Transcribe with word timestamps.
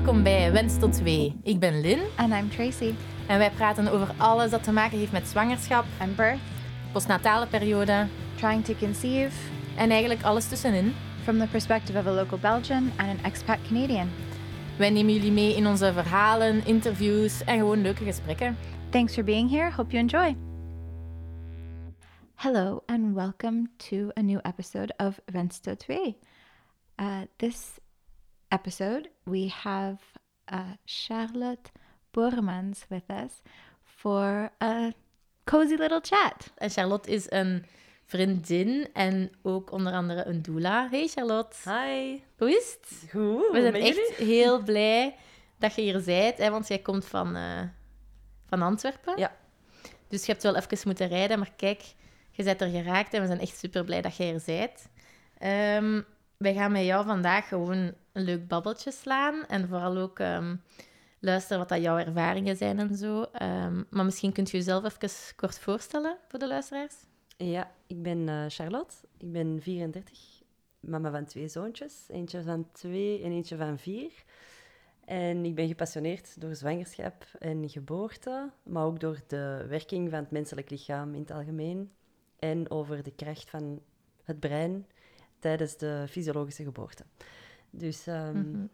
Welkom 0.00 0.22
bij 0.22 0.52
Wens 0.52 0.78
tot 0.78 0.92
2. 0.92 1.36
Ik 1.42 1.58
ben 1.58 1.80
Lynn 1.80 2.00
And 2.16 2.32
I'm 2.32 2.50
Tracy. 2.50 2.94
en 3.26 3.38
wij 3.38 3.50
praten 3.50 3.88
over 3.88 4.14
alles 4.16 4.50
dat 4.50 4.62
te 4.62 4.72
maken 4.72 4.98
heeft 4.98 5.12
met 5.12 5.28
zwangerschap, 5.28 5.84
I'm 6.02 6.14
birth, 6.14 6.38
postnatale 6.92 7.46
periode 7.46 8.06
trying 8.36 8.64
to 8.64 8.74
conceive 8.74 9.36
en 9.76 9.90
eigenlijk 9.90 10.22
alles 10.22 10.48
tussenin. 10.48 10.94
from 11.22 11.38
the 11.38 11.46
perspective 11.46 11.98
of 11.98 12.06
a 12.06 12.10
local 12.10 12.38
Belgian 12.38 12.92
and 12.96 13.08
an 13.08 13.24
expat 13.24 13.58
Canadian. 13.68 14.08
Wij 14.78 14.90
nemen 14.90 15.14
jullie 15.14 15.32
mee 15.32 15.56
in 15.56 15.66
onze 15.66 15.92
verhalen, 15.92 16.66
interviews 16.66 17.44
en 17.44 17.58
gewoon 17.58 17.82
leuke 17.82 18.04
gesprekken. 18.04 18.56
Thanks 18.90 19.14
for 19.14 19.24
being 19.24 19.50
here. 19.50 19.70
Hope 19.70 19.90
you 19.90 20.02
enjoy. 20.02 20.36
Hello, 22.34 22.82
and 22.86 23.14
welcome 23.14 23.68
to 23.76 23.96
a 24.18 24.22
new 24.22 24.38
episode 24.42 24.94
of 24.96 25.20
Vensto 25.32 25.74
2. 25.76 26.16
Uh, 27.00 27.06
this 27.36 27.79
episode, 28.50 29.10
we 29.24 29.48
have 29.48 29.98
uh, 30.52 30.74
Charlotte 30.84 31.70
Bormans 32.12 32.84
with 32.88 33.08
us 33.08 33.42
for 33.82 34.50
a 34.62 34.92
cozy 35.44 35.76
little 35.76 36.00
chat. 36.00 36.52
En 36.56 36.70
Charlotte 36.70 37.10
is 37.10 37.30
een 37.30 37.64
vriendin 38.04 38.88
en 38.92 39.30
ook 39.42 39.72
onder 39.72 39.92
andere 39.92 40.26
een 40.26 40.42
doula. 40.42 40.88
Hey 40.90 41.06
Charlotte. 41.08 41.56
Hi. 41.70 42.18
Hoe 42.38 42.50
is 42.50 42.76
het? 42.80 43.10
Goed. 43.10 43.50
We 43.52 43.60
zijn 43.60 43.74
echt 43.74 43.96
jullie? 43.96 44.34
heel 44.34 44.62
blij 44.62 45.14
dat 45.58 45.74
je 45.74 45.82
hier 45.82 46.02
bent, 46.04 46.38
hè, 46.38 46.50
want 46.50 46.68
jij 46.68 46.78
komt 46.78 47.04
van, 47.04 47.36
eh, 47.36 47.62
van 48.46 48.62
Antwerpen. 48.62 49.18
Ja. 49.18 49.36
Dus 50.08 50.26
je 50.26 50.32
hebt 50.32 50.42
wel 50.42 50.56
even 50.56 50.78
moeten 50.84 51.08
rijden, 51.08 51.38
maar 51.38 51.52
kijk, 51.56 51.82
je 52.30 52.42
bent 52.42 52.60
er 52.60 52.70
geraakt 52.70 53.14
en 53.14 53.20
we 53.20 53.26
zijn 53.26 53.40
echt 53.40 53.58
super 53.58 53.84
blij 53.84 54.02
dat 54.02 54.16
jij 54.16 54.34
er 54.34 54.42
bent. 54.46 54.88
Ehm, 55.38 56.02
wij 56.36 56.54
gaan 56.54 56.72
met 56.72 56.84
jou 56.84 57.06
vandaag 57.06 57.48
gewoon 57.48 57.94
leuk 58.20 58.48
babbeltje 58.48 58.92
slaan 58.92 59.46
en 59.46 59.68
vooral 59.68 59.96
ook 59.96 60.18
ehm, 60.18 60.56
luisteren 61.20 61.58
wat 61.58 61.68
dat 61.68 61.82
jouw 61.82 61.98
ervaringen 61.98 62.56
zijn 62.56 62.78
en 62.78 62.96
zo. 62.96 63.22
Ehm, 63.22 63.82
maar 63.90 64.04
misschien 64.04 64.32
kunt 64.32 64.50
je 64.50 64.56
jezelf 64.56 64.84
even 64.84 65.36
kort 65.36 65.58
voorstellen 65.58 66.16
voor 66.28 66.38
de 66.38 66.48
luisteraars. 66.48 66.94
Ja, 67.36 67.72
ik 67.86 68.02
ben 68.02 68.28
eh, 68.28 68.44
Charlotte. 68.48 68.94
Ik 69.18 69.32
ben 69.32 69.58
34, 69.62 70.18
mama 70.80 71.10
van 71.10 71.24
twee 71.24 71.48
zoontjes. 71.48 72.04
Eentje 72.08 72.42
van 72.42 72.68
twee 72.72 73.22
en 73.22 73.30
eentje 73.30 73.56
van 73.56 73.78
vier. 73.78 74.12
En 75.04 75.44
ik 75.44 75.54
ben 75.54 75.68
gepassioneerd 75.68 76.40
door 76.40 76.54
zwangerschap 76.54 77.24
en 77.38 77.68
geboorte, 77.68 78.50
maar 78.62 78.84
ook 78.84 79.00
door 79.00 79.20
de 79.26 79.64
werking 79.68 80.10
van 80.10 80.18
het 80.18 80.30
menselijk 80.30 80.70
lichaam 80.70 81.14
in 81.14 81.20
het 81.20 81.30
algemeen. 81.30 81.92
En 82.38 82.70
over 82.70 83.02
de 83.02 83.12
kracht 83.14 83.50
van 83.50 83.80
het 84.24 84.40
brein 84.40 84.86
tijdens 85.38 85.76
de 85.76 86.04
fysiologische 86.08 86.62
geboorte. 86.62 87.04
Dus 87.70 88.06
ehm, 88.06 88.38
Mhm. 88.50 88.64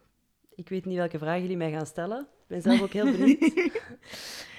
ik 0.54 0.68
weet 0.68 0.84
niet 0.84 0.96
welke 0.96 1.18
vragen 1.18 1.40
jullie 1.40 1.56
mij 1.56 1.70
gaan 1.70 1.86
stellen. 1.86 2.20
Ik 2.20 2.46
ben 2.46 2.62
zelf 2.62 2.80
ook 2.82 2.92
heel 2.92 3.10
benieuwd. 3.10 3.40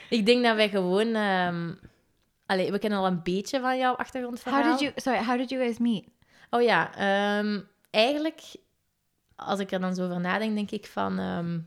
Ik 0.10 0.26
denk 0.26 0.44
dat 0.44 0.56
wij 0.56 0.70
gewoon... 0.70 1.14
ehm, 1.16 1.74
Allee, 2.46 2.72
we 2.72 2.80
kennen 2.80 3.00
al 3.00 3.06
een 3.08 3.24
beetje 3.24 3.60
van 3.60 3.78
jouw 3.78 3.94
achtergrondverhaal. 3.94 4.62
How 4.64 4.72
did 4.72 4.80
you, 4.80 4.92
sorry, 4.96 5.24
how 5.26 5.38
did 5.38 5.50
you 5.50 5.62
guys 5.64 5.78
meet? 5.78 6.06
Oh 6.50 6.62
ja, 6.62 6.96
ehm, 6.96 7.62
eigenlijk, 7.90 8.42
als 9.36 9.60
ik 9.60 9.72
er 9.72 9.80
dan 9.80 9.96
zo 9.96 10.06
over 10.06 10.20
nadenk, 10.20 10.56
denk 10.56 10.72
ik 10.72 10.86
van... 10.86 11.20
ehm, 11.20 11.60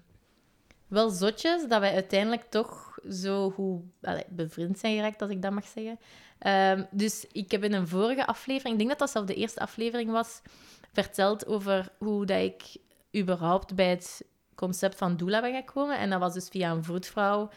wel 0.88 1.10
zotjes 1.10 1.68
dat 1.68 1.80
wij 1.80 1.94
uiteindelijk 1.94 2.42
toch 2.42 2.98
zo 3.10 3.50
goed 3.50 3.82
allee, 4.02 4.24
bevriend 4.28 4.78
zijn 4.78 4.94
geraakt, 4.96 5.22
als 5.22 5.30
ik 5.30 5.42
dat 5.42 5.52
mag 5.52 5.66
zeggen. 5.66 5.98
Ehm, 6.38 6.84
dus 6.90 7.26
ik 7.32 7.50
heb 7.50 7.64
in 7.64 7.72
een 7.72 7.88
vorige 7.88 8.26
aflevering, 8.26 8.72
ik 8.72 8.78
denk 8.78 8.90
dat 8.90 8.98
dat 8.98 9.10
zelf 9.10 9.26
de 9.26 9.34
eerste 9.34 9.60
aflevering 9.60 10.10
was, 10.10 10.42
verteld 10.92 11.46
over 11.46 11.88
hoe 11.98 12.26
dat 12.26 12.42
ik 12.42 12.62
überhaupt 13.16 13.74
bij 13.74 13.90
het 13.90 14.24
concept 14.54 14.96
van 14.96 15.16
doula 15.16 15.40
ben 15.40 15.54
gekomen. 15.54 15.98
En 15.98 16.10
dat 16.10 16.20
was 16.20 16.34
dus 16.34 16.48
via 16.48 16.70
een 16.70 16.84
vroedvrouw 16.84 17.50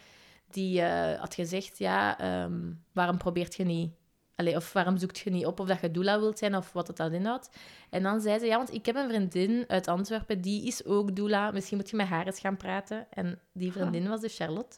die 0.50 0.82
eh, 0.82 1.20
had 1.20 1.36
gezegd, 1.36 1.78
ja, 1.78 2.20
ehm, 2.20 2.72
waarom 2.92 3.18
probeert 3.18 3.56
je 3.56 3.64
niet... 3.64 3.92
Allee, 4.36 4.56
of 4.56 4.74
waarom 4.74 4.98
zoekt 4.98 5.18
je 5.18 5.30
niet 5.30 5.46
op 5.46 5.60
of 5.60 5.68
dat 5.68 5.82
je 5.82 5.92
doula 5.92 6.20
wilt 6.20 6.38
zijn 6.38 6.56
of 6.56 6.72
wat 6.72 6.88
het 6.88 6.98
dan 6.98 7.14
inhoudt. 7.14 7.50
En 7.90 8.04
dan 8.04 8.22
zei 8.22 8.40
ze, 8.40 8.46
ja, 8.46 8.58
want 8.58 8.74
ik 8.74 8.86
heb 8.86 8.96
een 8.96 9.10
vriendin 9.10 9.64
uit 9.68 9.88
Antwerpen, 9.88 10.42
die 10.42 10.68
is 10.68 10.86
ook 10.86 11.16
doula. 11.16 11.52
Misschien 11.52 11.78
moet 11.78 11.90
je 11.90 11.96
met 11.96 12.08
haar 12.08 12.26
eens 12.26 12.40
gaan 12.40 12.58
praten. 12.58 13.08
En 13.10 13.40
die 13.52 13.72
vriendin 13.72 14.08
was 14.08 14.22
dus 14.22 14.36
Charlotte. 14.36 14.78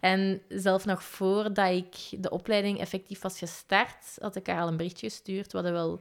En 0.00 0.42
zelf 0.48 0.84
nog 0.84 1.02
voordat 1.02 1.70
ik 1.70 2.22
de 2.22 2.30
opleiding 2.30 2.78
effectief 2.78 3.20
was 3.20 3.38
gestart, 3.38 4.16
had 4.20 4.36
ik 4.36 4.46
haar 4.46 4.60
al 4.60 4.68
een 4.68 4.76
berichtje 4.76 5.08
gestuurd. 5.08 5.52
We 5.52 5.58
hadden 5.58 5.76
wel 5.76 6.00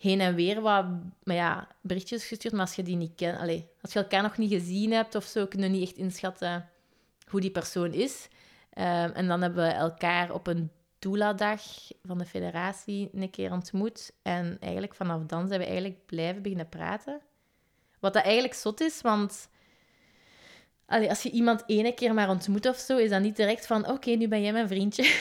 heen 0.00 0.20
en 0.20 0.34
weer 0.34 0.60
wat 0.60 0.86
maar 1.22 1.36
ja, 1.36 1.68
berichtjes 1.80 2.26
gestuurd, 2.26 2.52
maar 2.52 2.66
als 2.66 2.74
je 2.74 2.82
die 2.82 2.96
niet 2.96 3.14
kent, 3.16 3.38
als 3.80 3.92
je 3.92 3.98
elkaar 3.98 4.22
nog 4.22 4.36
niet 4.36 4.52
gezien 4.52 4.92
hebt 4.92 5.14
of 5.14 5.24
zo, 5.24 5.46
kun 5.46 5.62
je 5.62 5.68
niet 5.68 5.88
echt 5.88 5.96
inschatten 5.96 6.68
hoe 7.28 7.40
die 7.40 7.50
persoon 7.50 7.92
is. 7.92 8.28
Ehm, 8.70 9.10
en 9.10 9.28
dan 9.28 9.42
hebben 9.42 9.64
we 9.66 9.72
elkaar 9.72 10.32
op 10.32 10.46
een 10.46 10.70
doula-dag 10.98 11.62
van 12.02 12.18
de 12.18 12.24
federatie 12.24 13.10
een 13.12 13.30
keer 13.30 13.52
ontmoet. 13.52 14.12
En 14.22 14.56
eigenlijk 14.60 14.94
vanaf 14.94 15.22
dan 15.26 15.48
zijn 15.48 15.60
we 15.60 15.66
eigenlijk 15.66 16.06
blijven 16.06 16.42
beginnen 16.42 16.68
praten. 16.68 17.20
Wat 17.98 18.12
dat 18.12 18.24
eigenlijk 18.24 18.54
zot 18.54 18.80
is, 18.80 19.00
want 19.00 19.48
allee, 20.86 21.08
als 21.08 21.22
je 21.22 21.30
iemand 21.30 21.62
ene 21.66 21.92
keer 21.94 22.14
maar 22.14 22.28
ontmoet 22.28 22.66
of 22.66 22.76
zo, 22.76 22.96
is 22.96 23.10
dat 23.10 23.20
niet 23.20 23.36
direct 23.36 23.66
van 23.66 23.88
oké, 23.88 24.10
nu 24.10 24.28
ben 24.28 24.42
jij 24.42 24.52
mijn 24.52 24.68
vriendje. 24.68 25.02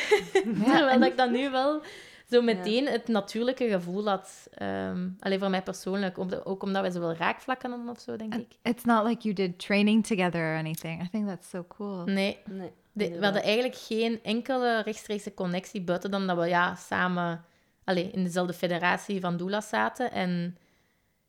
Terwijl 0.63 0.99
dat 0.99 1.09
ik 1.09 1.17
dan 1.17 1.31
nu 1.31 1.49
wel 1.49 1.81
zo 2.29 2.41
meteen 2.41 2.87
het 2.87 3.07
natuurlijke 3.07 3.67
gevoel 3.69 4.07
had. 4.07 4.47
Ehm 4.53 5.07
alleen 5.19 5.39
voor 5.39 5.49
mij 5.49 5.63
persoonlijk, 5.63 6.17
om- 6.17 6.33
ook 6.43 6.63
omdat 6.63 6.81
wij 6.81 6.91
zoveel 6.91 7.13
raakvlakken 7.13 7.69
hadden 7.69 7.89
of 7.89 7.99
zo, 7.99 8.15
denk 8.15 8.35
ik. 8.35 8.55
It's 8.61 8.83
not 8.83 9.05
like 9.07 9.21
you 9.21 9.33
did 9.33 9.59
training 9.59 10.05
together 10.07 10.41
or 10.41 10.57
anything. 10.57 11.03
I 11.03 11.09
think 11.09 11.27
that's 11.27 11.49
so 11.49 11.65
cool. 11.67 12.03
Nee, 12.05 12.37
Nee. 12.45 12.71
De- 12.91 13.17
we 13.17 13.23
hadden 13.23 13.43
eigenlijk 13.43 13.75
geen 13.75 14.23
enkele 14.23 14.81
rechtstreekse 14.81 15.33
connectie 15.33 15.81
buiten 15.81 16.11
dan 16.11 16.27
dat 16.27 16.37
we 16.37 16.45
ja, 16.47 16.75
samen 16.75 17.43
allee, 17.83 18.11
in 18.11 18.23
dezelfde 18.23 18.53
federatie 18.53 19.19
van 19.19 19.37
doula's 19.37 19.69
zaten. 19.69 20.11
En 20.11 20.57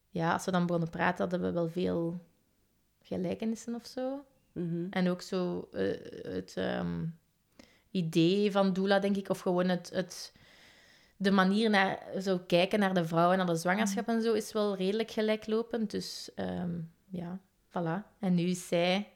ja, 0.09 0.33
als 0.33 0.45
we 0.45 0.51
dan 0.51 0.67
begonnen 0.67 0.91
praten, 0.91 1.19
hadden 1.29 1.41
we 1.41 1.53
wel 1.53 1.69
veel 1.69 2.21
gelijkenissen 3.03 3.75
of 3.75 3.87
zo. 3.87 4.25
Mhm. 4.53 4.87
En 4.91 5.09
ook 5.09 5.23
zo 5.23 5.69
eh, 5.73 5.83
het 6.23 6.53
ehm, 6.57 7.05
idee 7.91 8.53
van 8.53 8.73
doula, 8.73 8.99
denk 8.99 9.17
ik, 9.17 9.29
of 9.29 9.41
gewoon 9.41 9.69
het, 9.69 9.91
het, 9.95 10.33
de 11.21 11.31
manier 11.31 11.71
naar 11.71 11.99
zo 12.21 12.39
kijken 12.47 12.79
naar 12.79 12.95
de 12.95 13.05
vrouw 13.05 13.31
en 13.31 13.37
naar 13.37 13.47
de 13.47 13.57
zwangerschap 13.57 14.09
en 14.09 14.23
zo, 14.23 14.33
is 14.33 14.53
wel 14.53 14.77
redelijk 14.77 15.11
gelijklopend. 15.11 15.91
Dus 15.91 16.31
ehm, 16.35 16.81
ja, 17.11 17.39
voilà. 17.69 18.19
En 18.21 18.35
nu 18.35 18.43
is 18.43 18.69
zij 18.69 19.09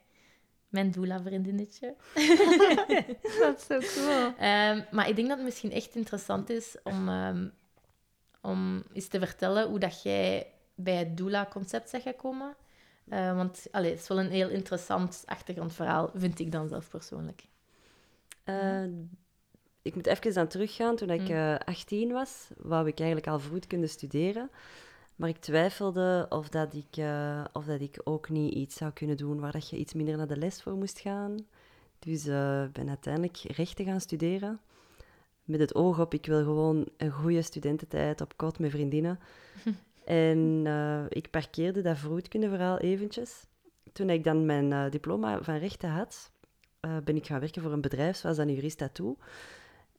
mijn 0.69 0.91
doula-vriendinnetje. 0.91 1.95
That's 3.41 3.67
so 3.67 3.79
cool. 3.79 4.35
Ehm, 4.39 4.83
maar 4.91 5.09
ik 5.09 5.17
denk 5.17 5.29
dat 5.29 5.37
het 5.37 5.47
misschien 5.47 5.73
echt 5.73 5.95
interessant 5.95 6.51
is 6.51 6.77
om, 6.83 7.09
ehm, 7.09 7.49
om 8.43 8.85
eens 8.93 9.09
te 9.09 9.19
vertellen 9.19 9.69
hoe 9.69 9.79
dat 9.79 10.03
jij 10.03 10.53
bij 10.75 10.97
het 10.97 11.17
doula-concept 11.17 11.91
bent 11.91 12.03
gekomen. 12.03 12.57
Eh, 13.09 13.37
want 13.37 13.67
allee, 13.71 13.91
het 13.91 14.01
is 14.01 14.09
wel 14.09 14.21
een 14.21 14.31
heel 14.31 14.49
interessant 14.49 15.23
achtergrondverhaal, 15.27 16.11
vind 16.15 16.39
ik 16.39 16.53
dan 16.53 16.69
zelf 16.69 16.89
persoonlijk. 16.89 17.45
Eh, 18.45 18.85
ik 19.85 19.95
moet 19.95 20.07
even 20.07 20.37
aan 20.37 20.49
teruggaan. 20.49 20.97
Toen 20.97 21.11
ik 21.11 21.29
Mm. 21.29 21.35
eh 21.35 21.59
18 21.65 22.13
was, 22.13 22.49
wou 22.57 22.87
ik 22.87 22.99
eigenlijk 22.99 23.29
al 23.29 23.41
vroeg 23.41 23.67
kunnen 23.67 23.89
studeren. 23.89 24.51
Maar 25.17 25.29
ik 25.29 25.39
twijfelde 25.39 26.27
of 26.29 26.49
dat 26.49 26.75
ik, 26.75 26.97
eh, 26.97 27.45
of 27.53 27.65
dat 27.65 27.81
ik 27.81 28.01
ook 28.05 28.29
niet 28.29 28.55
iets 28.55 28.77
zou 28.77 28.93
kunnen 28.93 29.17
doen 29.17 29.41
waar 29.41 29.53
dat 29.53 29.69
je 29.71 29.77
iets 29.77 29.95
minder 29.95 30.17
naar 30.17 30.27
de 30.27 30.37
les 30.37 30.63
voor 30.63 30.73
moest 30.73 30.99
gaan. 31.01 31.47
Dus 31.99 32.27
eh, 32.27 32.63
ik 32.63 32.73
ben 32.73 32.89
uiteindelijk 32.89 33.37
rechten 33.37 33.85
gaan 33.85 34.01
studeren. 34.01 34.61
Met 35.45 35.61
het 35.61 35.75
oog 35.75 36.01
op, 36.01 36.15
ik 36.15 36.27
wil 36.27 36.43
gewoon 36.43 36.87
een 36.97 37.11
goede 37.11 37.43
studententijd 37.43 38.21
op 38.21 38.37
kot 38.37 38.59
met 38.59 38.71
vriendinnen. 38.71 39.19
en 40.05 40.67
ik 41.09 41.31
parkeerde 41.31 41.83
dat 41.83 41.99
vroedkundeverhaal 41.99 42.79
eventjes. 42.79 43.47
Toen 43.93 44.11
ik 44.11 44.25
dan 44.25 44.47
mijn 44.47 44.91
diploma 44.91 45.43
van 45.43 45.57
rechten 45.57 45.91
had, 45.91 46.31
ben 47.05 47.17
ik 47.17 47.27
gaan 47.27 47.41
werken 47.41 47.63
voor 47.63 47.73
een 47.73 47.81
bedrijf 47.81 48.17
zoals 48.17 48.37
dan 48.37 48.53
Jurista 48.55 48.89
toe. 48.89 49.17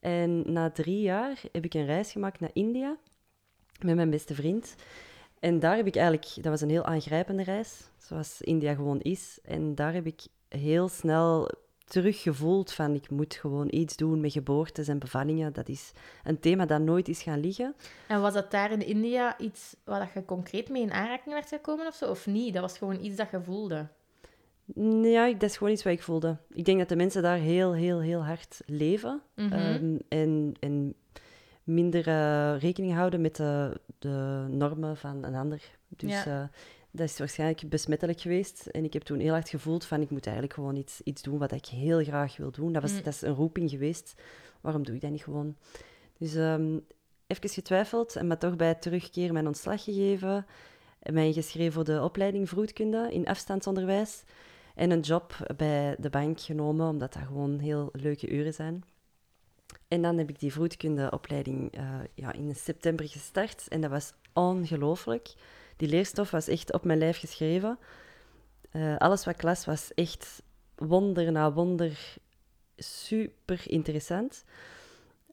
En 0.06 0.52
na 0.52 0.70
drie 0.70 1.00
jaar 1.00 1.42
heb 1.52 1.64
ik 1.64 1.74
een 1.74 1.86
reis 1.86 2.12
gemaakt 2.12 2.40
naar 2.40 2.50
India 2.52 2.96
met 3.80 3.94
mijn 3.94 4.10
beste 4.10 4.34
vriend. 4.34 4.74
En 5.40 5.58
daar 5.58 5.76
heb 5.76 5.86
ik 5.86 5.96
eigenlijk, 5.96 6.34
dat 6.34 6.44
was 6.44 6.60
een 6.60 6.70
heel 6.70 6.84
aangrijpende 6.84 7.42
reis, 7.42 7.90
zoals 7.98 8.40
India 8.40 8.74
gewoon 8.74 9.00
is. 9.00 9.38
En 9.42 9.74
daar 9.74 9.92
heb 9.92 10.06
ik 10.06 10.26
heel 10.48 10.88
snel 10.88 11.50
teruggevoeld 11.84 12.72
van 12.72 12.94
ik 12.94 13.10
moet 13.10 13.34
gewoon 13.34 13.68
iets 13.70 13.96
doen 13.96 14.20
met 14.20 14.32
geboortes 14.32 14.88
en 14.88 14.98
bevallingen. 14.98 15.52
Dat 15.52 15.68
is 15.68 15.92
een 16.24 16.40
thema 16.40 16.66
dat 16.66 16.80
nooit 16.80 17.08
is 17.08 17.22
gaan 17.22 17.40
liggen. 17.40 17.74
En 18.08 18.20
was 18.20 18.34
dat 18.34 18.50
daar 18.50 18.72
in 18.72 18.86
India 18.86 19.38
iets 19.38 19.76
waar 19.84 20.10
je 20.14 20.24
concreet 20.24 20.68
mee 20.68 20.82
in 20.82 20.92
aanraking 20.92 21.34
werd 21.34 21.48
gekomen 21.48 21.86
of 21.86 21.94
zo? 21.94 22.10
Of 22.10 22.26
niet? 22.26 22.52
Dat 22.52 22.62
was 22.62 22.78
gewoon 22.78 23.04
iets 23.04 23.16
dat 23.16 23.30
je 23.30 23.42
voelde. 23.42 23.88
Ja, 25.02 25.32
dat 25.32 25.42
is 25.50 25.56
gewoon 25.56 25.72
iets 25.72 25.82
wat 25.82 25.92
ik 25.92 26.02
voelde. 26.02 26.36
Ik 26.52 26.64
denk 26.64 26.78
dat 26.78 26.88
de 26.88 26.96
mensen 26.96 27.22
daar 27.22 27.36
heel, 27.38 27.74
heel, 27.74 28.00
heel 28.00 28.24
hard 28.24 28.60
leven. 28.66 29.22
Mhm. 29.34 29.52
ehm, 29.52 29.96
en, 30.08 30.54
en 30.60 30.94
minder 31.64 32.06
eh, 32.08 32.60
rekening 32.60 32.94
houden 32.94 33.20
met 33.20 33.36
de, 33.36 33.80
de 33.98 34.46
normen 34.48 34.96
van 34.96 35.24
een 35.24 35.34
ander. 35.34 35.62
Dus 35.88 36.10
Ja. 36.24 36.24
eh, 36.42 36.48
dat 36.90 37.08
is 37.08 37.18
waarschijnlijk 37.18 37.68
besmettelijk 37.68 38.20
geweest. 38.20 38.66
En 38.66 38.84
ik 38.84 38.92
heb 38.92 39.02
toen 39.02 39.18
heel 39.18 39.32
hard 39.32 39.48
gevoeld 39.48 39.84
van, 39.84 40.00
ik 40.00 40.10
moet 40.10 40.24
eigenlijk 40.24 40.54
gewoon 40.54 40.76
iets, 40.76 41.00
iets 41.04 41.22
doen 41.22 41.38
wat 41.38 41.52
ik 41.52 41.66
heel 41.66 42.04
graag 42.04 42.36
wil 42.36 42.50
doen. 42.50 42.72
Dat, 42.72 42.82
was, 42.82 42.92
Mm. 42.92 43.02
dat 43.02 43.12
is 43.14 43.22
een 43.22 43.34
roeping 43.34 43.70
geweest. 43.70 44.14
Waarom 44.60 44.84
doe 44.84 44.94
ik 44.94 45.00
dat 45.00 45.10
niet 45.10 45.22
gewoon? 45.22 45.56
Dus 46.18 46.34
ehm 46.34 46.78
even 47.26 47.48
getwijfeld 47.48 48.16
en 48.16 48.26
maar 48.26 48.38
toch 48.38 48.56
bij 48.56 48.68
het 48.68 48.82
terugkeren 48.82 49.32
mijn 49.32 49.46
ontslag 49.46 49.84
gegeven. 49.84 50.46
En 50.98 51.14
mij 51.14 51.26
ingeschreven 51.26 51.72
voor 51.72 51.84
de 51.84 52.02
opleiding 52.02 52.48
vroedkunde 52.48 53.08
in 53.12 53.26
afstandsonderwijs. 53.26 54.22
En 54.76 54.90
een 54.90 55.00
job 55.00 55.54
bij 55.56 55.96
de 55.98 56.10
bank 56.10 56.40
genomen, 56.40 56.88
omdat 56.88 57.12
dat 57.12 57.22
gewoon 57.22 57.58
heel 57.58 57.88
leuke 57.92 58.30
uren 58.30 58.54
zijn. 58.54 58.84
En 59.88 60.02
dan 60.02 60.18
heb 60.18 60.28
ik 60.28 60.38
die 60.38 60.52
vroedkundeopleiding 60.52 61.72
eh 61.72 62.00
ja, 62.14 62.32
in 62.32 62.54
september 62.54 63.08
gestart. 63.08 63.68
En 63.68 63.80
dat 63.80 63.90
was 63.90 64.12
ongelooflijk. 64.32 65.34
Die 65.76 65.88
leerstof 65.88 66.30
was 66.30 66.48
echt 66.48 66.72
op 66.72 66.84
mijn 66.84 66.98
lijf 66.98 67.18
geschreven. 67.18 67.78
Eh, 68.70 68.96
alles 68.96 69.24
wat 69.24 69.36
klas 69.36 69.64
was 69.64 69.94
echt 69.94 70.42
wonder 70.74 71.32
na 71.32 71.52
wonder 71.52 72.16
super 72.76 73.60
interessant. 73.64 74.44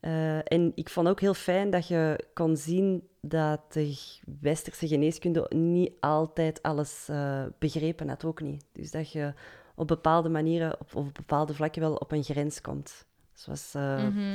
Eh, 0.03 0.37
en 0.51 0.71
ik 0.75 0.89
vond 0.89 1.07
ook 1.07 1.19
heel 1.19 1.33
fijn 1.33 1.69
dat 1.69 1.87
je 1.87 2.25
kon 2.33 2.57
zien 2.57 3.07
dat 3.21 3.73
de 3.73 3.99
westerse 4.41 4.87
geneeskunde 4.87 5.45
niet 5.55 5.91
altijd 5.99 6.61
alles 6.61 7.07
eh, 7.09 7.43
begrepen 7.59 8.09
had, 8.09 8.25
ook 8.25 8.41
niet. 8.41 8.65
Dus 8.71 8.91
dat 8.91 9.11
je 9.11 9.33
op 9.75 9.87
bepaalde 9.87 10.29
manieren, 10.29 10.73
op, 10.73 10.95
of 10.95 11.07
op 11.07 11.13
bepaalde 11.13 11.53
vlakken 11.53 11.81
wel 11.81 11.95
op 11.95 12.11
een 12.11 12.23
grens 12.23 12.61
komt. 12.61 13.05
Zoals, 13.33 13.73
eh, 13.73 14.03
Mhm. 14.07 14.31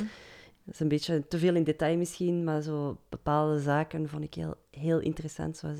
dat 0.64 0.74
is 0.74 0.80
een 0.80 0.88
beetje 0.88 1.28
te 1.28 1.38
veel 1.38 1.54
in 1.54 1.64
detail 1.64 1.96
misschien, 1.96 2.44
maar 2.44 2.62
zo 2.62 2.96
bepaalde 3.08 3.60
zaken 3.60 4.08
vond 4.08 4.24
ik 4.24 4.34
heel, 4.34 4.54
heel 4.70 4.98
interessant. 5.00 5.56
Zoals 5.56 5.78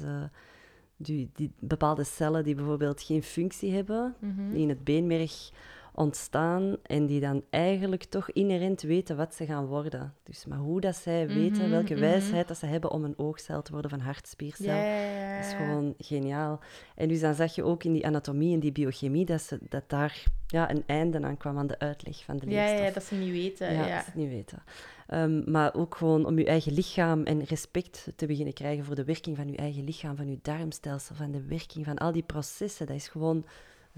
die, 0.96 1.31
die 1.34 1.52
bepaalde 1.58 2.05
cellen 2.05 2.44
die 2.44 2.55
bijvoorbeeld 2.55 3.02
geen 3.02 3.23
functie 3.23 3.73
hebben, 3.73 4.14
Mhm. 4.19 4.50
die 4.50 4.61
in 4.61 4.69
het 4.69 4.84
beenmerg 4.84 5.50
ontstaan 5.99 6.77
en 6.83 7.06
die 7.06 7.21
dan 7.21 7.43
eigenlijk 7.50 8.05
toch 8.05 8.31
inherent 8.31 8.83
weten 8.83 9.17
wat 9.17 9.35
ze 9.35 9.47
gaan 9.47 9.67
worden. 9.67 10.15
Dus 10.23 10.47
maar 10.47 10.59
hoe 10.59 10.81
dat 10.81 10.97
zij 10.97 11.29
weten, 11.29 11.62
Mhm, 11.62 11.71
welke 11.71 11.93
mhm. 11.93 12.03
wijsheid 12.03 12.49
dat 12.49 12.56
ze 12.56 12.67
hebben 12.67 12.91
om 12.91 13.05
een 13.05 13.19
oogcel 13.19 13.62
te 13.62 13.73
worden 13.73 13.91
van 13.91 14.00
hartspiercel. 14.00 14.65
Ja, 14.75 15.37
Dat 15.37 15.47
is 15.47 15.53
gewoon 15.53 15.95
geniaal. 15.99 16.61
En 16.97 17.09
dus 17.09 17.21
dan 17.21 17.35
zag 17.35 17.55
je 17.55 17.65
ook 17.65 17.85
in 17.85 17.93
die 17.93 18.06
anatomie 18.06 18.55
en 18.55 18.61
die 18.61 18.73
biochemie 18.73 19.25
dat, 19.25 19.43
ze, 19.43 19.59
dat 19.69 19.83
daar 19.87 20.25
ja, 20.47 20.71
een 20.71 20.83
einde 20.87 21.23
aan 21.23 21.37
kwam 21.37 21.59
aan 21.59 21.67
de 21.67 21.79
uitleg 21.79 22.25
van 22.25 22.37
de 22.37 22.47
leerstof. 22.47 22.87
ja, 22.87 22.91
dat 22.91 23.05
ze 23.05 23.15
niet 23.15 23.33
weten. 23.33 23.73
Ja, 23.73 23.87
Ja, 23.87 23.97
dat 23.97 24.05
ze 24.05 24.19
niet 24.19 24.29
weten. 24.29 24.62
Ehm, 25.06 25.51
maar 25.51 25.75
ook 25.75 25.94
gewoon 25.97 26.27
om 26.27 26.39
je 26.39 26.44
eigen 26.47 26.73
lichaam 26.73 27.23
en 27.23 27.44
respect 27.44 28.12
te 28.17 28.27
beginnen 28.27 28.55
krijgen 28.55 28.85
voor 28.85 28.94
de 28.94 29.05
werking 29.05 29.37
van 29.37 29.49
je 29.51 29.56
eigen 29.56 29.85
lichaam, 29.85 30.17
van 30.17 30.29
je 30.31 30.39
darmstelsel, 30.43 31.15
van 31.15 31.31
de 31.31 31.43
werking 31.47 31.85
van 31.85 31.99
al 31.99 32.12
die 32.12 32.23
processen. 32.23 32.87
Dat 32.87 32.97
is 32.97 33.09
gewoon 33.09 33.44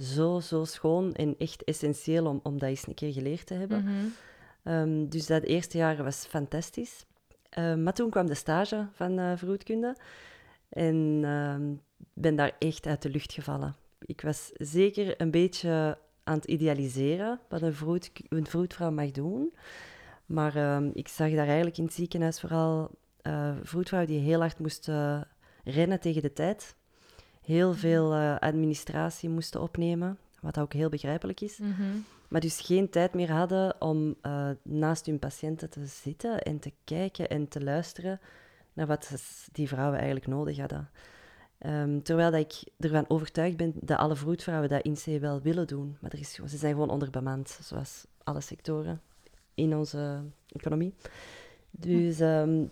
zo, 0.00 0.40
zo 0.40 0.64
schoon 0.64 1.12
en 1.12 1.34
echt 1.38 1.64
essentieel 1.64 2.26
om, 2.26 2.40
om 2.42 2.58
dat 2.58 2.68
eens 2.68 2.86
een 2.86 2.94
keer 2.94 3.12
geleerd 3.12 3.46
te 3.46 3.54
hebben. 3.54 3.84
Mhm. 3.84 3.94
Ehm, 4.62 5.08
dus 5.08 5.26
dat 5.26 5.42
eerste 5.42 5.78
jaar 5.78 6.04
was 6.04 6.26
fantastisch. 6.26 7.06
Ehm, 7.48 7.82
maar 7.82 7.92
toen 7.92 8.10
kwam 8.10 8.26
de 8.26 8.34
stage 8.34 8.86
van 8.92 9.18
eh 9.18 9.32
vroedkunde. 9.36 9.96
En 10.68 11.20
ehm, 11.24 11.74
ben 12.12 12.36
daar 12.36 12.52
echt 12.58 12.86
uit 12.86 13.02
de 13.02 13.10
lucht 13.10 13.32
gevallen. 13.32 13.76
Ik 13.98 14.20
was 14.20 14.50
zeker 14.54 15.20
een 15.20 15.30
beetje 15.30 15.98
aan 16.24 16.36
het 16.36 16.44
idealiseren 16.44 17.40
wat 17.48 17.62
een, 17.62 17.74
vroed, 17.74 18.10
een 18.28 18.46
vroedvrouw 18.46 18.90
mag 18.90 19.10
doen. 19.10 19.54
Maar 20.26 20.82
ik 20.94 21.08
zag 21.08 21.30
daar 21.30 21.46
eigenlijk 21.46 21.78
in 21.78 21.84
het 21.84 21.92
ziekenhuis 21.92 22.40
vooral 22.40 22.90
eh 23.22 23.56
vroedvrouwen 23.62 24.12
die 24.12 24.20
heel 24.20 24.40
hard 24.40 24.58
moesten 24.58 25.28
rennen 25.64 26.00
tegen 26.00 26.22
de 26.22 26.32
tijd. 26.32 26.74
Heel 27.50 27.74
veel 27.74 28.14
eh, 28.14 28.38
administratie 28.38 29.28
moesten 29.28 29.60
opnemen, 29.60 30.18
wat 30.40 30.58
ook 30.58 30.72
heel 30.72 30.88
begrijpelijk 30.88 31.40
is. 31.40 31.58
Mhm. 31.58 31.82
Maar 32.28 32.40
dus 32.40 32.60
geen 32.60 32.90
tijd 32.90 33.14
meer 33.14 33.32
hadden 33.32 33.80
om 33.80 34.14
eh, 34.22 34.50
naast 34.62 35.06
hun 35.06 35.18
patiënten 35.18 35.70
te 35.70 35.86
zitten 35.86 36.42
en 36.42 36.58
te 36.58 36.72
kijken 36.84 37.28
en 37.28 37.48
te 37.48 37.62
luisteren 37.62 38.20
naar 38.72 38.86
wat 38.86 39.10
die 39.52 39.68
vrouwen 39.68 39.96
eigenlijk 39.96 40.26
nodig 40.26 40.58
hadden. 40.58 40.90
Ehm, 41.58 42.00
terwijl 42.00 42.30
dat 42.30 42.40
ik 42.40 42.72
ervan 42.78 43.04
overtuigd 43.08 43.56
ben 43.56 43.72
dat 43.80 43.98
alle 43.98 44.16
vroedvrouwen 44.16 44.68
dat 44.68 44.82
in 44.82 44.94
C 44.94 45.20
wel 45.20 45.40
willen 45.40 45.66
doen. 45.66 45.96
Maar 46.00 46.12
er 46.12 46.20
is, 46.20 46.34
ze 46.34 46.56
zijn 46.56 46.72
gewoon 46.72 46.90
onderbemand, 46.90 47.58
zoals 47.62 48.06
alle 48.24 48.40
sectoren 48.40 49.00
in 49.54 49.76
onze 49.76 50.22
economie. 50.46 50.94
Dus 51.70 52.20
ehm, 52.20 52.64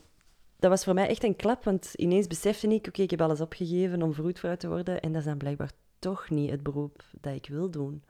dat 0.59 0.71
was 0.71 0.85
voor 0.85 0.95
mij 0.95 1.09
echt 1.09 1.25
een 1.25 1.37
klap, 1.37 1.65
want 1.65 1.93
ineens 1.95 2.27
besefte 2.27 2.69
ik, 2.69 2.87
oké, 2.87 3.03
ik 3.03 3.11
heb 3.11 3.21
alles 3.21 3.41
opgegeven 3.41 4.03
om 4.03 4.15
vroedvrouw 4.15 4.57
te 4.57 4.69
worden 4.69 5.01
en 5.01 5.13
dat 5.13 5.21
is 5.21 5.27
dan 5.27 5.39
blijkbaar 5.39 5.71
toch 5.99 6.31
niet 6.31 6.51
het 6.51 6.63
beroep 6.63 7.03
dat 7.21 7.35
ik 7.35 7.47
wil 7.49 7.71
doen. 7.71 8.03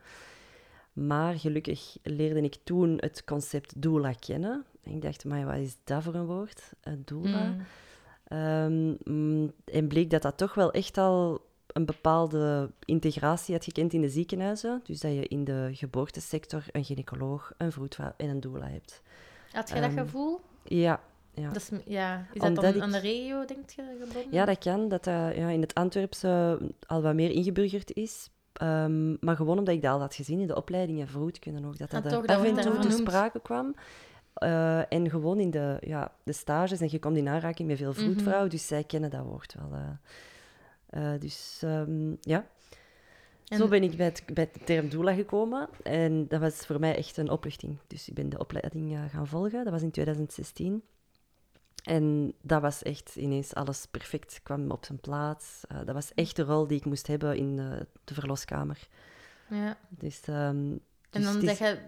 Maar 0.93 1.35
gelukkig 1.39 1.97
leerde 2.03 2.41
ik 2.41 2.57
toen 2.65 2.97
het 3.01 3.25
concept 3.25 3.83
doula 3.83 4.13
kennen. 4.13 4.65
En 4.83 4.93
ik 4.93 5.03
dacht, 5.03 5.25
maar 5.25 5.45
wat 5.47 5.57
is 5.57 5.77
dat 5.85 6.03
voor 6.03 6.15
een 6.15 6.27
woord? 6.27 6.73
Een 6.81 7.03
doula? 7.05 7.45
Mm. 7.45 7.61
Ehm, 8.25 9.13
mm, 9.13 9.53
en 9.65 9.89
bleek 9.89 10.11
dat 10.11 10.23
dat 10.23 10.37
toch 10.37 10.55
wel 10.55 10.73
echt 10.73 10.99
al 10.99 11.47
een 11.67 11.85
bepaalde 11.85 12.71
integratie 12.85 13.55
had 13.55 13.65
gekend 13.65 13.93
in 13.93 14.01
de 14.01 14.09
ziekenhuizen. 14.09 14.81
Dus 14.85 15.01
dat 15.01 15.13
je 15.13 15.29
in 15.29 15.45
de 15.45 15.71
geboortesector 15.73 16.65
een 16.73 16.85
gynaecoloog, 16.85 17.53
een 17.57 17.73
vroedvrouw 17.73 18.13
en 18.17 18.29
een 18.29 18.41
doula 18.41 18.67
hebt. 18.67 19.03
Had 19.53 19.69
je 19.69 19.75
dat 19.75 19.85
Ehm, 19.85 19.99
gevoel? 19.99 20.41
Ja, 20.65 21.01
ja. 21.41 21.49
Dat 21.49 21.57
is, 21.57 21.71
ja. 21.85 22.27
Is 22.33 22.41
dat 22.41 22.49
Omdat 22.49 22.65
dan 22.65 22.75
ik- 22.75 22.81
aan 22.83 22.91
de 22.93 22.99
regio, 22.99 23.45
denk 23.45 23.71
je, 23.71 23.83
gebonden? 24.01 24.33
Ja, 24.33 24.45
dat 24.45 24.59
kan. 24.59 24.89
Dat 24.89 25.05
dat 25.05 25.35
ja, 25.35 25.49
in 25.49 25.61
het 25.61 25.75
Antwerpse 25.75 26.59
al 26.87 27.03
wat 27.03 27.15
meer 27.15 27.31
ingeburgerd 27.31 27.93
is. 27.95 28.31
Ehm, 28.53 29.17
maar 29.21 29.37
gewoon 29.37 29.59
omdat 29.59 29.75
ik 29.75 29.83
dat 29.83 29.93
al 29.93 30.01
had 30.01 30.15
gezien 30.15 30.41
in 30.41 30.47
de 30.47 30.57
opleidingen 30.57 31.09
vroedkunde 31.09 31.67
ook. 31.69 31.79
Dat 31.79 31.95
Ah, 31.95 32.03
dat 32.03 32.13
toch, 32.13 32.27
dat 32.27 32.37
af 32.37 32.45
en 32.45 32.55
toe 32.61 32.79
te 32.79 32.91
sprake 32.91 33.41
kwam. 33.41 33.75
Eh, 34.35 34.93
en 34.93 35.11
gewoon 35.11 35.39
in 35.41 35.51
de, 35.51 35.77
ja, 35.81 36.13
de 36.23 36.33
stages. 36.33 36.81
En 36.81 36.89
je 36.91 36.99
komt 36.99 37.17
in 37.17 37.29
aanraking 37.29 37.69
met 37.69 37.79
veel 37.79 37.91
Mhm. 37.91 38.01
vroedvrouwen. 38.01 38.51
Dus 38.51 38.67
zij 38.67 38.85
kennen 38.85 39.11
dat 39.11 39.25
woord 39.25 39.55
wel. 39.59 39.79
eh. 39.79 41.15
Eh, 41.15 41.21
dus 41.21 41.59
ehm, 41.65 42.11
ja, 42.21 42.47
En- 43.49 43.59
zo 43.59 43.69
ben 43.69 43.83
ik 43.83 43.97
bij, 43.97 44.07
het, 44.07 44.23
bij 44.35 44.49
de 44.53 44.59
term 44.65 44.89
doula 44.89 45.13
gekomen. 45.15 45.69
En 45.83 46.29
dat 46.29 46.41
was 46.41 46.55
voor 46.67 46.81
mij 46.81 46.97
echt 46.97 47.17
een 47.17 47.31
opluchting. 47.31 47.79
Dus 47.87 48.09
ik 48.09 48.15
ben 48.15 48.29
de 48.29 48.39
opleiding 48.39 48.99
gaan 49.11 49.27
volgen. 49.27 49.65
Dat 49.65 49.73
was 49.73 49.83
in 49.83 49.91
2016. 49.91 50.83
En 51.89 52.33
dat 52.41 52.61
was 52.63 52.83
echt 52.83 53.17
ineens 53.17 53.55
alles 53.55 53.87
perfect, 53.91 54.41
kwam 54.43 54.71
op 54.71 54.85
zijn 54.85 54.99
plaats. 55.01 55.63
Eh, 55.69 55.77
dat 55.85 55.95
was 55.95 56.15
echt 56.15 56.37
de 56.37 56.43
rol 56.43 56.67
die 56.67 56.79
ik 56.79 56.85
moest 56.85 57.07
hebben 57.07 57.37
in 57.37 57.57
de, 57.57 57.87
de 58.05 58.15
verloskamer. 58.15 58.89
Ja. 59.51 59.77
Dus, 59.89 60.21
ehm, 60.25 60.37
En 60.39 60.81
dus 61.11 61.25
dan 61.25 61.35
het 61.35 61.43
is- 61.43 61.57
zeg 61.57 61.59
je 61.73 61.79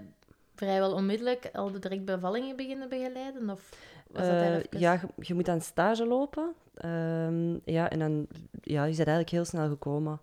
vrijwel 0.54 0.92
onmiddellijk 0.94 1.50
al 1.52 1.70
de 1.72 1.78
direct 1.78 2.04
bevallingen 2.04 2.56
beginnen 2.56 2.88
begeleiden? 2.88 3.50
Of 3.50 3.68
was 4.10 4.22
dat 4.26 4.32
Eh, 4.34 4.54
even... 4.56 4.78
ja, 4.78 4.92
je, 4.92 5.08
je 5.26 5.34
moet 5.34 5.48
aan 5.48 5.60
stage 5.60 6.06
lopen. 6.06 6.52
Ehm, 6.74 7.52
ja, 7.64 7.90
en 7.90 7.98
dan 7.98 8.26
ja, 8.62 8.84
is 8.84 8.96
dat 8.96 9.06
eigenlijk 9.06 9.30
heel 9.36 9.44
snel 9.44 9.68
gekomen. 9.68 10.20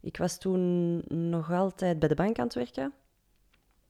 Ik 0.00 0.16
was 0.16 0.38
toen 0.38 1.02
nog 1.30 1.52
altijd 1.52 1.98
bij 1.98 2.08
de 2.08 2.14
bank 2.14 2.38
aan 2.38 2.44
het 2.44 2.54
werken. 2.54 2.92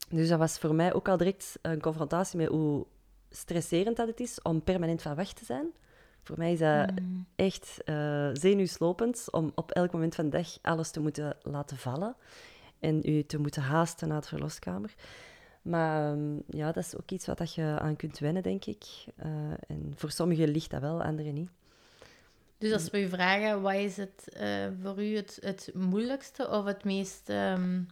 Dus 0.08 0.28
dat 0.28 0.38
was 0.38 0.58
voor 0.58 0.74
mij 0.74 0.92
ook 0.94 1.08
al 1.08 1.16
direct 1.16 1.58
een 1.62 1.80
confrontatie 1.80 2.38
met 2.38 2.48
hoe 2.48 2.86
stresserend 3.36 3.96
dat 3.96 4.06
het 4.08 4.20
is 4.20 4.42
om 4.42 4.62
permanent 4.62 5.02
van 5.02 5.14
weg 5.14 5.32
te 5.32 5.44
zijn. 5.44 5.66
Voor 6.22 6.38
mij 6.38 6.52
is 6.52 6.58
dat 6.58 6.90
Mm. 7.00 7.26
echt 7.36 7.80
eh 7.84 8.30
zenuwslopend 8.32 9.26
om 9.30 9.52
op 9.54 9.70
elk 9.70 9.92
moment 9.92 10.14
van 10.14 10.24
de 10.30 10.36
dag 10.36 10.58
alles 10.62 10.90
te 10.90 11.00
moeten 11.00 11.36
laten 11.42 11.76
vallen 11.76 12.16
en 12.80 13.00
u 13.04 13.22
te 13.24 13.38
moeten 13.38 13.62
haasten 13.62 14.08
naar 14.08 14.20
de 14.20 14.26
verloskamer. 14.26 14.94
Maar 15.62 16.12
ehm, 16.12 16.34
ja, 16.46 16.72
dat 16.72 16.84
is 16.84 16.96
ook 16.96 17.10
iets 17.10 17.26
wat 17.26 17.38
dat 17.38 17.54
je 17.54 17.78
aan 17.80 17.96
kunt 17.96 18.18
wennen, 18.18 18.42
denk 18.42 18.64
ik. 18.64 18.84
Eh, 19.16 19.30
en 19.66 19.92
voor 19.96 20.10
sommigen 20.10 20.48
ligt 20.48 20.70
dat 20.70 20.80
wel, 20.80 21.02
anderen 21.02 21.34
niet. 21.34 21.50
Dus 22.58 22.72
als 22.72 22.90
we 22.90 22.98
je 22.98 23.08
vragen, 23.08 23.62
wat 23.62 23.74
is 23.74 23.96
het 23.96 24.28
eh, 24.32 24.66
voor 24.82 25.02
u 25.02 25.16
het, 25.16 25.38
het 25.40 25.70
moeilijkste 25.74 26.48
of 26.50 26.64
het 26.64 26.84
meest... 26.84 27.28
ehm, 27.28 27.82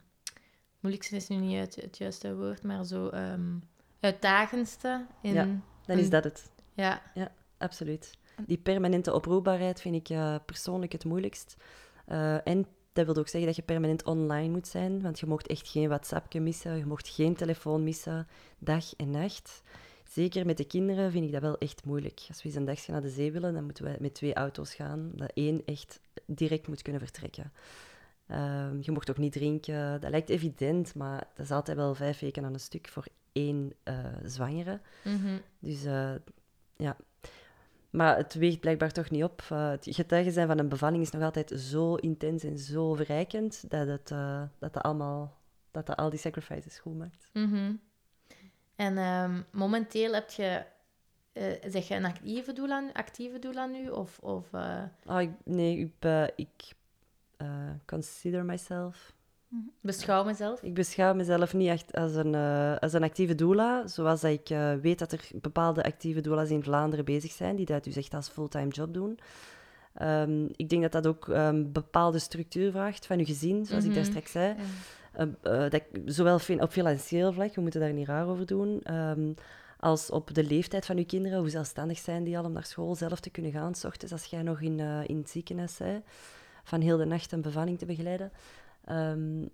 moeilijkste 0.79 1.15
is 1.15 1.27
nu 1.27 1.35
niet 1.35 1.59
het, 1.59 1.75
het 1.75 1.97
juiste 1.97 2.35
woord, 2.35 2.63
maar 2.63 2.85
zo 2.85 3.07
ehm, 3.07 3.55
uitdagendste 4.03 5.05
in... 5.21 5.33
Ja. 5.33 5.47
Dan 5.85 5.97
is 5.97 6.09
dat 6.09 6.23
het, 6.23 6.51
Ja, 7.13 7.31
absoluut. 7.57 8.17
Die 8.45 8.57
permanente 8.57 9.13
oproepbaarheid 9.13 9.81
vind 9.81 10.09
ik 10.09 10.17
persoonlijk 10.45 10.91
het 10.91 11.05
moeilijkst. 11.05 11.55
Eh, 12.05 12.47
en 12.47 12.65
dat 12.93 13.05
wil 13.05 13.15
ook 13.15 13.27
zeggen 13.27 13.45
dat 13.45 13.55
je 13.55 13.61
permanent 13.61 14.03
online 14.03 14.49
moet 14.49 14.67
zijn, 14.67 15.01
want 15.01 15.19
je 15.19 15.25
mocht 15.25 15.47
echt 15.47 15.69
geen 15.69 15.87
WhatsAppje 15.87 16.41
missen, 16.41 16.77
je 16.77 16.85
mocht 16.85 17.07
geen 17.07 17.35
telefoon 17.35 17.83
missen, 17.83 18.27
dag 18.57 18.95
en 18.95 19.09
nacht. 19.11 19.61
Zeker 20.09 20.45
met 20.45 20.57
de 20.57 20.65
kinderen 20.65 21.11
vind 21.11 21.25
ik 21.25 21.31
dat 21.31 21.41
wel 21.41 21.57
echt 21.57 21.85
moeilijk. 21.85 22.25
Als 22.27 22.41
we 22.41 22.47
eens 22.47 22.57
een 22.57 22.65
dagje 22.65 22.91
naar 22.91 23.01
de 23.01 23.09
zee 23.09 23.31
willen, 23.31 23.53
dan 23.53 23.63
moeten 23.63 23.83
we 23.83 23.95
met 23.99 24.13
twee 24.13 24.33
auto's 24.33 24.73
gaan, 24.73 25.11
dat 25.15 25.31
één 25.33 25.61
echt 25.65 25.99
direct 26.25 26.67
moet 26.67 26.81
kunnen 26.81 27.01
vertrekken. 27.01 27.51
Ehm, 28.27 28.77
je 28.81 28.91
mocht 28.91 29.09
ook 29.09 29.17
niet 29.17 29.33
drinken. 29.33 30.01
Dat 30.01 30.09
lijkt 30.09 30.29
evident, 30.29 30.95
maar 30.95 31.27
dat 31.35 31.45
is 31.45 31.51
altijd 31.51 31.77
wel 31.77 31.95
vijf 31.95 32.19
weken 32.19 32.45
aan 32.45 32.53
een 32.53 32.59
stuk 32.59 32.87
voor 32.87 33.05
één 33.31 33.73
eh, 33.83 33.95
zwangere. 34.23 34.79
mhm. 35.03 35.37
Dus 35.59 35.85
eh, 35.85 36.13
ja. 36.77 36.97
Maar 37.89 38.17
het 38.17 38.33
weegt 38.33 38.59
blijkbaar 38.59 38.91
toch 38.91 39.09
niet 39.09 39.23
op. 39.23 39.43
Uh, 39.51 39.69
het 39.69 39.87
getuigen 39.89 40.31
zijn 40.31 40.47
van 40.47 40.59
een 40.59 40.69
bevalling 40.69 41.03
is 41.03 41.11
nog 41.11 41.21
altijd 41.21 41.53
zo 41.55 41.95
intens 41.95 42.43
en 42.43 42.57
zo 42.57 42.93
verrijkend 42.93 43.69
dat 43.69 43.87
het, 43.87 44.07
dat, 44.07 44.73
dat, 44.73 44.83
allemaal, 44.83 45.37
dat 45.71 45.85
dat 45.85 45.97
al 45.97 46.09
die 46.09 46.19
sacrifices 46.19 46.79
goed 46.79 46.97
maakt. 46.97 47.29
Mhm. 47.33 47.75
En 48.75 48.97
um, 48.97 49.45
momenteel 49.51 50.13
heb 50.13 50.29
je, 50.29 50.63
uh, 51.33 51.71
zeg 51.71 51.87
je 51.87 51.95
een 51.95 52.05
actieve 52.05 52.53
doel 52.53 52.69
aan, 52.69 52.93
actieve 52.93 53.39
doel 53.39 53.55
aan 53.55 53.71
nu? 53.71 53.89
Of, 53.89 54.19
of, 54.19 54.53
oh, 55.05 55.21
ik, 55.21 55.31
nee, 55.43 55.77
ik, 55.77 55.91
ik 56.35 56.73
consider 57.85 58.45
myself 58.45 59.13
Beschouw 59.81 60.23
mezelf? 60.23 60.63
Ik 60.63 60.73
beschouw 60.73 61.13
mezelf 61.13 61.53
niet 61.53 61.69
echt 61.69 61.95
als 61.95 62.15
een, 62.15 62.33
uh, 62.33 62.77
als 62.77 62.93
een 62.93 63.03
actieve 63.03 63.35
doula. 63.35 63.87
Zoals 63.87 64.21
dat 64.21 64.31
ik 64.31 64.49
uh, 64.49 64.73
weet 64.73 64.99
dat 64.99 65.11
er 65.11 65.29
bepaalde 65.41 65.83
actieve 65.83 66.21
doula's 66.21 66.49
in 66.49 66.63
Vlaanderen 66.63 67.05
bezig 67.05 67.31
zijn, 67.31 67.55
die 67.55 67.65
dat 67.65 67.83
dus 67.83 67.95
echt 67.95 68.13
als 68.13 68.29
fulltime 68.29 68.67
job 68.67 68.93
doen. 68.93 69.19
Um, 70.01 70.49
ik 70.55 70.69
denk 70.69 70.81
dat 70.81 70.91
dat 70.91 71.07
ook 71.07 71.27
een 71.27 71.55
um, 71.55 71.71
bepaalde 71.71 72.19
structuur 72.19 72.71
vraagt 72.71 73.05
van 73.05 73.17
je 73.17 73.25
gezin, 73.25 73.65
zoals 73.65 73.83
ik 73.83 73.93
daar 73.93 74.01
mhm. 74.01 74.11
straks 74.11 74.31
zei. 74.31 74.55
Ja. 75.17 75.27
Uh, 75.43 75.69
dat, 75.69 75.81
zowel 76.05 76.39
op 76.59 76.71
financieel 76.71 77.33
vlak, 77.33 77.55
we 77.55 77.61
moeten 77.61 77.79
daar 77.79 77.93
niet 77.93 78.07
raar 78.07 78.27
over 78.27 78.45
doen, 78.45 78.93
um, 78.93 79.33
als 79.79 80.09
op 80.09 80.33
de 80.33 80.43
leeftijd 80.43 80.85
van 80.85 80.97
je 80.97 81.05
kinderen. 81.05 81.39
Hoe 81.39 81.49
zelfstandig 81.49 81.97
zijn 81.97 82.23
die 82.23 82.37
al 82.37 82.43
om 82.43 82.51
naar 82.51 82.65
school 82.65 82.95
zelf 82.95 83.19
te 83.19 83.29
kunnen 83.29 83.51
gaan, 83.51 83.75
s 83.75 83.85
ochtends 83.85 84.13
als 84.13 84.25
jij 84.25 84.41
nog 84.41 84.61
in, 84.61 84.79
in 85.07 85.17
het 85.17 85.29
ziekenhuis 85.29 85.77
bent, 85.77 86.03
van 86.63 86.81
heel 86.81 86.97
de 86.97 87.05
nacht 87.05 87.31
een 87.31 87.41
bevalling 87.41 87.77
te 87.77 87.85
begeleiden. 87.85 88.31
Um, 88.89 89.49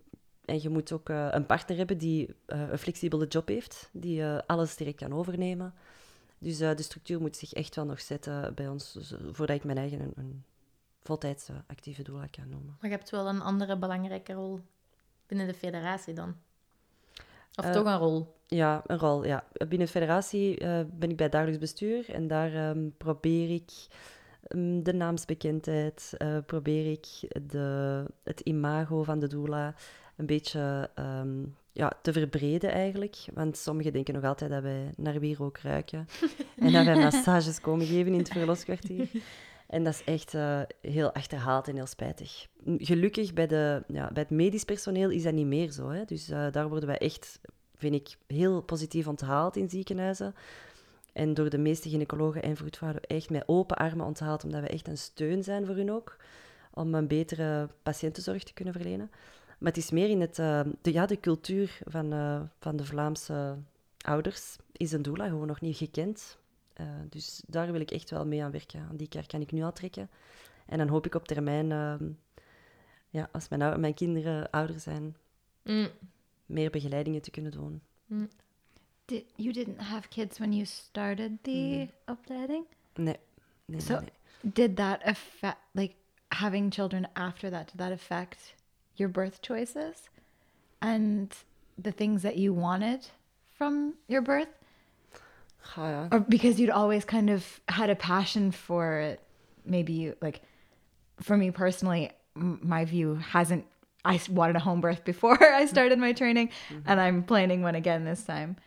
en 0.49 0.61
je 0.61 0.69
moet 0.69 0.91
ook 0.91 1.09
uh, 1.09 1.27
een 1.31 1.45
partner 1.45 1.77
hebben 1.77 1.97
die 1.97 2.27
uh, 2.27 2.69
een 2.69 2.77
flexibele 2.77 3.27
job 3.27 3.47
heeft, 3.47 3.89
die 3.91 4.21
uh, 4.21 4.37
alles 4.45 4.75
direct 4.75 4.97
kan 4.97 5.13
overnemen. 5.13 5.73
Dus 6.37 6.57
de 6.57 6.81
structuur 6.81 7.21
moet 7.21 7.37
zich 7.37 7.53
echt 7.53 7.75
wel 7.75 7.85
nog 7.85 8.01
zetten 8.01 8.53
bij 8.55 8.67
ons, 8.67 8.93
dus, 8.93 9.13
voordat 9.31 9.55
ik 9.55 9.63
mijn 9.63 9.77
eigen 9.77 9.99
een, 9.99 10.13
een 10.15 10.43
voltijds 11.01 11.49
actieve 11.67 12.03
doula 12.03 12.27
kan 12.31 12.49
noemen. 12.49 12.77
Maar 12.79 12.89
je 12.89 12.95
hebt 12.95 13.09
wel 13.09 13.27
een 13.27 13.41
andere 13.41 13.77
belangrijke 13.77 14.33
rol 14.33 14.59
binnen 15.27 15.47
de 15.47 15.53
federatie 15.53 16.13
dan? 16.13 16.35
Of 17.55 17.71
toch 17.71 17.85
een 17.85 17.97
rol? 17.97 18.35
Ja, 18.47 18.83
een 18.85 18.97
rol. 18.97 19.25
Ja. 19.25 19.43
Binnen 19.53 19.79
de 19.79 19.87
federatie 19.87 20.57
ben 20.85 21.09
ik 21.09 21.17
bij 21.17 21.29
dagelijks 21.29 21.59
bestuur 21.59 22.09
en 22.09 22.27
daar 22.27 22.69
um, 22.69 22.93
probeer 22.97 23.49
ik 23.53 23.71
de 24.81 24.93
naamsbekendheid, 24.93 26.17
probeer 26.45 26.91
ik 26.91 27.07
de, 27.49 28.05
het 28.23 28.39
imago 28.39 29.03
van 29.03 29.19
de 29.19 29.27
doula 29.27 29.75
een 30.15 30.25
beetje 30.25 30.89
um, 30.95 31.55
ja, 31.71 31.91
te 32.01 32.13
verbreden 32.13 32.71
eigenlijk. 32.71 33.17
Want 33.33 33.57
sommigen 33.57 33.93
denken 33.93 34.13
nog 34.13 34.23
altijd 34.23 34.51
dat 34.51 34.61
wij 34.61 34.93
naar 34.97 35.19
wierook 35.19 35.57
ruiken. 35.57 36.07
en 36.57 36.71
dat 36.71 36.85
wij 36.85 36.95
massages 36.95 37.61
komen 37.61 37.85
geven 37.85 38.13
in 38.13 38.19
het 38.19 38.29
verloskwartier. 38.29 39.09
En 39.67 39.83
dat 39.83 39.93
is 39.93 40.03
echt 40.03 40.33
uh, 40.33 40.61
heel 40.81 41.13
achterhaald 41.13 41.67
en 41.67 41.75
heel 41.75 41.85
spijtig. 41.85 42.47
Gelukkig 42.77 43.33
bij, 43.33 43.47
de, 43.47 43.83
ja, 43.87 44.09
bij 44.13 44.21
het 44.21 44.31
medisch 44.31 44.63
personeel 44.63 45.09
is 45.09 45.23
dat 45.23 45.33
niet 45.33 45.45
meer 45.45 45.71
zo. 45.71 45.89
Hè? 45.89 46.05
Dus 46.05 46.29
uh, 46.29 46.51
daar 46.51 46.69
worden 46.69 46.87
wij 46.87 46.97
echt, 46.97 47.39
vind 47.75 47.95
ik, 47.95 48.17
heel 48.27 48.61
positief 48.61 49.07
onthaald 49.07 49.55
in 49.55 49.69
ziekenhuizen. 49.69 50.35
En 51.13 51.33
door 51.33 51.49
de 51.49 51.57
meeste 51.57 51.89
gynaecologen 51.89 52.41
en 52.41 52.55
vroedvrouwen 52.55 53.01
echt 53.01 53.29
met 53.29 53.43
open 53.45 53.77
armen 53.77 54.05
onthaald, 54.05 54.43
omdat 54.43 54.61
we 54.61 54.67
echt 54.67 54.87
een 54.87 54.97
steun 54.97 55.43
zijn 55.43 55.65
voor 55.65 55.75
hun 55.75 55.91
ook. 55.91 56.17
Om 56.73 56.93
een 56.93 57.07
betere 57.07 57.69
patiëntenzorg 57.83 58.43
te 58.43 58.53
kunnen 58.53 58.73
verlenen. 58.73 59.11
Maar 59.59 59.71
het 59.71 59.77
is 59.77 59.91
meer 59.91 60.09
in 60.09 60.21
het, 60.21 60.37
uh, 60.37 60.61
de, 60.81 60.91
ja, 60.91 61.05
de 61.05 61.19
cultuur 61.19 61.79
van, 61.85 62.13
uh, 62.13 62.41
van 62.59 62.75
de 62.75 62.85
Vlaamse 62.85 63.57
ouders. 63.97 64.55
Is 64.71 64.91
een 64.91 65.01
doula 65.01 65.27
gewoon 65.27 65.47
nog 65.47 65.61
niet 65.61 65.77
gekend. 65.77 66.37
Uh, 66.81 66.87
dus 67.09 67.43
daar 67.47 67.71
wil 67.71 67.81
ik 67.81 67.91
echt 67.91 68.09
wel 68.09 68.25
mee 68.25 68.43
aan 68.43 68.51
werken. 68.51 68.87
Aan 68.89 68.97
die 68.97 69.07
kar 69.07 69.27
kan 69.27 69.41
ik 69.41 69.51
nu 69.51 69.61
al 69.61 69.73
trekken. 69.73 70.09
En 70.65 70.77
dan 70.77 70.87
hoop 70.87 71.05
ik 71.05 71.15
op 71.15 71.27
termijn, 71.27 71.71
ehm, 71.71 72.09
ja, 73.09 73.29
als 73.31 73.49
mijn, 73.49 73.79
mijn 73.79 73.93
kinderen 73.93 74.49
ouder 74.49 74.79
zijn, 74.79 75.15
mm. 75.63 75.89
meer 76.45 76.69
begeleidingen 76.69 77.21
te 77.21 77.31
kunnen 77.31 77.51
doen. 77.51 77.81
Mm. 78.05 78.29
Did, 79.09 79.25
you 79.37 79.51
didn't 79.51 79.81
have 79.81 80.11
kids 80.11 80.39
when 80.39 80.53
you 80.53 80.65
started 80.65 81.39
the 81.43 81.89
mm. 81.89 81.89
opleiding? 82.07 82.65
Nee. 82.95 83.15
nee, 83.67 83.79
so, 83.79 84.01
nee. 84.01 84.51
did 84.53 84.77
that 84.77 85.01
affect, 85.03 85.57
like, 85.73 85.95
having 86.31 86.69
children 86.69 87.07
after 87.15 87.49
that, 87.49 87.69
did 87.69 87.79
that 87.79 87.91
affect 87.91 88.53
your 88.97 89.09
birth 89.09 89.41
choices 89.41 90.09
and 90.79 91.35
the 91.75 91.91
things 91.91 92.21
that 92.21 92.37
you 92.37 92.53
wanted 92.53 93.07
from 93.57 93.95
your 94.07 94.21
birth? 94.21 94.49
Or 96.11 96.19
because 96.19 96.59
you'd 96.59 96.69
always 96.69 97.03
kind 97.03 97.31
of 97.31 97.59
had 97.67 97.89
a 97.89 97.95
passion 97.95 98.51
for 98.51 98.99
it. 98.99 99.21
Maybe 99.65 99.93
you, 99.93 100.15
like, 100.21 100.41
for 101.19 101.35
me 101.35 101.49
personally, 101.49 102.11
m- 102.35 102.59
my 102.61 102.85
view 102.85 103.15
hasn't. 103.15 103.65
I 104.05 104.21
wanted 104.29 104.55
a 104.55 104.59
home 104.59 104.81
birth 104.81 105.03
before 105.13 105.43
I 105.43 105.65
started 105.65 105.97
my 105.97 106.13
training, 106.13 106.49
mm-hmm. 106.69 106.81
and 106.85 107.01
I'm 107.01 107.23
planning 107.23 107.63
one 107.63 107.73
again 107.73 108.05
this 108.05 108.23
time. 108.23 108.57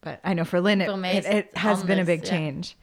But 0.00 0.18
I 0.24 0.32
know 0.32 0.44
for 0.44 0.60
Lynn, 0.60 0.80
it, 0.80 1.04
it, 1.04 1.24
it 1.24 1.46
has 1.52 1.84
been 1.84 1.98
a 1.98 2.04
big 2.04 2.26
change. 2.26 2.74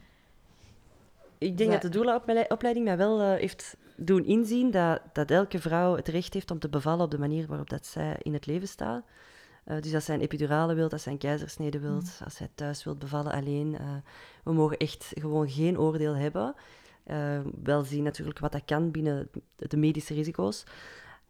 Ik 1.38 1.58
denk 1.58 1.70
dat, 1.70 1.82
dat 1.82 1.92
de 1.92 1.98
doula-opleiding 1.98 2.84
mij 2.84 2.96
wel 2.96 3.20
uh, 3.20 3.38
heeft 3.38 3.76
doen 3.96 4.24
inzien 4.24 4.70
dat, 4.70 5.00
dat 5.12 5.30
elke 5.30 5.58
vrouw 5.58 5.96
het 5.96 6.08
recht 6.08 6.34
heeft 6.34 6.50
om 6.50 6.58
te 6.58 6.68
bevallen 6.68 7.04
op 7.04 7.10
de 7.10 7.18
manier 7.18 7.46
waarop 7.46 7.70
dat 7.70 7.86
zij 7.86 8.16
in 8.22 8.32
het 8.32 8.46
leven 8.46 8.68
staat. 8.68 9.04
Uh, 9.66 9.80
dus 9.80 9.94
als 9.94 10.04
zij 10.04 10.14
een 10.14 10.20
epidurale 10.20 10.74
wilt, 10.74 10.92
als 10.92 11.02
zij 11.02 11.12
een 11.12 11.18
keizersnede 11.18 11.78
wilt, 11.78 12.02
mm. 12.02 12.24
als 12.24 12.34
zij 12.34 12.48
thuis 12.54 12.84
wilt 12.84 12.98
bevallen 12.98 13.32
alleen. 13.32 13.72
Uh, 13.72 13.80
we 14.44 14.52
mogen 14.52 14.76
echt 14.76 15.12
gewoon 15.14 15.48
geen 15.48 15.78
oordeel 15.78 16.14
hebben. 16.14 16.54
Uh, 17.06 17.38
wel 17.62 17.82
zien 17.82 18.02
natuurlijk 18.02 18.38
wat 18.38 18.52
dat 18.52 18.64
kan 18.64 18.90
binnen 18.90 19.30
de 19.56 19.76
medische 19.76 20.14
risico's. 20.14 20.64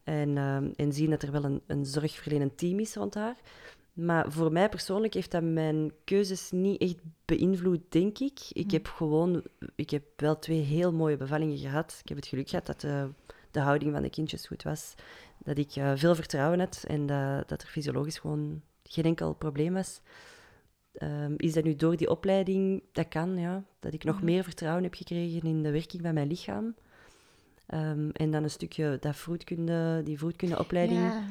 En, 0.05 0.37
en 0.77 0.93
zien 0.93 1.11
dat 1.11 1.23
er 1.23 1.33
wel 1.33 1.45
een, 1.45 1.63
een 1.67 1.87
zorgverlenend 1.87 2.59
team 2.59 2.79
is 2.79 2.95
rond 2.95 3.15
haar. 3.15 3.37
Maar 3.99 4.33
voor 4.33 4.53
mij 4.53 4.69
persoonlijk 4.69 5.15
heeft 5.15 5.31
dat 5.31 5.43
mijn 5.43 5.93
keuzes 6.05 6.51
niet 6.51 6.81
echt 6.81 6.97
beïnvloed, 7.25 7.81
denk 7.89 8.19
ik. 8.19 8.41
Ik 8.53 8.69
hm. 8.69 8.73
heb 8.73 8.87
gewoon... 8.87 9.43
Ik 9.75 9.91
heb 9.91 10.03
wel 10.17 10.39
twee 10.39 10.61
heel 10.61 10.93
mooie 10.93 11.17
bevallingen 11.17 11.59
gehad. 11.59 11.99
Ik 12.03 12.09
heb 12.09 12.17
het 12.17 12.27
geluk 12.27 12.49
gehad 12.49 12.67
dat 12.67 12.81
de, 12.81 13.09
de 13.51 13.61
houding 13.61 13.93
van 13.93 14.03
de 14.03 14.11
kindjes 14.11 14.47
goed 14.47 14.63
was. 14.63 14.95
Dat 15.39 15.59
ik 15.59 15.77
uh, 15.77 15.93
veel 15.95 16.15
vertrouwen 16.15 16.59
had 16.59 16.85
en 16.87 17.07
dat, 17.07 17.49
dat 17.49 17.63
er 17.63 17.69
fysiologisch 17.69 18.19
gewoon 18.19 18.63
geen 18.83 19.05
enkel 19.05 19.35
probleem 19.35 19.75
was. 19.75 20.01
Um, 21.03 21.35
is 21.37 21.53
dat 21.53 21.65
nu 21.65 21.75
door 21.75 21.97
die 21.97 22.11
opleiding? 22.11 22.83
Dat 22.93 23.09
kan, 23.09 23.39
ja. 23.39 23.65
Dat 23.81 23.93
ik 23.93 24.05
nog 24.05 24.19
hm. 24.19 24.25
meer 24.25 24.45
vertrouwen 24.45 24.83
heb 24.83 24.95
gekregen 24.95 25.49
in 25.49 25.63
de 25.63 25.71
werking 25.71 26.03
van 26.03 26.15
mijn 26.15 26.29
lichaam. 26.29 26.75
Um, 27.75 28.11
en 28.11 28.31
dan 28.31 28.43
een 28.43 28.51
stukje 28.51 28.97
dat 29.01 29.17
vroedkunde, 29.17 30.01
die 30.05 30.19
vroedkundeopleiding... 30.19 31.01
Ja 31.01 31.25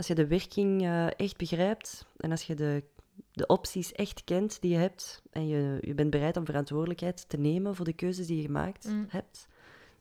als 0.00 0.08
je 0.08 0.14
de 0.14 0.26
werking 0.26 0.82
uh, 0.82 1.06
echt 1.06 1.36
begrijpt 1.36 2.06
en 2.16 2.30
als 2.30 2.42
je 2.42 2.54
de, 2.54 2.84
de 3.32 3.46
opties 3.46 3.92
echt 3.92 4.24
kent 4.24 4.60
die 4.60 4.70
je 4.70 4.76
hebt 4.76 5.22
en 5.30 5.48
je, 5.48 5.78
je 5.80 5.94
bent 5.94 6.10
bereid 6.10 6.36
om 6.36 6.44
verantwoordelijkheid 6.44 7.28
te 7.28 7.36
nemen 7.36 7.74
voor 7.74 7.84
de 7.84 7.92
keuzes 7.92 8.26
die 8.26 8.36
je 8.36 8.42
gemaakt 8.42 8.84
mm. 8.84 9.06
hebt, 9.08 9.48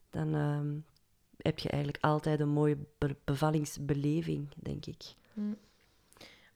dan 0.09 0.35
uh, 0.35 0.81
heb 1.37 1.59
je 1.59 1.69
eigenlijk 1.69 2.03
altijd 2.03 2.39
een 2.39 2.49
mooie 2.49 2.77
be 2.97 3.15
bevallingsbeleving, 3.23 4.47
denk 4.55 4.85
ik. 4.85 5.03
Mm. 5.33 5.57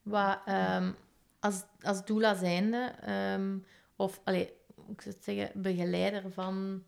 Wat, 0.01 0.39
um, 0.47 0.95
als, 1.39 1.63
als 1.81 2.05
doula 2.05 2.35
zijnde, 2.35 2.93
um, 3.39 3.65
of 3.95 4.21
allee, 4.23 4.53
ik 4.87 5.01
zou 5.01 5.15
zeggen, 5.19 5.61
begeleider 5.61 6.31
van 6.31 6.83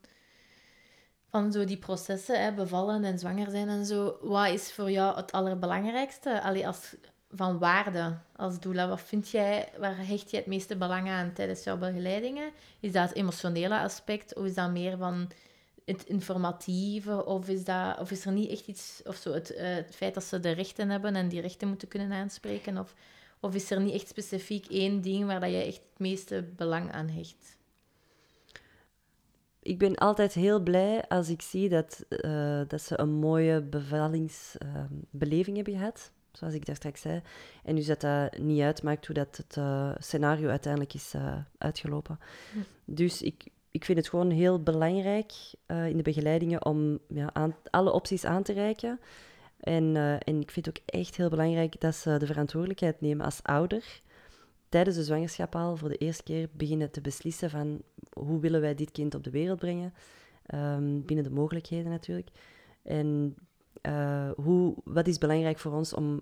van 1.35 1.51
zo 1.51 1.65
die 1.65 1.77
processen, 1.77 2.55
bevallen 2.55 3.03
en 3.03 3.19
zwanger 3.19 3.49
zijn 3.49 3.69
en 3.69 3.85
zo. 3.85 4.17
Wat 4.21 4.49
is 4.49 4.71
voor 4.73 4.91
jou 4.91 5.15
het 5.15 5.31
allerbelangrijkste? 5.31 6.41
Allee, 6.41 6.67
als, 6.67 6.95
van 7.29 7.59
waarde 7.59 8.17
als 8.35 8.59
doula. 8.59 8.87
Wat 8.87 9.01
vind 9.01 9.29
jij, 9.29 9.69
waar 9.77 10.07
hecht 10.07 10.31
je 10.31 10.37
het 10.37 10.45
meeste 10.45 10.75
belang 10.75 11.09
aan 11.09 11.33
tijdens 11.33 11.63
jouw 11.63 11.77
begeleidingen? 11.77 12.51
Is 12.79 12.91
dat 12.91 13.07
het 13.07 13.17
emotionele 13.17 13.79
aspect 13.79 14.35
of 14.35 14.45
is 14.45 14.53
dat 14.53 14.71
meer 14.71 14.97
van 14.97 15.31
het 15.85 16.05
informatieve? 16.05 17.25
Of 17.25 17.49
is, 17.49 17.63
dat, 17.63 17.99
of 17.99 18.11
is 18.11 18.25
er 18.25 18.31
niet 18.31 18.49
echt 18.49 18.67
iets, 18.67 19.01
of 19.05 19.15
zo, 19.15 19.33
het, 19.33 19.51
uh, 19.51 19.57
het 19.61 19.95
feit 19.95 20.13
dat 20.13 20.23
ze 20.23 20.39
de 20.39 20.51
rechten 20.51 20.89
hebben 20.89 21.15
en 21.15 21.27
die 21.27 21.41
rechten 21.41 21.67
moeten 21.67 21.87
kunnen 21.87 22.11
aanspreken? 22.11 22.77
Of, 22.77 22.93
of 23.39 23.55
is 23.55 23.71
er 23.71 23.81
niet 23.81 23.93
echt 23.93 24.07
specifiek 24.07 24.65
één 24.65 25.01
ding 25.01 25.25
waar 25.25 25.39
dat 25.39 25.51
jij 25.51 25.67
echt 25.67 25.81
het 25.89 25.99
meeste 25.99 26.43
belang 26.55 26.91
aan 26.91 27.07
hecht? 27.07 27.54
Ik 29.65 29.77
ben 29.77 29.95
altijd 29.95 30.33
heel 30.33 30.59
blij 30.59 31.07
als 31.07 31.29
ik 31.29 31.41
zie 31.41 31.69
dat, 31.69 32.05
uh, 32.09 32.61
dat 32.67 32.81
ze 32.81 32.99
een 32.99 33.13
mooie 33.13 33.61
bevallingsbeleving 33.61 35.47
uh, 35.47 35.55
hebben 35.55 35.73
gehad, 35.73 36.11
zoals 36.31 36.53
ik 36.53 36.65
daar 36.65 36.75
straks 36.75 37.01
zei. 37.01 37.21
En 37.63 37.75
dus 37.75 37.85
dat 37.85 38.01
dat 38.01 38.37
niet 38.37 38.61
uitmaakt 38.61 39.05
hoe 39.05 39.15
dat 39.15 39.37
het 39.37 39.55
uh, 39.57 39.91
scenario 39.97 40.49
uiteindelijk 40.49 40.93
is 40.93 41.13
eh, 41.13 41.37
uitgelopen. 41.57 42.19
Hm. 42.53 42.59
Dus 42.85 43.21
ik, 43.21 43.47
ik 43.71 43.85
vind 43.85 43.97
het 43.97 44.09
gewoon 44.09 44.29
heel 44.29 44.63
belangrijk 44.63 45.33
in 45.67 45.97
de 45.97 46.03
begeleidingen 46.03 46.65
om 46.65 46.99
ja, 47.07 47.29
aan, 47.33 47.55
alle 47.69 47.91
opties 47.91 48.25
aan 48.25 48.43
te 48.43 48.53
reiken. 48.53 48.99
En, 49.59 49.95
en 50.19 50.41
ik 50.41 50.51
vind 50.51 50.65
het 50.65 50.77
ook 50.77 50.83
echt 50.85 51.15
heel 51.15 51.29
belangrijk 51.29 51.81
dat 51.81 51.95
ze 51.95 52.17
de 52.17 52.25
verantwoordelijkheid 52.25 53.01
nemen 53.01 53.25
als 53.25 53.43
ouder 53.43 54.01
tijdens 54.69 54.95
de 54.95 55.03
zwangerschap 55.03 55.55
al 55.55 55.77
voor 55.77 55.89
de 55.89 55.97
eerste 55.97 56.23
keer 56.23 56.49
beginnen 56.51 56.91
te 56.91 57.01
beslissen 57.01 57.49
van 57.49 57.81
hoe 58.13 58.39
willen 58.39 58.61
wij 58.61 58.75
dit 58.75 58.91
kind 58.91 59.15
op 59.15 59.23
de 59.23 59.29
wereld 59.29 59.59
brengen, 59.59 59.93
Ehm, 60.45 61.01
binnen 61.01 61.23
de 61.23 61.31
mogelijkheden 61.31 61.91
natuurlijk. 61.91 62.29
En 62.83 63.35
eh, 63.81 64.29
hoe, 64.35 64.75
wat 64.83 65.07
is 65.07 65.17
belangrijk 65.17 65.59
voor 65.59 65.71
ons 65.71 65.93
om 65.93 66.21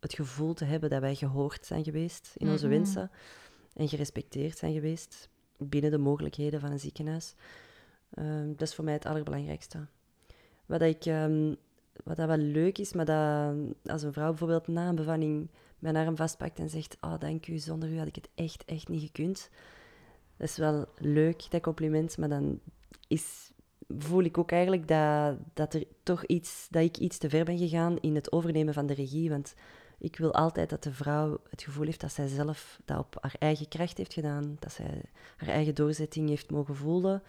het 0.00 0.14
gevoel 0.14 0.54
te 0.54 0.64
hebben 0.64 0.90
dat 0.90 1.00
wij 1.00 1.14
gehoord 1.14 1.66
zijn 1.66 1.84
geweest 1.84 2.34
in 2.36 2.48
onze 2.50 2.66
Mhm. 2.66 2.74
wensen 2.74 3.10
en 3.74 3.88
gerespecteerd 3.88 4.58
zijn 4.58 4.72
geweest 4.72 5.28
binnen 5.58 5.90
de 5.90 5.98
mogelijkheden 5.98 6.60
van 6.60 6.70
een 6.70 6.78
ziekenhuis. 6.80 7.34
Ehm, 8.10 8.48
dat 8.48 8.68
is 8.68 8.74
voor 8.74 8.84
mij 8.84 8.94
het 8.94 9.06
allerbelangrijkste. 9.06 9.86
Wat, 10.66 10.82
ik, 10.82 11.04
ehm, 11.04 11.54
wat 12.04 12.16
dat 12.16 12.26
wel 12.26 12.36
leuk 12.36 12.78
is, 12.78 12.92
maar 12.92 13.04
dat 13.04 13.54
als 13.84 14.02
een 14.02 14.12
vrouw 14.12 14.28
bijvoorbeeld 14.28 14.66
na 14.68 14.88
een 14.88 14.94
bevalling 14.94 15.50
mijn 15.80 15.96
arm 15.96 16.16
vastpakt 16.16 16.58
en 16.58 16.70
zegt: 16.70 16.96
Oh, 17.00 17.18
dank 17.18 17.46
u, 17.46 17.58
zonder 17.58 17.88
u 17.88 17.98
had 17.98 18.06
ik 18.06 18.14
het 18.14 18.28
echt, 18.34 18.64
echt 18.64 18.88
niet 18.88 19.02
gekund. 19.02 19.50
Dat 20.36 20.48
is 20.48 20.56
wel 20.56 20.86
leuk, 20.98 21.50
dat 21.50 21.60
compliment, 21.60 22.18
maar 22.18 22.28
dan 22.28 22.60
is, 23.08 23.52
voel 23.98 24.22
ik 24.22 24.38
ook 24.38 24.52
eigenlijk 24.52 24.88
dat, 24.88 25.36
dat, 25.54 25.74
er 25.74 25.84
toch 26.02 26.24
iets, 26.24 26.66
dat 26.70 26.82
ik 26.82 26.96
iets 26.96 27.18
te 27.18 27.28
ver 27.28 27.44
ben 27.44 27.58
gegaan 27.58 27.98
in 27.98 28.14
het 28.14 28.32
overnemen 28.32 28.74
van 28.74 28.86
de 28.86 28.94
regie. 28.94 29.30
Want 29.30 29.54
ik 29.98 30.16
wil 30.16 30.34
altijd 30.34 30.70
dat 30.70 30.82
de 30.82 30.92
vrouw 30.92 31.40
het 31.50 31.62
gevoel 31.62 31.84
heeft 31.84 32.00
dat 32.00 32.12
zij 32.12 32.28
zelf 32.28 32.80
dat 32.84 32.98
op 32.98 33.16
haar 33.20 33.36
eigen 33.38 33.68
kracht 33.68 33.96
heeft 33.98 34.12
gedaan, 34.12 34.56
dat 34.58 34.72
zij 34.72 35.02
haar 35.36 35.48
eigen 35.48 35.74
doorzetting 35.74 36.28
heeft 36.28 36.50
mogen 36.50 36.76
voelen. 36.76 37.22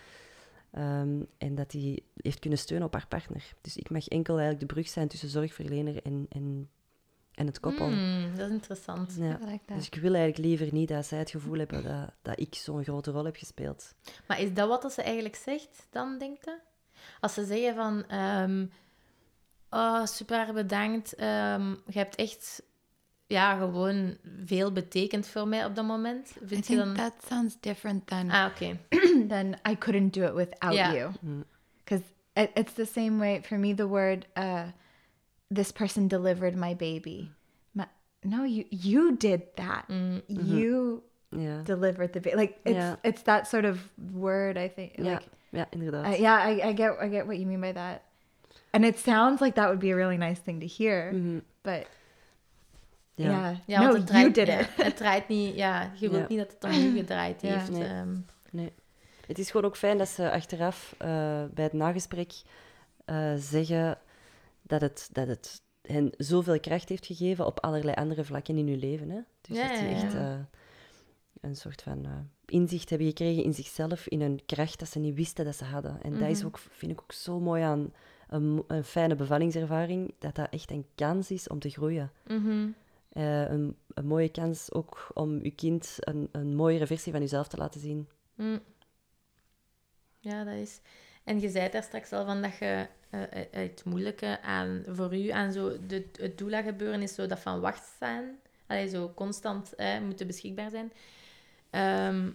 ehm, 0.72 1.24
en 1.38 1.55
dat 1.55 1.72
die 1.72 2.03
heeft 2.15 2.39
kunnen 2.39 2.60
steunen 2.60 2.88
op 2.88 2.93
haar 2.93 3.08
partner. 3.08 3.53
Dus 3.62 3.77
ik 3.77 3.89
mag 3.89 4.08
enkel 4.08 4.39
eigenlijk 4.39 4.67
de 4.67 4.74
brug 4.74 4.88
zijn 4.88 5.08
tussen 5.08 5.29
zorgverlener 5.29 6.01
en, 6.03 6.25
en, 6.29 6.70
en 7.36 7.46
het 7.46 7.60
koppel. 7.60 7.88
Hmm, 7.88 8.36
dat 8.36 8.48
is 8.48 8.54
interessant. 8.54 9.16
Ja. 9.20 9.40
Dus 9.76 9.86
ik 9.86 9.96
wil 9.96 10.14
eigenlijk 10.14 10.46
liever 10.46 10.74
niet 10.74 10.88
dat 10.88 11.06
zij 11.06 11.18
het 11.20 11.30
gevoel 11.30 11.58
hebben 11.58 11.84
dat, 11.84 12.10
dat 12.22 12.40
ik 12.40 12.56
zo'n 12.56 12.84
grote 12.84 13.12
rol 13.12 13.26
heb 13.26 13.36
gespeeld. 13.36 13.94
Maar 14.28 14.42
is 14.42 14.54
dat 14.54 14.68
wat 14.68 14.82
dat 14.82 14.94
ze 14.94 15.02
eigenlijk 15.02 15.36
zegt 15.36 15.88
dan, 15.90 16.18
denkt 16.18 16.46
je? 16.46 16.58
Als 17.20 17.34
ze 17.34 17.46
zeggen 17.46 17.76
van... 17.76 18.04
ehm, 18.08 18.66
oh, 19.70 20.06
super 20.06 20.54
bedankt. 20.54 21.16
ehm, 21.16 21.70
je 21.70 21.98
hebt 22.00 22.16
echt... 22.16 22.64
Ja, 23.28 23.58
gewoon 23.58 24.18
veel 24.46 24.72
betekend 24.72 25.28
voor 25.28 25.48
mij 25.48 25.66
op 25.66 25.76
dat 25.76 25.86
moment. 25.86 26.30
I 26.30 26.46
Vind 26.46 26.68
je 26.68 26.74
think 26.76 26.86
dan... 26.86 26.94
that 26.94 27.14
sounds 27.28 27.58
different 27.60 28.08
than 28.08 28.30
Ah, 28.32 28.52
oké. 28.52 28.78
than 29.34 29.56
I 29.70 29.78
couldn't 29.78 30.14
do 30.14 30.24
it 30.26 30.34
without 30.34 30.74
Yeah. 30.74 30.94
you. 30.94 31.12
Mm. 31.22 31.44
Because 31.84 32.04
it, 32.34 32.50
it's 32.54 32.74
the 32.74 32.86
same 32.86 33.18
way 33.20 33.42
for 33.44 33.58
me. 33.58 33.74
The 33.76 33.88
word 33.88 34.28
uh, 34.38 34.64
this 35.53 35.72
person 35.72 36.08
delivered 36.08 36.55
my 36.55 36.75
baby. 36.75 37.31
Ma- 37.72 37.89
no, 38.22 38.43
you 38.46 38.65
you 38.70 39.15
did 39.17 39.41
that. 39.55 39.86
Mm, 39.88 40.22
You 40.27 41.01
Ja, 41.29 41.62
delivered 41.63 42.12
the 42.13 42.20
baby. 42.20 42.36
Like 42.38 42.53
it's 42.63 42.75
Yeah. 42.75 42.96
it's 43.03 43.22
that 43.24 43.48
sort 43.48 43.65
of 43.65 43.77
word. 44.13 44.58
I 44.58 44.70
think. 44.75 44.91
ja, 44.98 45.03
Like 45.03 45.24
ja 45.50 45.65
inderdaad. 45.70 46.05
uh, 46.05 46.20
yeah, 46.20 46.50
I, 46.50 46.70
I 46.70 46.74
get 46.74 47.01
I 47.01 47.10
get 47.10 47.25
what 47.25 47.38
you 47.38 47.46
mean 47.46 47.60
by 47.62 47.72
that. 47.74 48.01
And 48.74 48.86
it 48.86 49.00
sounds 49.00 49.41
like 49.41 49.55
that 49.55 49.65
would 49.67 49.79
be 49.79 49.91
a 49.91 49.96
really 49.96 50.17
nice 50.17 50.41
thing 50.41 50.60
to 50.62 50.67
hear. 50.67 51.12
Mhm. 51.13 51.41
But 51.62 51.86
Ja. 53.15 53.29
yeah, 53.29 53.55
Ja, 53.65 53.79
no, 53.79 53.86
want 53.86 53.98
het 53.98 54.08
draait, 54.08 54.22
you 54.22 54.34
did 54.34 54.48
ja, 54.48 54.60
it. 54.60 54.67
het 54.86 54.98
draait 54.98 55.27
niet... 55.27 55.55
Ja, 55.55 55.91
je 55.96 56.10
wilt 56.10 56.22
Ja. 56.22 56.27
niet 56.27 56.38
dat 56.38 56.51
het 56.60 56.63
om 56.63 56.72
u 56.72 56.98
gedraaid 56.98 57.41
Ja. 57.41 57.50
heeft. 57.58 57.72
Nee. 57.72 57.84
ehm. 57.84 58.15
Nee. 58.51 58.72
Het 59.27 59.39
is 59.39 59.51
gewoon 59.51 59.65
ook 59.65 59.77
fijn 59.77 59.98
dat 59.98 60.08
ze 60.10 60.31
achteraf 60.31 60.96
eh, 60.98 61.08
bij 61.53 61.63
het 61.63 61.74
nagesprek 61.74 62.31
eh, 63.05 63.34
zeggen 63.38 63.98
dat 64.72 64.82
het, 64.82 65.10
dat 65.12 65.28
het 65.28 65.62
hen 65.82 66.12
zoveel 66.18 66.60
kracht 66.60 66.90
heeft 66.90 67.06
gegeven 67.06 67.46
op 67.46 67.60
allerlei 67.60 67.96
andere 67.96 68.24
vlakken 68.24 68.58
in 68.58 68.68
hun 68.68 68.80
leven. 68.80 69.10
Hè? 69.10 69.20
Dus 69.42 69.58
Ja, 69.58 69.68
dat 69.68 69.78
ze 69.78 69.86
echt 69.88 70.13
eh, 70.13 70.40
een 71.42 71.56
soort 71.56 71.82
van 71.82 72.06
eh, 72.06 72.12
inzicht 72.46 72.90
hebben 72.90 73.08
gekregen 73.08 73.44
in 73.44 73.53
zichzelf, 73.53 74.07
in 74.07 74.22
een 74.22 74.42
kracht 74.46 74.79
dat 74.79 74.90
ze 74.90 75.00
niet 75.00 75.16
wisten 75.16 75.46
dat 75.46 75.55
ze 75.55 75.64
hadden. 75.66 76.01
En 76.01 76.20
dat 76.20 76.29
is 76.29 76.38
Mhm. 76.38 76.48
ook, 76.48 76.57
vind 76.57 76.92
ik 76.92 77.01
ook 77.01 77.12
zo 77.12 77.40
mooi 77.40 77.64
aan 77.64 77.94
een, 78.29 78.64
een 78.68 78.84
fijne 78.84 79.16
bevallingservaring, 79.16 80.14
dat 80.20 80.36
dat 80.36 80.50
echt 80.50 80.72
een 80.72 80.86
kans 80.96 81.31
is 81.31 81.48
om 81.48 81.60
te 81.60 81.70
groeien. 81.70 82.12
Mhm. 82.27 82.68
Eh, 83.10 83.50
een, 83.50 83.77
een 83.94 84.05
mooie 84.05 84.29
kans 84.29 84.72
ook 84.72 85.12
om 85.14 85.44
je 85.44 85.51
kind 85.51 85.96
een, 86.00 86.29
een 86.31 86.55
mooiere 86.55 86.88
versie 86.88 87.12
van 87.12 87.22
jezelf 87.22 87.48
te 87.48 87.57
laten 87.57 87.81
zien. 87.81 88.07
Mm. 88.36 88.60
Ja, 90.20 90.44
dat 90.44 90.53
is... 90.53 90.79
En 91.24 91.40
je 91.40 91.50
zei 91.50 91.70
daar 91.70 91.84
straks 91.84 92.12
al 92.12 92.25
van 92.25 92.42
dat 92.42 92.57
je 92.57 92.88
eh, 93.12 93.44
het 93.52 93.84
moeilijke 93.86 94.42
aan, 94.42 94.84
voor 94.88 95.18
u 95.18 95.30
aan 95.30 95.52
zo 95.52 95.86
de, 95.88 96.08
het 96.20 96.38
doula 96.38 96.62
gebeuren 96.62 97.02
is 97.02 97.14
zo 97.14 97.26
dat 97.26 97.40
van 97.40 97.60
wacht 97.60 97.84
staan. 97.96 98.40
Allee, 98.68 98.90
zo 98.90 99.12
constant 99.16 99.76
eh, 99.76 100.00
moeten 100.00 100.28
beschikbaar 100.28 100.70
zijn. 100.70 100.92
Ehm, 101.70 102.30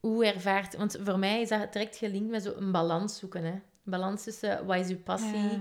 hoe 0.00 0.26
ervaart... 0.26 0.76
Want 0.76 0.98
voor 1.02 1.18
mij 1.18 1.40
is 1.40 1.48
dat 1.48 1.72
direct 1.72 1.96
gelinkt 1.96 2.30
met 2.30 2.42
zo 2.42 2.52
een 2.56 2.72
balans 2.72 3.18
zoeken. 3.18 3.44
Hè? 3.44 3.54
Balans 3.82 4.22
tussen 4.22 4.66
wat 4.66 4.76
is 4.76 4.88
uw 4.88 5.02
passie, 5.02 5.58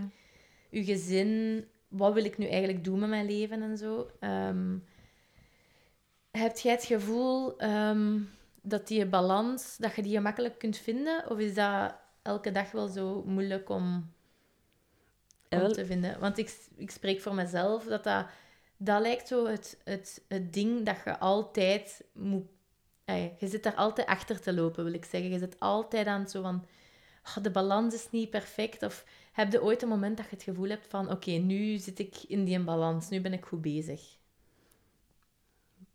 uw 0.72 0.84
gezin, 0.84 1.66
wat 1.88 2.14
wil 2.14 2.26
ik 2.26 2.38
nu 2.38 2.48
eigenlijk 2.48 2.84
doen 2.84 3.00
met 3.00 3.10
mijn 3.10 3.26
leven 3.26 3.62
en 3.62 3.78
zo. 3.78 4.10
Ehm, 4.20 4.78
heb 6.32 6.58
jij 6.58 6.72
het 6.72 6.84
gevoel 6.84 7.58
ehm, 7.58 8.20
dat 8.62 8.88
die 8.88 9.06
balans, 9.06 9.78
dat 9.78 9.96
je 9.96 10.02
die 10.02 10.16
gemakkelijk 10.16 10.58
kunt 10.58 10.78
vinden? 10.78 11.30
Of 11.30 11.38
is 11.38 11.54
dat 11.54 11.96
elke 12.22 12.52
dag 12.52 12.72
wel 12.72 12.88
zo 12.88 13.24
moeilijk 13.26 13.70
om, 13.70 14.12
wel. 15.50 15.72
te 15.72 15.86
vinden? 15.86 16.20
Want 16.20 16.38
ik, 16.38 16.68
ik 16.76 16.92
spreek 16.92 17.22
voor 17.22 17.36
mezelf 17.36 17.84
dat 17.84 18.04
dat, 18.04 18.26
dat 18.78 19.02
lijkt 19.02 19.28
zo 19.28 19.48
het, 19.48 19.82
het, 19.84 20.22
het 20.28 20.54
ding 20.54 20.86
dat 20.86 20.98
je 21.06 21.20
altijd 21.20 22.04
moet... 22.14 22.46
je 23.38 23.48
zit 23.48 23.64
daar 23.64 23.76
altijd 23.76 24.08
achter 24.08 24.42
te 24.42 24.54
lopen, 24.54 24.84
wil 24.84 24.94
ik 24.94 25.06
zeggen. 25.06 25.30
Je 25.32 25.40
zit 25.40 25.60
altijd 25.60 26.08
aan 26.08 26.20
het 26.20 26.32
zo 26.32 26.42
van... 26.42 26.66
"Ah, 27.24 27.44
de 27.44 27.52
balans 27.52 27.94
is 27.94 28.08
niet 28.12 28.30
perfect. 28.30 28.84
Of 28.84 29.06
heb 29.32 29.52
je 29.52 29.64
ooit 29.64 29.82
een 29.82 29.90
moment 29.90 30.18
dat 30.18 30.26
je 30.30 30.36
het 30.36 30.44
gevoel 30.44 30.70
hebt 30.70 30.88
van... 30.88 31.12
Oké, 31.12 31.32
nu 31.32 31.78
zit 31.78 32.00
ik 32.00 32.16
in 32.28 32.44
die 32.44 32.64
balans. 32.64 33.10
Nu 33.10 33.22
ben 33.22 33.34
ik 33.34 33.46
goed 33.46 33.62
bezig. 33.62 34.20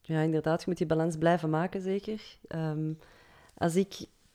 Ja, 0.00 0.20
inderdaad, 0.20 0.60
je 0.60 0.64
moet 0.68 0.78
die 0.78 0.86
balans 0.86 1.16
blijven 1.16 1.50
maken, 1.50 1.80
zeker. 1.80 2.38
Ehm, 2.48 2.92
als 3.54 3.76
ik 3.76 3.94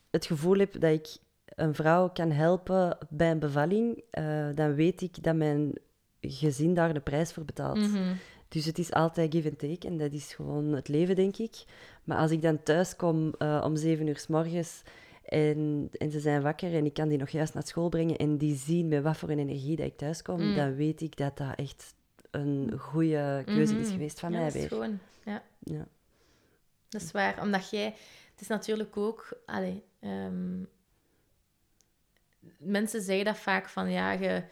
het 0.10 0.26
gevoel 0.26 0.58
heb 0.58 0.82
dat 0.82 0.92
ik 0.92 1.18
een 1.56 1.76
vrouw 1.76 2.10
kan 2.10 2.32
helpen 2.32 2.98
bij 3.10 3.32
een 3.32 3.40
bevalling, 3.40 4.04
eh, 4.10 4.48
dan 4.56 4.74
weet 4.76 5.02
ik 5.02 5.24
dat 5.24 5.36
mijn 5.36 5.74
gezin 6.22 6.74
daar 6.74 6.94
de 6.94 7.00
prijs 7.00 7.34
voor 7.34 7.46
betaalt. 7.46 7.78
Mhm. 7.78 8.14
Dus 8.48 8.66
het 8.66 8.78
is 8.78 8.92
altijd 8.94 9.34
give 9.36 9.50
and 9.50 9.60
take 9.60 9.88
en 9.88 9.98
dat 9.98 10.12
is 10.14 10.34
gewoon 10.34 10.66
het 10.74 10.88
leven, 10.88 11.16
denk 11.16 11.38
ik. 11.38 11.64
Maar 12.04 12.18
als 12.18 12.32
ik 12.32 12.42
dan 12.42 12.64
thuis 12.64 12.96
kom 12.96 13.34
eh, 13.38 13.62
om 13.66 13.76
zeven 13.76 14.08
uur 14.08 14.18
s 14.18 14.28
morgens 14.28 14.82
en, 15.26 15.90
en 15.92 16.12
ze 16.12 16.20
zijn 16.20 16.42
wakker 16.42 16.74
en 16.74 16.86
ik 16.86 16.94
kan 16.94 17.08
die 17.08 17.18
nog 17.18 17.30
juist 17.30 17.54
naar 17.54 17.68
school 17.68 17.90
brengen 17.90 18.18
en 18.18 18.38
die 18.38 18.56
zien 18.56 18.88
met 18.88 19.04
wat 19.04 19.18
voor 19.18 19.30
een 19.30 19.40
energie 19.40 19.76
dat 19.76 19.86
ik 19.86 19.98
thuis 19.98 20.22
kom, 20.22 20.42
Mm. 20.42 20.56
dan 20.56 20.76
weet 20.76 21.02
ik 21.02 21.18
dat 21.18 21.38
dat 21.38 21.56
echt 21.56 21.96
een 22.32 22.74
goede 22.78 23.42
keuze 23.46 23.76
is 23.80 23.86
Mhm. 23.86 23.92
geweest 23.92 24.20
van 24.20 24.32
ja, 24.32 24.38
mij 24.38 24.46
dat 24.46 24.56
is 24.56 24.68
gewoon... 24.68 25.00
Ja. 25.26 25.44
Ja. 25.60 25.88
Dat 26.90 27.02
is 27.02 27.12
waar, 27.12 27.42
omdat 27.42 27.70
jij... 27.70 27.86
Het 28.32 28.42
is 28.42 28.48
natuurlijk 28.48 28.98
ook... 28.98 29.42
Allee, 29.46 29.84
ehm, 30.00 30.64
mensen 32.58 33.02
zeggen 33.02 33.26
dat 33.26 33.38
vaak 33.38 33.70
van, 33.70 33.92
ja, 33.92 34.12
je 34.12 34.44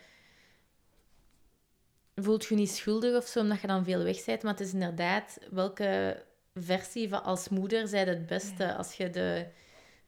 voelt 2.15 2.45
je 2.45 2.55
niet 2.55 2.71
schuldig 2.71 3.15
of 3.15 3.25
zo, 3.25 3.39
omdat 3.39 3.61
je 3.61 3.67
dan 3.67 3.83
veel 3.83 4.03
weg 4.03 4.25
bent. 4.25 4.43
Maar 4.43 4.51
het 4.51 4.61
is 4.61 4.73
inderdaad, 4.73 5.37
welke 5.51 6.23
versie 6.53 7.09
van 7.09 7.23
als 7.23 7.49
moeder 7.49 7.87
zij 7.87 8.03
het 8.03 8.25
beste? 8.25 8.75
Als 8.75 8.93
je 8.93 9.09
de 9.09 9.47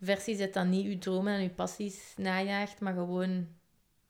versie 0.01 0.35
zet 0.35 0.53
dat 0.53 0.65
niet 0.65 0.85
je 0.85 0.97
dromen 0.97 1.33
en 1.33 1.41
je 1.41 1.49
passies 1.49 2.13
najaagt, 2.17 2.79
maar 2.79 2.93
gewoon, 2.93 3.47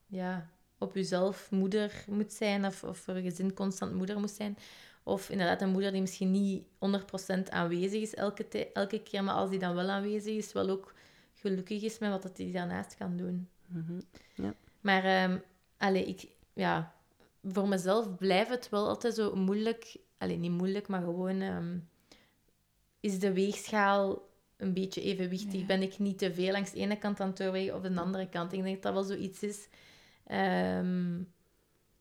ja, 0.06 0.50
op 0.78 0.94
jezelf 0.94 1.50
moeder 1.50 2.04
moet 2.06 2.32
zijn 2.32 2.66
of, 2.66 2.84
of 2.84 2.98
voor 2.98 3.16
je 3.16 3.22
gezin 3.22 3.54
constant 3.54 3.94
moeder 3.94 4.20
moet 4.20 4.30
zijn. 4.30 4.58
Of 5.02 5.30
inderdaad 5.30 5.62
een 5.62 5.68
moeder 5.68 5.92
die 5.92 6.00
misschien 6.00 6.30
niet 6.30 6.64
100% 6.64 7.48
aanwezig 7.48 8.02
is 8.02 8.14
elke, 8.14 8.72
elke 8.72 9.02
keer, 9.02 9.24
maar 9.24 9.34
als 9.34 9.50
die 9.50 9.58
dan 9.58 9.74
wel 9.74 9.88
aanwezig 9.88 10.36
is, 10.36 10.52
wel 10.52 10.70
ook 10.70 10.94
gelukkig 11.34 11.82
is 11.82 11.98
met 11.98 12.10
wat 12.10 12.36
hij 12.36 12.50
daarnaast 12.52 12.96
kan 12.96 13.16
doen. 13.16 13.48
Mhm. 13.72 14.00
Maar 14.80 15.04
ehm 15.04 15.38
allee, 15.82 16.04
ik, 16.04 16.28
ja, 16.52 16.94
voor 17.42 17.68
mezelf 17.68 18.16
blijft 18.16 18.50
het 18.50 18.68
wel 18.68 18.88
altijd 18.88 19.14
zo 19.14 19.34
moeilijk. 19.34 19.96
Alleen 20.18 20.40
niet 20.40 20.50
moeilijk, 20.50 20.88
maar 20.88 21.00
gewoon 21.00 21.40
ehm, 21.40 21.78
is 23.00 23.18
de 23.18 23.32
weegschaal 23.32 24.28
een 24.56 24.72
beetje 24.72 25.02
evenwichtig. 25.02 25.60
Ja. 25.60 25.66
Ben 25.66 25.82
ik 25.82 25.98
niet 25.98 26.18
te 26.18 26.34
veel 26.34 26.52
langs 26.52 26.70
de 26.70 26.78
ene 26.78 26.98
kant 26.98 27.20
aan 27.20 27.28
het 27.28 27.36
doorwegen 27.36 27.74
of 27.74 27.82
de 27.82 28.00
andere 28.00 28.28
kant? 28.28 28.52
Ik 28.52 28.62
denk 28.62 28.74
dat 28.74 28.82
dat 28.82 28.92
wel 28.92 29.16
zoiets 29.16 29.42
is. 29.42 29.68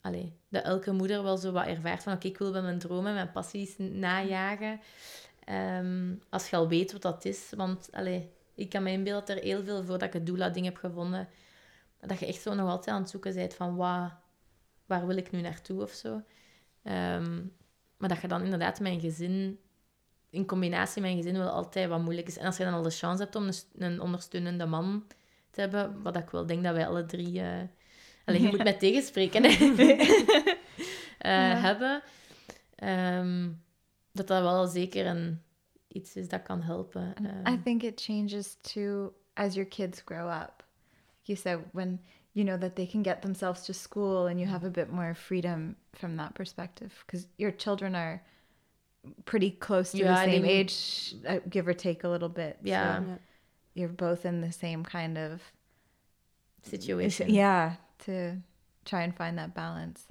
allee, 0.01 0.34
dat 0.49 0.63
elke 0.63 0.91
moeder 0.91 1.23
wel 1.23 1.38
zo 1.38 1.51
wat 1.51 1.65
ervaart 1.65 2.03
van 2.03 2.13
oké, 2.13 2.27
ik 2.27 2.38
wil 2.38 2.51
bij 2.51 2.62
mijn 2.62 2.79
dromen, 2.79 3.13
mijn 3.13 3.31
passies 3.31 3.75
najagen. 3.77 4.79
Als 6.29 6.49
je 6.49 6.55
al 6.55 6.67
weet 6.67 6.91
wat 6.91 7.01
dat 7.01 7.25
is. 7.25 7.51
Want 7.55 7.89
allee, 7.91 8.29
ik 8.55 8.69
kan 8.69 8.84
me 8.84 8.91
inbeelden 8.91 9.25
dat 9.25 9.38
er 9.38 9.43
heel 9.43 9.63
veel 9.63 9.84
voordat 9.84 10.07
ik 10.07 10.13
het 10.13 10.25
doula-ding 10.25 10.65
heb 10.65 10.77
gevonden, 10.77 11.29
dat 12.02 12.20
je 12.20 12.26
echt 12.26 12.42
zo 12.42 12.54
nog 12.54 12.70
altijd 12.70 12.96
aan 12.96 13.02
het 13.02 13.10
zoeken 13.10 13.34
bent 13.34 13.54
van 13.54 13.76
waar, 13.76 14.20
waar 14.86 15.08
wil 15.08 15.18
ik 15.18 15.32
nu 15.32 15.42
naartoe 15.42 15.82
of 15.82 15.92
zo. 15.92 16.22
Ehm, 16.84 17.42
maar 17.98 18.10
dat 18.10 18.22
je 18.22 18.28
dan 18.28 18.44
inderdaad 18.44 18.80
mijn 18.80 19.00
gezin 19.00 19.60
in 20.30 20.46
combinatie 20.46 21.02
met 21.02 21.12
een 21.12 21.18
gezin 21.18 21.38
wel 21.38 21.50
altijd 21.50 21.90
wat 21.90 22.02
moeilijk 22.02 22.28
is. 22.28 22.38
En 22.38 22.46
als 22.46 22.58
je 22.58 22.64
dan 22.64 22.74
al 22.74 22.82
de 22.82 22.90
chance 22.90 23.24
hebt 23.24 23.36
om 23.36 23.50
een, 23.78 24.02
ondersteunende 24.02 24.66
man 24.66 25.06
te 25.52 25.62
hebben, 25.62 26.02
wat 26.02 26.18
ik 26.18 26.30
wel 26.30 26.46
denk 26.46 26.64
dat 26.64 26.74
wij 26.74 26.88
alle 26.88 27.06
drie... 27.06 27.42
eh 27.42 27.62
alleen 28.26 28.42
je 28.42 28.48
moet 28.48 28.64
mij 28.72 28.74
tegenspreken. 28.74 29.44
Eh, 31.18 31.62
hebben. 31.62 32.02
ehm, 32.76 33.50
dat 34.12 34.28
dat 34.28 34.42
wel 34.42 34.68
zeker 34.68 35.06
een, 35.06 35.42
iets 35.88 36.16
is 36.16 36.28
dat 36.28 36.42
kan 36.42 36.62
helpen. 36.62 37.14
ehm. 37.16 37.54
I 37.54 37.62
think 37.64 37.84
it 37.84 38.02
changes 38.02 38.58
too 38.62 39.14
as 39.34 39.54
your 39.54 39.70
kids 39.70 40.02
grow 40.06 40.42
up. 40.42 40.61
Like 41.32 41.38
you 41.38 41.41
said, 41.44 41.63
when 41.72 42.00
you 42.34 42.44
know 42.44 42.58
that 42.58 42.76
they 42.76 42.86
can 42.86 43.04
get 43.04 43.22
themselves 43.22 43.62
to 43.67 43.74
school 43.74 44.28
and 44.28 44.38
you 44.38 44.48
have 44.48 44.65
a 44.65 44.70
bit 44.70 44.91
more 44.91 45.13
freedom 45.13 45.78
from 45.94 46.17
that 46.17 46.36
perspective 46.36 46.94
because 47.06 47.26
your 47.38 47.52
children 47.52 47.96
are 47.96 48.22
pretty 49.24 49.52
close 49.52 49.91
to 49.91 50.00
Yeah, 50.00 50.13
the 50.13 50.20
I 50.20 50.26
same 50.26 50.46
age, 50.46 51.15
uh, 51.26 51.39
give 51.50 51.70
or 51.70 51.74
take 51.74 52.04
a 52.04 52.10
little 52.10 52.28
bit. 52.28 52.58
Yeah. 52.63 53.00
So 53.00 53.20
you're 53.76 53.88
both 53.88 54.26
in 54.26 54.41
the 54.41 54.52
same 54.52 54.84
kind 54.84 55.17
of 55.17 55.41
situation. 56.63 57.30
Yeah, 57.34 57.76
to 58.00 58.38
try 58.84 59.04
and 59.04 59.15
find 59.15 59.38
that 59.38 59.56
balance. 59.56 60.08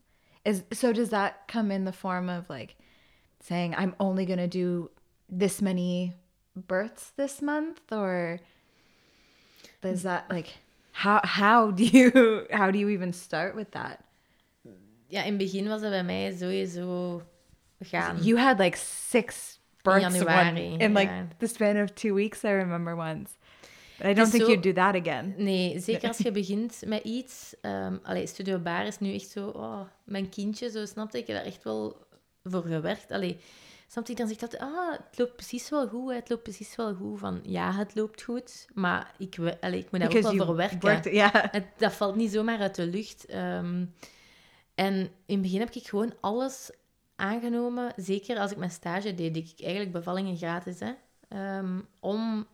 Is 0.46 0.62
so 0.72 0.94
does 0.94 1.11
that 1.11 1.48
come 1.48 1.70
in 1.70 1.85
the 1.85 1.92
form 1.92 2.30
of 2.30 2.48
like 2.48 2.76
saying 3.40 3.74
I'm 3.76 3.94
only 4.00 4.24
going 4.24 4.38
to 4.38 4.48
do 4.48 4.90
this 5.28 5.61
many 5.61 6.14
births 6.56 7.12
this 7.16 7.42
month 7.42 7.92
or 7.92 8.40
is 9.83 10.02
that 10.02 10.30
like 10.30 10.56
how 11.02 11.20
how 11.22 11.70
do 11.70 11.84
you 11.84 12.10
how 12.58 12.70
do 12.70 12.78
you 12.78 12.88
even 12.88 13.12
start 13.12 13.54
with 13.54 13.70
that? 13.70 13.98
Ja, 15.06 15.22
in 15.22 15.28
het 15.28 15.38
begin 15.38 15.68
was 15.68 15.80
dat 15.80 15.90
bij 15.90 16.04
mij 16.04 16.36
sowieso 16.36 17.22
gaan. 17.80 18.16
You 18.22 18.38
had 18.38 18.58
like 18.58 18.76
six 18.76 19.58
births 19.82 20.04
in, 20.04 20.12
januari, 20.12 20.48
one, 20.48 20.78
in 20.78 20.92
like 20.94 21.10
yeah. 21.12 21.24
the 21.38 21.46
span 21.46 21.82
of 21.82 21.90
2 21.94 22.14
weeks 22.14 22.44
I 22.44 22.48
remember 22.50 22.96
once. 22.96 23.30
But 23.98 24.06
I 24.08 24.14
don't 24.14 24.26
is 24.26 24.30
think 24.32 24.44
zo- 24.44 24.50
you'd 24.50 24.62
do 24.62 24.72
that 24.72 24.94
again. 24.94 25.34
Nee, 25.36 25.78
zeker 25.78 26.08
als 26.08 26.18
je 26.28 26.30
begint 26.30 26.82
met 26.86 27.04
iets. 27.04 27.54
ehm 27.60 27.96
allee, 28.02 28.26
Studio 28.26 28.58
Bar 28.58 28.86
is 28.86 28.98
nu 28.98 29.14
echt 29.14 29.28
zo... 29.28 29.48
Oh, 29.48 29.80
mijn 30.04 30.28
kindje, 30.28 30.70
zo 30.70 30.84
snapte 30.86 31.18
ik. 31.18 31.26
heb 31.26 31.36
daar 31.36 31.46
echt 31.46 31.64
wel 31.64 32.06
voor 32.44 32.62
gewerkt. 32.62 33.10
Allee, 33.10 33.38
snapte 33.90 34.12
ik 34.12 34.18
dan 34.18 34.26
zegt 34.29 34.40
dat... 34.40 34.59
Ah, 34.59 34.92
het 34.92 35.18
loopt 35.18 35.37
precies 35.37 35.68
wel 35.68 35.88
goed. 35.88 36.12
Het 36.14 36.29
loopt 36.29 36.42
precies 36.42 36.76
wel 36.76 36.94
goed. 36.94 37.18
Van, 37.18 37.40
ja, 37.42 37.72
het 37.72 37.94
loopt 37.94 38.22
goed. 38.22 38.66
Maar 38.74 39.14
ik, 39.18 39.35
we- 39.35 39.61
allee, 39.61 39.79
ik 39.79 39.90
moet 39.90 40.00
daar 40.00 40.16
ook 40.16 40.22
wel 40.37 40.46
voor 40.46 40.57
werken. 40.57 40.81
worked 40.81 41.12
yeah. 41.12 41.33
Het, 41.53 41.64
dat 41.76 41.92
valt 41.92 42.14
niet 42.16 42.31
zomaar 42.33 42.59
uit 42.61 42.74
de 42.74 42.87
lucht. 42.87 43.26
Ehm, 43.26 43.85
en 44.74 44.94
in 45.26 45.35
het 45.35 45.40
begin 45.42 45.61
heb 45.61 45.70
ik 45.74 45.88
gewoon 45.88 46.14
alles 46.20 46.70
aangenomen. 47.16 47.92
Zeker 47.96 48.38
als 48.38 48.50
ik 48.50 48.57
mijn 48.57 48.70
stage 48.70 49.14
deed, 49.14 49.35
deed 49.35 49.50
ik 49.50 49.61
eigenlijk 49.64 49.92
bevallingen 49.92 50.37
gratis. 50.37 50.81
Hè, 50.81 50.92
Ehm, 51.29 51.81
om 52.00 52.46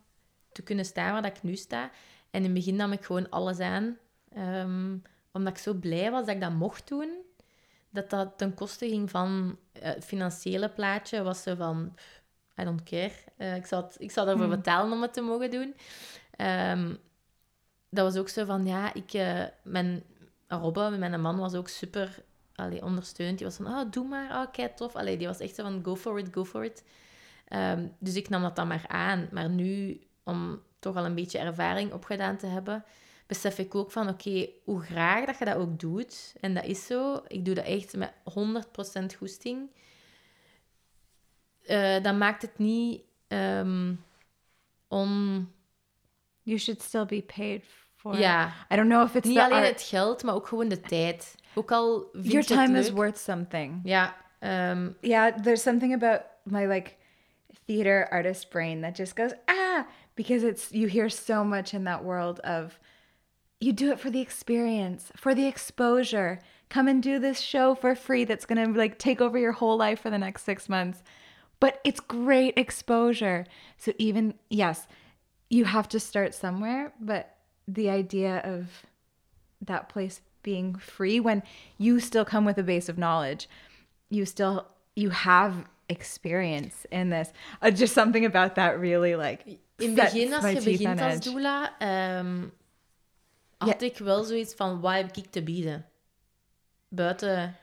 te 0.51 0.61
kunnen 0.61 0.85
staan 0.85 1.11
waar 1.13 1.21
dat 1.21 1.37
ik 1.37 1.43
nu 1.43 1.55
sta. 1.55 1.83
En 2.31 2.39
in 2.39 2.43
het 2.43 2.53
begin 2.53 2.75
nam 2.75 2.91
ik 2.91 3.05
gewoon 3.05 3.29
alles 3.29 3.59
aan. 3.59 3.97
Ehm, 4.33 4.97
omdat 5.31 5.53
ik 5.53 5.59
zo 5.59 5.73
blij 5.73 6.11
was 6.11 6.25
dat 6.25 6.35
ik 6.35 6.41
dat 6.41 6.51
mocht 6.53 6.87
doen. 6.87 7.09
Dat 7.97 8.09
dat 8.09 8.37
ten 8.37 8.53
koste 8.53 8.87
ging 8.87 9.09
van 9.09 9.57
eh, 9.71 9.81
het 9.93 10.05
financiële 10.05 10.69
plaatje. 10.69 11.23
Was 11.23 11.43
zo 11.43 11.55
van, 11.55 11.95
I 12.61 12.63
don't 12.63 12.83
care. 12.83 13.11
Eh, 13.37 13.55
ik, 13.55 13.65
zou 13.65 13.83
het, 13.83 13.95
ik 13.99 14.11
zou 14.11 14.27
ervoor 14.27 14.45
Hmm. 14.45 14.55
betalen 14.55 14.91
om 14.91 15.01
het 15.01 15.13
te 15.13 15.21
mogen 15.21 15.51
doen. 15.51 15.75
Ehm, 16.31 16.95
dat 17.89 18.05
was 18.05 18.15
ook 18.21 18.29
zo 18.29 18.45
van, 18.45 18.65
ja, 18.65 18.93
ik... 18.93 19.13
eh, 19.13 19.43
mijn 19.63 20.03
Robbe, 20.47 20.89
mijn 20.97 21.21
man, 21.21 21.37
was 21.37 21.53
ook 21.53 21.67
super 21.67 22.23
allee, 22.55 22.83
ondersteunend. 22.83 23.37
Die 23.37 23.47
was 23.47 23.55
van, 23.55 23.65
oh, 23.67 23.91
doe 23.91 24.07
maar, 24.07 24.29
oh, 24.29 24.51
kei 24.51 24.69
tof. 24.75 24.95
Allee, 24.95 25.17
die 25.17 25.27
was 25.27 25.39
echt 25.39 25.55
zo 25.55 25.63
van, 25.63 25.79
go 25.83 25.95
for 25.95 26.19
it, 26.19 26.27
go 26.31 26.45
for 26.45 26.63
it. 26.65 26.83
Ehm, 27.47 27.87
dus 27.99 28.15
ik 28.15 28.29
nam 28.29 28.41
dat 28.41 28.55
dan 28.55 28.67
maar 28.67 28.85
aan. 28.87 29.27
Maar 29.31 29.49
nu, 29.49 30.01
om 30.23 30.61
toch 30.79 30.95
al 30.95 31.05
een 31.05 31.15
beetje 31.15 31.39
ervaring 31.39 31.93
opgedaan 31.93 32.37
te 32.37 32.47
hebben, 32.47 32.83
besef 33.27 33.57
ik 33.59 33.75
ook 33.75 33.91
van, 33.91 34.09
oké, 34.09 34.49
hoe 34.63 34.81
graag 34.81 35.25
dat 35.25 35.37
je 35.37 35.45
dat 35.45 35.55
ook 35.55 35.79
doet, 35.79 36.33
en 36.41 36.53
dat 36.53 36.63
is 36.65 36.85
zo, 36.85 37.21
ik 37.27 37.45
doe 37.45 37.53
dat 37.55 37.65
echt 37.65 37.95
met 37.95 38.13
100% 38.23 39.15
goesting, 39.17 39.69
eh, 41.65 42.03
dan 42.03 42.17
maakt 42.17 42.41
het 42.41 42.57
niet 42.57 43.01
ehm 43.27 43.93
on... 44.87 45.51
You 46.41 46.59
should 46.59 46.81
still 46.81 47.05
be 47.05 47.21
paid 47.35 47.63
for 47.95 48.17
Ja, 48.19 48.53
I 48.71 48.75
don't 48.75 48.87
know 48.89 49.05
if 49.07 49.15
it's 49.15 49.27
niet 49.27 49.37
alleen 49.39 49.57
art- 49.63 49.67
het 49.67 49.81
geld, 49.81 50.23
maar 50.23 50.33
ook 50.35 50.47
gewoon 50.47 50.67
de 50.67 50.79
tijd. 50.81 51.35
Ook 51.55 51.71
al 51.71 52.09
your 52.21 52.45
time 52.45 52.79
is 52.79 52.89
worth 52.89 53.17
something. 53.17 53.79
Ja, 53.83 54.15
ehm, 54.39 54.89
Yeah, 55.01 55.35
there's 55.41 55.61
something 55.61 55.93
about 55.93 56.21
my 56.43 56.65
like 56.65 56.95
theater 57.65 58.09
artist 58.09 58.49
brain 58.49 58.81
that 58.81 58.97
just 58.97 59.19
goes 59.19 59.31
ah 59.45 59.85
because 60.13 60.47
it's 60.47 60.69
you 60.69 60.89
hear 60.89 61.09
so 61.09 61.43
much 61.43 61.73
in 61.73 61.83
that 61.83 62.01
world 62.03 62.41
of 62.41 62.79
you 63.59 63.73
do 63.73 63.91
it 63.91 63.99
for 63.99 64.09
the 64.09 64.21
experience, 64.21 65.11
for 65.15 65.33
the 65.33 65.47
exposure. 65.47 66.39
Come 66.69 66.87
and 66.87 67.01
do 67.01 67.17
this 67.19 67.39
show 67.39 67.75
for 67.75 67.95
free 67.95 68.23
that's 68.25 68.45
going 68.45 68.73
to 68.73 68.77
like 68.77 68.97
take 68.99 69.21
over 69.21 69.37
your 69.37 69.53
whole 69.53 69.77
life 69.77 70.01
for 70.01 70.09
the 70.09 70.17
next 70.17 70.43
6 70.43 70.69
months. 70.69 71.03
But 71.59 71.79
it's 71.83 71.99
great 71.99 72.53
exposure. 72.57 73.45
So 73.77 73.93
even 73.97 74.35
yes, 74.49 74.87
you 75.49 75.65
have 75.65 75.87
to 75.89 75.99
start 75.99 76.35
somewhere, 76.35 76.93
but 76.99 77.37
the 77.67 77.89
idea 77.89 78.37
of 78.43 78.85
that 79.61 79.89
place 79.89 80.21
being 80.43 80.75
free 80.75 81.19
when 81.19 81.43
you 81.77 81.99
still 81.99 82.23
come 82.23 82.45
with 82.45 82.57
a 82.57 82.63
base 82.63 82.87
of 82.87 82.97
knowledge 82.97 83.49
you 84.09 84.25
still 84.25 84.67
you 84.95 85.09
have 85.09 85.65
experience 85.89 86.85
in 86.91 87.09
this 87.09 87.31
uh, 87.61 87.71
just 87.71 87.93
something 87.93 88.25
about 88.25 88.55
that 88.55 88.79
really 88.79 89.15
like 89.15 89.43
sets 89.79 90.13
begin, 90.13 90.33
als 90.33 90.43
my 90.43 90.53
teeth 90.53 90.65
begint 90.65 90.99
on 90.99 90.99
als 90.99 91.15
edge. 91.15 91.33
doula, 91.33 91.69
had 93.57 93.81
ik 93.81 93.97
wel 93.97 94.23
zoiets 94.23 94.53
van, 94.53 94.79
wat 94.79 94.93
heb 94.93 95.15
ik 95.15 95.31
te 95.31 95.43
bieden? 95.43 95.85
Buiten 96.87 97.55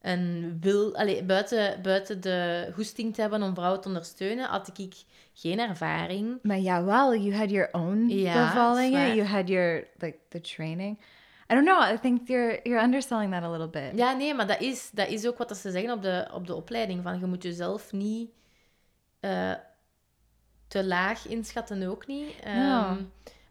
een 0.00 0.58
wil... 0.60 0.96
Allee, 0.96 1.24
buiten, 1.24 1.82
buiten 1.82 2.20
de 2.20 2.70
goesting 2.74 3.14
te 3.14 3.20
hebben 3.20 3.42
om 3.42 3.54
vrouwen 3.54 3.80
te 3.80 3.88
ondersteunen, 3.88 4.48
had 4.48 4.78
ik 4.78 4.94
geen 5.34 5.58
ervaring. 5.58 6.38
Maar 6.42 6.58
ja, 6.58 6.84
well, 6.84 7.20
you 7.20 7.34
had 7.34 7.50
your 7.50 7.68
own 7.72 8.08
Ja, 8.08 8.46
bevallingen. 8.46 9.14
You 9.14 9.26
had 9.26 9.48
your 9.48 9.86
like 9.98 10.18
the 10.28 10.40
training. 10.40 10.98
I 11.50 11.54
don't 11.54 11.66
know. 11.66 11.82
I 11.82 11.98
think 11.98 12.28
you're 12.28 12.60
you're 12.62 12.82
underselling 12.82 13.32
that 13.32 13.42
a 13.42 13.50
little 13.50 13.68
bit. 13.68 13.98
Ja, 13.98 14.12
nee, 14.12 14.34
maar 14.34 14.46
dat 14.46 14.60
is, 14.60 14.90
dat 14.92 15.08
is 15.08 15.26
ook 15.26 15.38
wat 15.38 15.56
ze 15.56 15.70
zeggen 15.70 15.92
op 15.92 16.02
de, 16.02 16.28
op 16.32 16.46
de 16.46 16.54
opleiding. 16.54 17.02
Van, 17.02 17.18
je 17.18 17.26
moet 17.26 17.42
jezelf 17.42 17.92
niet 17.92 18.30
eh, 19.20 19.52
te 20.68 20.84
laag 20.84 21.26
inschatten, 21.26 21.88
ook 21.88 22.06
niet. 22.06 22.34
Ja. 22.44 22.96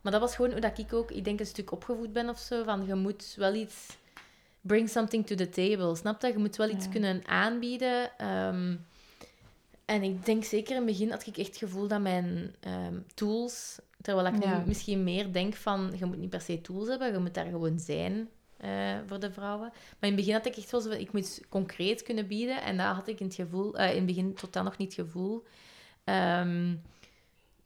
Maar 0.02 0.12
dat 0.12 0.22
was 0.22 0.36
gewoon 0.36 0.52
hoe 0.52 0.60
dat 0.62 0.78
ik 0.78 0.94
ook, 0.94 1.12
ik 1.12 1.24
denk, 1.24 1.40
een 1.40 1.46
stuk 1.46 1.72
opgevoed 1.72 2.14
ben 2.14 2.30
of 2.30 2.40
zo. 2.40 2.64
Van, 2.64 2.86
je 2.86 2.96
moet 2.96 3.34
wel 3.38 3.54
iets... 3.54 3.98
Bring 4.62 4.90
something 4.90 5.28
to 5.28 5.36
the 5.36 5.50
table, 5.50 5.96
snap 5.96 6.22
je? 6.22 6.28
Je 6.28 6.38
moet 6.38 6.56
wel 6.56 6.70
iets 6.70 6.86
Ja. 6.86 6.92
kunnen 6.92 7.28
aanbieden. 7.28 8.18
ehm, 8.18 8.76
en 9.86 10.04
ik 10.04 10.26
denk 10.26 10.44
zeker 10.44 10.70
in 10.72 10.76
het 10.78 10.86
begin 10.86 11.10
had 11.12 11.28
ik 11.28 11.38
echt 11.38 11.48
het 11.48 11.58
gevoel 11.58 11.88
dat 11.88 12.02
mijn 12.02 12.56
ehm, 12.60 12.96
tools... 13.14 13.80
Terwijl 14.02 14.28
ik 14.28 14.44
Ja. 14.44 14.58
nu 14.60 14.66
misschien 14.66 15.04
meer 15.04 15.34
denk 15.34 15.54
van, 15.56 15.92
je 16.00 16.06
moet 16.06 16.18
niet 16.18 16.30
per 16.30 16.42
se 16.42 16.62
tools 16.62 16.88
hebben, 16.88 17.12
je 17.12 17.18
moet 17.20 17.34
daar 17.34 17.46
gewoon 17.46 17.80
zijn 17.80 18.30
eh, 18.58 18.70
voor 19.08 19.20
de 19.20 19.32
vrouwen. 19.32 19.68
Maar 19.70 19.76
in 20.00 20.08
het 20.08 20.16
begin 20.16 20.34
had 20.34 20.46
ik 20.46 20.56
echt 20.58 20.72
wel 20.72 20.82
zo 20.82 20.90
van, 20.90 21.00
ik 21.00 21.12
moet 21.14 21.42
concreet 21.50 22.04
kunnen 22.04 22.28
bieden. 22.28 22.62
En 22.62 22.78
dat 22.78 22.96
had 22.96 23.08
ik 23.08 23.20
in 23.20 23.26
het, 23.26 23.36
gevoel, 23.36 23.78
eh, 23.78 23.90
in 23.90 23.96
het 23.96 24.06
begin 24.06 24.34
totaal 24.34 24.64
nog 24.64 24.78
niet 24.78 24.96
het 24.96 25.06
gevoel. 25.06 25.44
Ehm, 26.04 26.76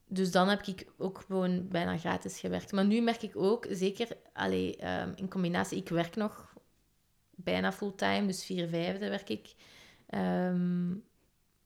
dus 0.07 0.31
dan 0.31 0.49
heb 0.49 0.61
ik 0.65 0.87
ook 0.97 1.23
gewoon 1.27 1.67
bijna 1.67 1.97
gratis 1.97 2.39
gewerkt. 2.39 2.71
Maar 2.71 2.85
nu 2.85 3.01
merk 3.01 3.21
ik 3.21 3.35
ook, 3.35 3.67
zeker 3.69 4.07
allee, 4.33 4.75
ehm, 4.75 5.11
in 5.15 5.29
combinatie, 5.29 5.77
ik 5.77 5.89
werk 5.89 6.15
nog 6.15 6.53
bijna 7.35 7.71
fulltime, 7.71 8.25
dus 8.25 8.45
vier 8.45 8.67
vijfde 8.67 9.09
werk 9.09 9.29
ik. 9.29 9.53
Ehm, 10.07 10.93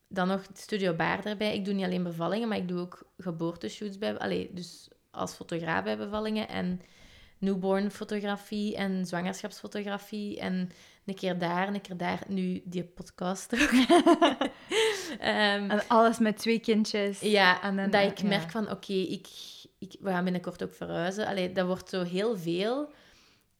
dan 0.08 0.28
nog 0.28 0.46
Studio 0.52 0.94
Baar 0.94 1.24
erbij. 1.24 1.54
Ik 1.54 1.64
doe 1.64 1.74
niet 1.74 1.84
alleen 1.84 2.02
bevallingen, 2.02 2.48
maar 2.48 2.56
ik 2.56 2.68
doe 2.68 2.80
ook 2.80 3.10
geboorteshoots 3.18 3.98
bij... 3.98 4.18
Allee, 4.18 4.50
dus 4.52 4.88
als 5.10 5.34
fotograaf 5.34 5.84
bij 5.84 5.96
bevallingen 5.96 6.48
en 6.48 6.80
newborn 7.38 7.90
fotografie 7.90 8.76
en 8.76 9.06
zwangerschapsfotografie 9.06 10.40
en 10.40 10.70
een 11.04 11.14
keer 11.14 11.38
daar, 11.38 11.68
een 11.68 11.80
keer 11.80 11.96
daar. 11.96 12.22
Nu 12.28 12.62
die 12.64 12.84
podcast 12.84 13.52
ook. 13.52 13.70
Ehm, 15.18 15.70
En 15.70 15.88
alles 15.88 16.18
met 16.18 16.38
twee 16.38 16.58
kindjes. 16.58 17.20
ja, 17.20 17.62
En 17.62 17.76
dan, 17.76 17.90
dat 17.90 18.10
ik 18.10 18.18
ja. 18.18 18.28
merk 18.28 18.50
van, 18.50 18.70
oké, 18.70 18.92
ik, 18.92 19.26
ik, 19.78 19.96
we 20.00 20.10
gaan 20.10 20.24
binnenkort 20.24 20.62
ook 20.62 20.74
verhuizen. 20.74 21.26
Allee, 21.26 21.52
dat 21.52 21.66
wordt 21.66 21.88
zo 21.88 22.02
heel 22.02 22.38
veel. 22.38 22.92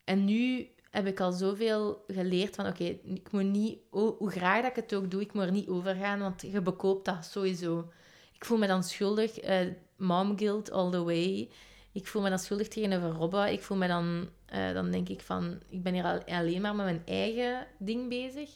En 0.04 0.24
nu 0.24 0.68
heb 0.90 1.06
ik 1.06 1.20
al 1.20 1.32
zoveel 1.32 2.04
geleerd 2.06 2.54
van, 2.54 2.66
oké, 2.66 2.84
ik 2.84 3.32
moet 3.32 3.44
niet, 3.44 3.78
hoe 3.90 4.30
graag 4.30 4.60
dat 4.62 4.70
ik 4.70 4.76
het 4.76 4.94
ook 4.94 5.10
doe, 5.10 5.20
ik 5.20 5.32
moet 5.32 5.42
er 5.44 5.52
niet 5.52 5.68
over 5.68 5.94
gaan, 5.94 6.20
want 6.20 6.42
je 6.42 6.60
bekoopt 6.60 7.04
dat 7.04 7.24
sowieso. 7.24 7.90
Ik 8.32 8.44
voel 8.44 8.58
me 8.58 8.66
dan 8.66 8.82
schuldig, 8.82 9.38
eh 9.38 9.66
mom 9.96 10.38
guilt 10.38 10.70
all 10.70 10.90
the 10.90 11.02
way. 11.02 11.50
Ik 11.92 12.06
voel 12.06 12.22
me 12.22 12.28
dan 12.28 12.38
schuldig 12.38 12.68
tegenover 12.68 13.08
Robba. 13.10 13.46
Ik 13.46 13.62
voel 13.62 13.76
me 13.76 13.86
dan, 13.86 14.28
eh, 14.46 14.72
dan 14.72 14.90
denk 14.90 15.08
ik 15.08 15.20
van, 15.20 15.60
ik 15.68 15.82
ben 15.82 15.94
hier 15.94 16.04
al, 16.04 16.24
alleen 16.24 16.60
maar 16.60 16.74
met 16.74 16.84
mijn 16.84 17.02
eigen 17.06 17.66
ding 17.78 18.08
bezig. 18.08 18.50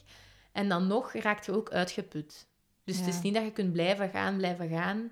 En 0.51 0.69
dan 0.69 0.87
nog 0.87 1.13
raakt 1.13 1.45
je 1.45 1.51
ook 1.51 1.71
uitgeput. 1.71 2.47
Dus 2.85 2.97
het 2.97 3.07
is 3.07 3.21
niet 3.21 3.33
dat 3.33 3.43
je 3.43 3.51
kunt 3.51 3.71
blijven 3.71 4.09
gaan, 4.09 4.37
blijven 4.37 4.69
gaan. 4.69 5.11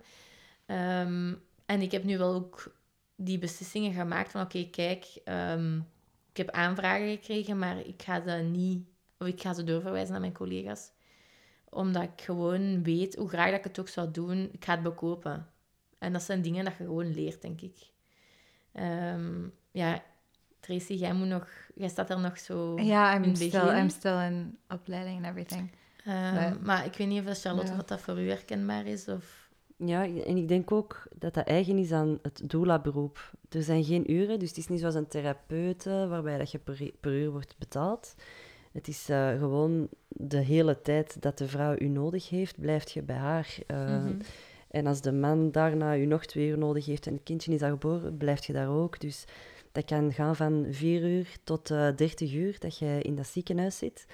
Ehm, 0.65 1.33
en 1.65 1.81
ik 1.81 1.91
heb 1.91 2.03
nu 2.03 2.17
wel 2.17 2.33
ook 2.33 2.75
die 3.15 3.39
beslissingen 3.39 3.93
gemaakt 3.93 4.31
van 4.31 4.41
oké, 4.41 4.69
kijk, 4.69 5.05
ehm, 5.23 5.77
ik 6.29 6.37
heb 6.37 6.49
aanvragen 6.49 7.09
gekregen, 7.09 7.57
maar 7.57 7.79
ik 7.79 8.01
ga 8.01 8.21
ze 8.27 8.31
niet, 8.31 8.87
of 9.17 9.27
ik 9.27 9.41
ga 9.41 9.53
ze 9.53 9.63
doorverwijzen 9.63 10.11
naar 10.11 10.21
mijn 10.21 10.33
collega's. 10.33 10.91
Omdat 11.69 12.03
ik 12.03 12.21
gewoon 12.21 12.83
weet 12.83 13.15
hoe 13.15 13.29
graag 13.29 13.49
dat 13.49 13.57
ik 13.57 13.63
het 13.63 13.79
ook 13.79 13.87
zou 13.87 14.11
doen, 14.11 14.49
ik 14.51 14.65
ga 14.65 14.73
het 14.73 14.83
bekopen. 14.83 15.47
En 15.99 16.13
dat 16.13 16.23
zijn 16.23 16.41
dingen 16.41 16.65
dat 16.65 16.73
je 16.77 16.83
gewoon 16.83 17.13
leert, 17.13 17.41
denk 17.41 17.61
ik. 17.61 17.77
Ehm, 18.71 19.47
ja, 19.71 20.03
Tracy, 20.59 20.93
jij 20.93 21.13
moet 21.13 21.27
nog, 21.27 21.47
jij 21.75 21.89
staat 21.89 22.09
er 22.09 22.19
nog 22.19 22.39
zo. 22.39 22.79
Ja, 22.79 23.13
in 23.15 23.23
I'm 23.23 23.29
het 23.29 23.37
still, 23.37 23.49
begin. 23.49 23.77
I'm 23.77 23.89
still 23.89 24.25
in 24.25 24.57
opleiding 24.67 25.17
and 25.17 25.25
everything. 25.25 25.71
Ehm, 26.05 26.33
Nee. 26.33 26.51
Maar 26.61 26.85
ik 26.85 26.93
weet 26.95 27.07
niet 27.07 27.27
of 27.27 27.39
Charlotte 27.39 27.71
Ja. 27.71 27.75
wat 27.77 27.87
dat 27.87 27.99
voor 28.01 28.19
u 28.21 28.29
herkenbaar 28.29 28.85
is. 28.85 29.07
Of... 29.07 29.41
Ja, 29.77 30.03
en 30.03 30.37
ik 30.37 30.47
denk 30.47 30.71
ook 30.71 31.07
dat 31.15 31.33
dat 31.33 31.45
eigen 31.47 31.77
is 31.77 31.91
aan 31.91 32.19
het 32.21 32.41
doula-beroep. 32.45 33.31
Er 33.49 33.63
zijn 33.63 33.83
geen 33.83 34.11
uren, 34.11 34.39
dus 34.39 34.49
het 34.49 34.57
is 34.57 34.67
niet 34.67 34.79
zoals 34.79 34.95
een 34.95 35.07
therapeute 35.07 36.05
waarbij 36.09 36.37
dat 36.37 36.51
je 36.51 36.57
per, 36.57 36.91
per 36.99 37.11
uur 37.11 37.31
wordt 37.31 37.55
betaald. 37.57 38.15
Het 38.71 38.87
is 38.87 39.09
eh, 39.09 39.37
gewoon 39.37 39.87
de 40.07 40.37
hele 40.37 40.81
tijd 40.81 41.21
dat 41.21 41.37
de 41.37 41.47
vrouw 41.47 41.75
u 41.79 41.87
nodig 41.87 42.29
heeft, 42.29 42.59
blijft 42.59 42.91
je 42.91 43.01
bij 43.01 43.15
haar. 43.15 43.57
Eh, 43.67 43.77
Mhm. 44.03 44.13
En 44.69 44.87
als 44.87 45.01
de 45.01 45.11
man 45.11 45.51
daarna 45.51 45.97
u 45.97 46.05
nog 46.05 46.25
twee 46.25 46.47
uur 46.47 46.57
nodig 46.57 46.85
heeft 46.85 47.07
en 47.07 47.13
het 47.13 47.23
kindje 47.23 47.53
is 47.53 47.61
al 47.61 47.69
geboren, 47.69 48.17
blijft 48.17 48.45
je 48.45 48.53
daar 48.53 48.69
ook. 48.69 48.99
Dus 48.99 49.25
dat 49.71 49.85
kan 49.85 50.13
gaan 50.13 50.35
van 50.35 50.65
vier 50.69 51.03
uur 51.03 51.27
tot 51.43 51.71
eh 51.71 51.87
30 51.95 52.33
uur 52.33 52.55
dat 52.59 52.77
je 52.77 52.99
in 53.01 53.15
dat 53.15 53.27
ziekenhuis 53.27 53.77
zit. 53.77 54.05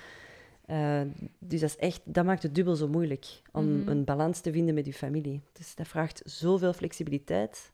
Eh, 0.70 1.02
dus 1.40 1.60
dat, 1.60 1.70
is 1.70 1.76
echt, 1.76 2.02
dat 2.06 2.26
maakt 2.26 2.44
het 2.44 2.56
dubbel 2.56 2.76
zo 2.76 2.88
moeilijk 2.88 3.42
om 3.52 3.78
Mhm. 3.80 3.90
een 3.90 4.04
balans 4.04 4.40
te 4.40 4.52
vinden 4.52 4.76
met 4.76 4.86
je 4.86 4.94
familie. 4.94 5.42
Dus 5.52 5.76
dat 5.76 5.88
vraagt 5.88 6.22
zoveel 6.26 6.74
flexibiliteit 6.74 7.72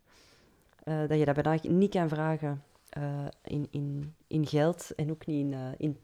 eh, 0.83 1.07
dat 1.07 1.19
je 1.19 1.25
dat 1.25 1.35
bijna 1.43 1.59
niet 1.61 1.91
kan 1.91 2.09
vragen 2.09 2.63
eh, 2.89 3.25
in, 3.43 3.67
in, 3.71 4.13
in 4.27 4.47
geld 4.47 4.91
en 4.95 5.11
ook 5.11 5.25
niet 5.25 5.45
in, 5.45 5.75
in 5.77 5.97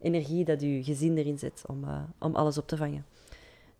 energie 0.00 0.44
dat 0.44 0.60
je 0.60 0.84
gezin 0.84 1.16
erin 1.16 1.38
zet 1.38 1.64
om, 1.66 1.84
om 2.18 2.34
alles 2.34 2.58
op 2.58 2.66
te 2.68 2.76
vangen. 2.76 3.06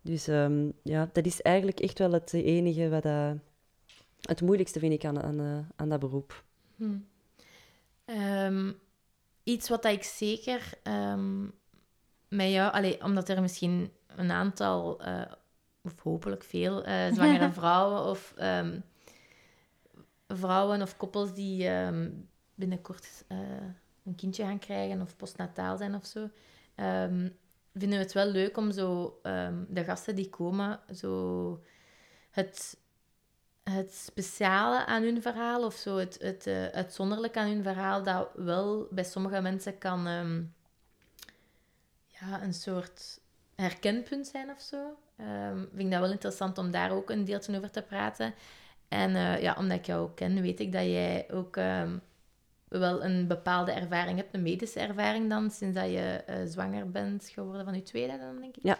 Dus 0.01 0.27
ehm, 0.27 0.69
ja, 0.83 1.09
dat 1.13 1.25
is 1.25 1.41
eigenlijk 1.41 1.79
echt 1.79 1.99
wel 1.99 2.11
het 2.11 2.33
enige 2.33 2.89
wat 2.89 3.03
het 4.21 4.41
moeilijkste 4.41 4.79
vind 4.79 4.93
ik 4.93 5.05
aan, 5.05 5.21
aan, 5.21 5.67
aan 5.75 5.89
dat 5.89 5.99
beroep. 5.99 6.43
Hm. 6.75 6.97
Ehm, 8.05 8.71
iets 9.43 9.69
wat 9.69 9.85
ik 9.85 10.03
zeker 10.03 10.69
ehm, 10.83 11.45
met 12.29 12.49
jou, 12.49 12.73
allee, 12.73 13.03
omdat 13.03 13.29
er 13.29 13.41
misschien 13.41 13.91
een 14.15 14.31
aantal, 14.31 15.01
eh, 15.01 15.21
of 15.81 15.99
hopelijk 15.99 16.43
veel, 16.43 16.83
eh, 16.83 17.13
zwangere 17.13 17.51
vrouwen 17.59 18.03
of 18.03 18.33
ehm, 18.37 18.79
vrouwen 20.27 20.81
of 20.81 20.97
koppels 20.97 21.33
die 21.33 21.67
ehm, 21.67 22.09
binnenkort 22.55 23.23
eh, 23.27 23.37
een 24.05 24.15
kindje 24.15 24.43
gaan 24.43 24.59
krijgen 24.59 25.01
of 25.01 25.15
postnataal 25.15 25.77
zijn 25.77 25.95
of 25.95 26.05
zo, 26.05 26.29
ehm, 26.75 27.29
vinden 27.73 27.97
we 27.97 28.03
het 28.03 28.13
wel 28.13 28.27
leuk 28.27 28.57
om 28.57 28.71
zo 28.71 29.19
de 29.67 29.83
gasten 29.83 30.15
die 30.15 30.29
komen, 30.29 30.79
zo 30.93 31.63
het 32.31 32.77
het 33.63 33.93
speciale 33.93 34.85
aan 34.85 35.03
hun 35.03 35.21
verhaal 35.21 35.65
of 35.65 35.73
zo 35.73 35.97
het, 35.97 36.17
het 36.21 36.47
uitzonderlijke 36.73 37.39
aan 37.39 37.47
hun 37.47 37.63
verhaal, 37.63 38.03
dat 38.03 38.29
wel 38.35 38.87
bij 38.91 39.03
sommige 39.03 39.41
mensen 39.41 39.77
kan 39.77 40.07
ja, 42.19 42.43
een 42.43 42.53
soort 42.53 43.19
herkenpunt 43.55 44.27
zijn 44.27 44.49
of 44.49 44.61
zo. 44.61 44.97
Ehm, 45.17 45.57
vind 45.57 45.81
ik 45.81 45.91
dat 45.91 45.99
wel 45.99 46.11
interessant 46.11 46.57
om 46.57 46.71
daar 46.71 46.91
ook 46.91 47.09
een 47.09 47.25
deeltje 47.25 47.57
over 47.57 47.71
te 47.71 47.81
praten. 47.81 48.33
En 48.87 49.15
eh, 49.15 49.41
ja, 49.41 49.55
omdat 49.57 49.77
ik 49.77 49.85
jou 49.85 50.01
ook 50.01 50.15
ken, 50.15 50.41
weet 50.41 50.59
ik 50.59 50.71
dat 50.71 50.83
jij 50.83 51.27
ook 51.31 51.57
ehm, 51.57 51.97
wel 52.67 53.03
een 53.03 53.27
bepaalde 53.27 53.71
ervaring 53.71 54.17
hebt, 54.17 54.33
een 54.33 54.41
medische 54.41 54.79
ervaring 54.79 55.29
dan, 55.29 55.51
sinds 55.51 55.75
dat 55.75 55.89
je 55.89 56.23
eh, 56.25 56.35
zwanger 56.45 56.91
bent 56.91 57.29
geworden 57.29 57.65
van 57.65 57.73
je 57.73 57.83
tweede 57.83 58.17
dan, 58.17 58.39
denk 58.39 58.57
ik. 58.57 58.63
Ja. 58.63 58.77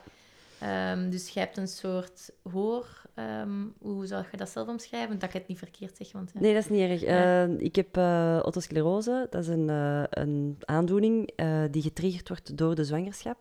Ehm, 0.60 1.10
dus 1.10 1.30
jij 1.30 1.44
hebt 1.44 1.58
een 1.58 1.68
soort 1.68 2.30
hoor... 2.52 3.02
ehm, 3.16 3.66
hoe 3.80 4.06
zou 4.06 4.24
je 4.32 4.38
dat 4.38 4.50
zelf 4.50 4.68
omschrijven? 4.68 5.20
Dat 5.20 5.30
ik 5.30 5.34
het 5.34 5.48
niet 5.48 5.58
verkeerd 5.58 5.98
zeg, 5.98 6.12
want... 6.12 6.32
ja. 6.34 6.40
Nee, 6.40 6.54
dat 6.54 6.64
is 6.64 6.70
niet 6.70 6.90
erg. 6.90 7.02
Ja. 7.02 7.44
Eh, 7.46 7.60
ik 7.60 7.76
heb 7.76 7.98
uh, 7.98 8.40
otosclerose. 8.44 9.28
Dat 9.30 9.42
is 9.42 9.48
een, 9.48 9.70
eh, 9.70 10.04
een 10.10 10.58
aandoening 10.60 11.32
eh, 11.36 11.64
die 11.72 11.82
getriggerd 11.82 12.28
wordt 12.28 12.58
door 12.58 12.76
de 12.76 12.84
zwangerschap. 12.86 13.38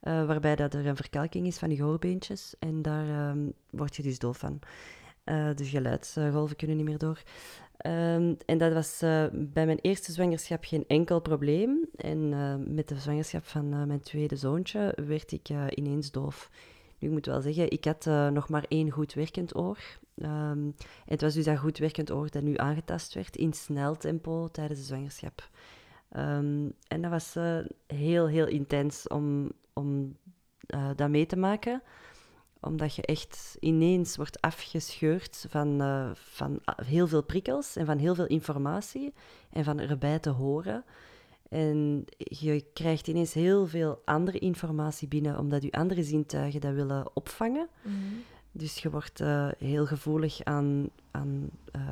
eh, 0.00 0.24
waarbij 0.26 0.56
dat 0.56 0.74
er 0.74 0.86
een 0.86 0.96
verkalking 0.96 1.46
is 1.46 1.58
van 1.58 1.70
je 1.70 1.76
gehoorbeentjes. 1.76 2.54
En 2.58 2.82
daar 2.82 3.08
ehm, 3.08 3.50
word 3.70 3.96
je 3.96 4.02
dus 4.02 4.18
doof 4.18 4.38
van. 4.38 4.58
Eh, 5.24 5.48
de 5.54 5.64
geluidsgolven 5.64 6.56
kunnen 6.56 6.76
niet 6.76 6.84
meer 6.86 6.98
door. 6.98 7.22
Ehm, 7.82 8.34
en 8.46 8.58
dat 8.58 8.72
was 8.72 9.02
eh, 9.02 9.24
bij 9.32 9.66
mijn 9.66 9.78
eerste 9.80 10.12
zwangerschap 10.12 10.64
geen 10.64 10.84
enkel 10.86 11.20
probleem. 11.20 11.88
En 11.96 12.32
eh, 12.32 12.54
met 12.74 12.88
de 12.88 12.96
zwangerschap 12.96 13.44
van 13.44 13.72
eh, 13.72 13.82
mijn 13.84 14.00
tweede 14.00 14.36
zoontje 14.36 14.96
werd 15.06 15.32
ik 15.32 15.48
ineens 15.74 16.10
doof. 16.10 16.50
Nu, 16.98 17.08
ik 17.08 17.14
moet 17.14 17.26
wel 17.26 17.40
zeggen, 17.40 17.70
ik 17.70 17.84
had 17.84 18.04
nog 18.32 18.48
maar 18.48 18.64
één 18.68 18.90
goed 18.90 19.14
werkend 19.14 19.56
oor. 19.56 19.78
En 20.14 20.76
het 21.04 21.20
was 21.20 21.34
dus 21.34 21.44
dat 21.44 21.58
goed 21.58 21.78
werkend 21.78 22.10
oor 22.10 22.30
dat 22.30 22.42
nu 22.42 22.56
aangetast 22.56 23.14
werd 23.14 23.36
in 23.36 23.52
snel 23.52 23.96
tempo 23.96 24.48
tijdens 24.50 24.78
de 24.78 24.86
zwangerschap. 24.86 25.48
Ehm, 26.08 26.68
en 26.88 27.00
dat 27.00 27.10
was 27.10 27.36
heel, 27.86 28.26
heel 28.26 28.46
intens 28.46 29.08
om, 29.08 29.52
om 29.72 30.16
dat 30.96 31.08
mee 31.08 31.26
te 31.26 31.36
maken 31.36 31.82
omdat 32.62 32.94
je 32.94 33.02
echt 33.02 33.56
ineens 33.60 34.16
wordt 34.16 34.40
afgescheurd 34.40 35.46
van, 35.48 35.82
uh, 35.82 36.10
van 36.14 36.60
heel 36.84 37.08
veel 37.08 37.22
prikkels 37.22 37.76
en 37.76 37.86
van 37.86 37.98
heel 37.98 38.14
veel 38.14 38.26
informatie 38.26 39.12
en 39.52 39.64
van 39.64 39.78
erbij 39.78 40.18
te 40.18 40.30
horen. 40.30 40.84
En 41.48 42.04
je 42.16 42.64
krijgt 42.72 43.08
ineens 43.08 43.32
heel 43.32 43.66
veel 43.66 44.02
andere 44.04 44.38
informatie 44.38 45.08
binnen, 45.08 45.38
omdat 45.38 45.62
je 45.62 45.72
andere 45.72 46.02
zintuigen 46.02 46.60
dat 46.60 46.74
willen 46.74 47.16
opvangen. 47.16 47.68
Mhm. 47.82 47.94
Dus 48.52 48.78
je 48.78 48.90
wordt 48.90 49.20
uh, 49.20 49.48
heel 49.58 49.86
gevoelig 49.86 50.44
aan, 50.44 50.88
aan 51.10 51.50
uh, 51.76 51.82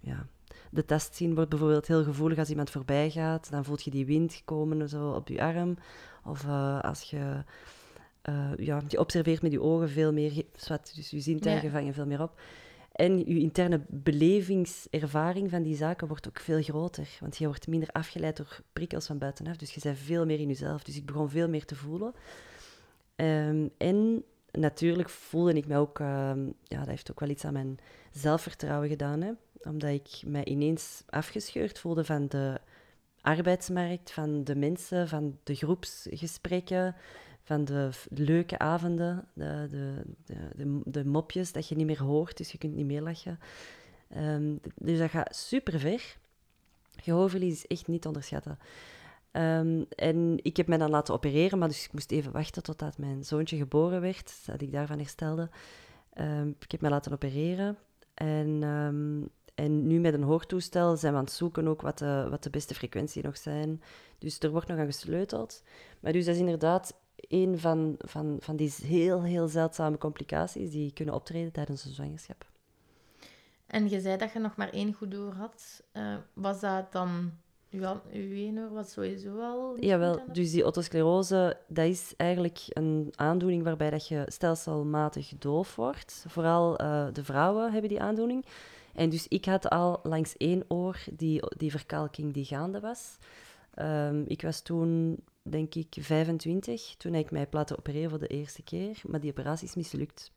ja, 0.00 0.26
de 0.70 0.84
tastzien 0.84 1.34
wordt 1.34 1.50
bijvoorbeeld 1.50 1.86
heel 1.86 2.04
gevoelig 2.04 2.38
als 2.38 2.50
iemand 2.50 2.70
voorbij 2.70 3.10
gaat. 3.10 3.50
Dan 3.50 3.64
voelt 3.64 3.82
je 3.82 3.90
die 3.90 4.06
wind 4.06 4.42
komen 4.44 4.88
zo 4.88 5.10
op 5.10 5.28
je 5.28 5.42
arm. 5.42 5.76
Of 6.24 6.44
uh, 6.44 6.80
als 6.80 7.02
je 7.02 7.42
uh, 8.28 8.50
ja, 8.56 8.82
je 8.88 8.98
observeert 8.98 9.42
met 9.42 9.52
je 9.52 9.60
ogen 9.60 9.88
veel 9.88 10.12
meer, 10.12 10.32
dus 10.94 11.10
je 11.10 11.20
zintuigen 11.20 11.68
ja. 11.68 11.74
vangen 11.74 11.94
veel 11.94 12.06
meer 12.06 12.22
op. 12.22 12.40
En 12.92 13.18
je 13.18 13.38
interne 13.38 13.80
belevingservaring 13.88 15.50
van 15.50 15.62
die 15.62 15.76
zaken 15.76 16.08
wordt 16.08 16.28
ook 16.28 16.40
veel 16.40 16.62
groter, 16.62 17.08
want 17.20 17.36
je 17.36 17.46
wordt 17.46 17.66
minder 17.66 17.88
afgeleid 17.88 18.36
door 18.36 18.60
prikkels 18.72 19.06
van 19.06 19.18
buitenaf, 19.18 19.56
dus 19.56 19.74
je 19.74 19.80
bent 19.82 19.98
veel 19.98 20.26
meer 20.26 20.40
in 20.40 20.48
jezelf. 20.48 20.82
Dus 20.82 20.96
ik 20.96 21.06
begon 21.06 21.30
veel 21.30 21.48
meer 21.48 21.64
te 21.64 21.74
voelen. 21.74 22.14
Um, 23.16 23.70
en 23.78 24.24
natuurlijk 24.50 25.08
voelde 25.08 25.54
ik 25.54 25.66
me 25.66 25.76
ook, 25.76 25.98
um, 25.98 26.54
ja, 26.62 26.78
dat 26.78 26.86
heeft 26.86 27.10
ook 27.10 27.20
wel 27.20 27.28
iets 27.28 27.44
aan 27.44 27.52
mijn 27.52 27.78
zelfvertrouwen 28.10 28.88
gedaan, 28.88 29.20
hè, 29.20 29.32
omdat 29.62 29.90
ik 29.90 30.22
mij 30.26 30.44
ineens 30.44 31.02
afgescheurd 31.06 31.78
voelde 31.78 32.04
van 32.04 32.28
de 32.28 32.60
arbeidsmarkt, 33.20 34.10
van 34.10 34.44
de 34.44 34.56
mensen, 34.56 35.08
van 35.08 35.38
de 35.42 35.54
groepsgesprekken, 35.54 36.94
van 37.42 37.64
de 37.64 37.90
leuke 38.08 38.58
avonden, 38.58 39.24
de, 39.32 39.66
de, 39.70 40.02
de, 40.56 40.80
de, 40.84 41.04
mopjes 41.04 41.52
dat 41.52 41.68
je 41.68 41.76
niet 41.76 41.86
meer 41.86 42.02
hoort, 42.02 42.36
dus 42.36 42.52
je 42.52 42.58
kunt 42.58 42.74
niet 42.74 42.86
meer 42.86 43.02
lachen. 43.02 43.38
Um, 44.16 44.60
dus 44.76 44.98
dat 44.98 45.10
gaat 45.10 45.36
super 45.36 45.80
ver. 45.80 46.16
Gehoorverlies 46.96 47.54
is 47.54 47.66
echt 47.66 47.86
niet 47.86 48.02
te 48.02 48.08
onderschatten. 48.08 48.58
Um, 49.32 49.86
en 49.88 50.38
ik 50.42 50.56
heb 50.56 50.66
mij 50.66 50.78
dan 50.78 50.90
laten 50.90 51.14
opereren, 51.14 51.58
maar 51.58 51.68
dus 51.68 51.84
ik 51.84 51.92
moest 51.92 52.10
even 52.10 52.32
wachten 52.32 52.62
totdat 52.62 52.98
mijn 52.98 53.24
zoontje 53.24 53.56
geboren 53.56 54.00
werd, 54.00 54.32
dat 54.46 54.62
ik 54.62 54.72
daarvan 54.72 54.98
herstelde. 54.98 55.50
Um, 56.20 56.56
ik 56.58 56.70
heb 56.70 56.80
mij 56.80 56.90
laten 56.90 57.12
opereren. 57.12 57.78
En, 58.14 58.62
en 59.54 59.86
nu 59.86 60.00
met 60.00 60.14
een 60.14 60.22
hoortoestel 60.22 60.96
zijn 60.96 61.12
we 61.12 61.18
aan 61.18 61.24
het 61.24 61.32
zoeken 61.32 61.68
ook 61.68 61.82
wat 61.82 61.98
de, 61.98 62.26
wat 62.30 62.42
de 62.42 62.50
beste 62.50 62.74
frequentie 62.74 63.22
nog 63.22 63.36
zijn. 63.36 63.82
Dus 64.18 64.38
er 64.38 64.50
wordt 64.50 64.68
nog 64.68 64.78
aan 64.78 64.86
gesleuteld. 64.86 65.62
Maar 66.00 66.12
dus 66.12 66.24
dat 66.24 66.34
is 66.34 66.40
inderdaad 66.40 66.94
een 67.32 67.58
van, 67.58 67.94
van, 67.98 68.36
van 68.40 68.56
die 68.56 68.74
heel, 68.82 69.22
heel 69.22 69.48
zeldzame 69.48 69.98
complicaties 69.98 70.70
die 70.70 70.92
kunnen 70.92 71.14
optreden 71.14 71.52
tijdens 71.52 71.84
een 71.84 71.92
zwangerschap. 71.92 72.50
En 73.66 73.88
je 73.88 74.00
zei 74.00 74.16
dat 74.16 74.32
je 74.32 74.38
nog 74.38 74.56
maar 74.56 74.70
één 74.70 74.92
goed 74.92 75.14
oor 75.14 75.32
had. 75.32 75.82
Uh, 75.92 76.16
was 76.32 76.60
dat 76.60 76.92
dan... 76.92 77.32
Uw, 77.70 78.00
uw 78.12 78.62
oor 78.62 78.72
was 78.72 78.92
sowieso 78.92 79.40
al... 79.40 79.76
Jawel, 79.80 80.20
dus 80.32 80.50
die 80.50 80.64
otosclerose, 80.64 81.56
dat 81.68 81.86
is 81.86 82.14
eigenlijk 82.16 82.58
een 82.68 83.12
aandoening 83.16 83.62
waarbij 83.62 83.90
dat 83.90 84.08
je 84.08 84.22
stelselmatig 84.26 85.32
doof 85.38 85.76
wordt. 85.76 86.24
Vooral 86.28 86.82
uh, 86.82 87.06
de 87.12 87.24
vrouwen 87.24 87.72
hebben 87.72 87.90
die 87.90 88.00
aandoening. 88.00 88.44
En 88.94 89.10
dus 89.10 89.28
ik 89.28 89.44
had 89.44 89.68
al 89.68 90.00
langs 90.02 90.36
één 90.36 90.64
oor 90.68 91.04
die, 91.12 91.42
die 91.56 91.70
verkalking 91.70 92.32
die 92.32 92.44
gaande 92.44 92.80
was. 92.80 93.16
Um, 93.78 94.24
ik 94.26 94.42
was 94.42 94.60
toen 94.60 95.18
denk 95.42 95.74
ik, 95.74 95.96
25, 96.00 96.94
toen 96.96 97.14
ik 97.14 97.30
mij 97.30 97.46
laten 97.50 97.78
opereren 97.78 98.10
voor 98.10 98.18
de 98.18 98.26
eerste 98.26 98.62
keer. 98.62 99.00
Maar 99.06 99.20
die 99.20 99.30
operatie 99.30 99.68
is 99.68 99.74
mislukt. 99.74 100.32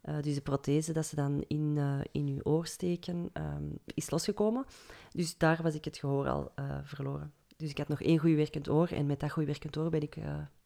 Eh, 0.00 0.20
dus 0.20 0.34
de 0.34 0.40
prothese 0.40 0.92
dat 0.92 1.06
ze 1.06 1.16
dan 1.16 1.44
in, 1.46 1.74
eh, 1.76 2.00
in 2.12 2.34
je 2.34 2.44
oor 2.44 2.66
steken, 2.66 3.30
ehm, 3.32 3.64
is 3.84 4.10
losgekomen. 4.10 4.64
Dus 5.12 5.38
daar 5.38 5.62
was 5.62 5.74
ik 5.74 5.84
het 5.84 5.96
gehoor 5.96 6.28
al 6.28 6.52
eh, 6.54 6.78
verloren. 6.82 7.32
Dus 7.56 7.70
ik 7.70 7.78
had 7.78 7.88
nog 7.88 8.02
één 8.02 8.18
goed 8.18 8.34
werkend 8.34 8.68
oor. 8.68 8.88
En 8.88 9.06
met 9.06 9.20
dat 9.20 9.30
goed 9.30 9.44
werkend 9.44 9.76
oor 9.76 9.90
ben 9.90 10.02
ik 10.02 10.16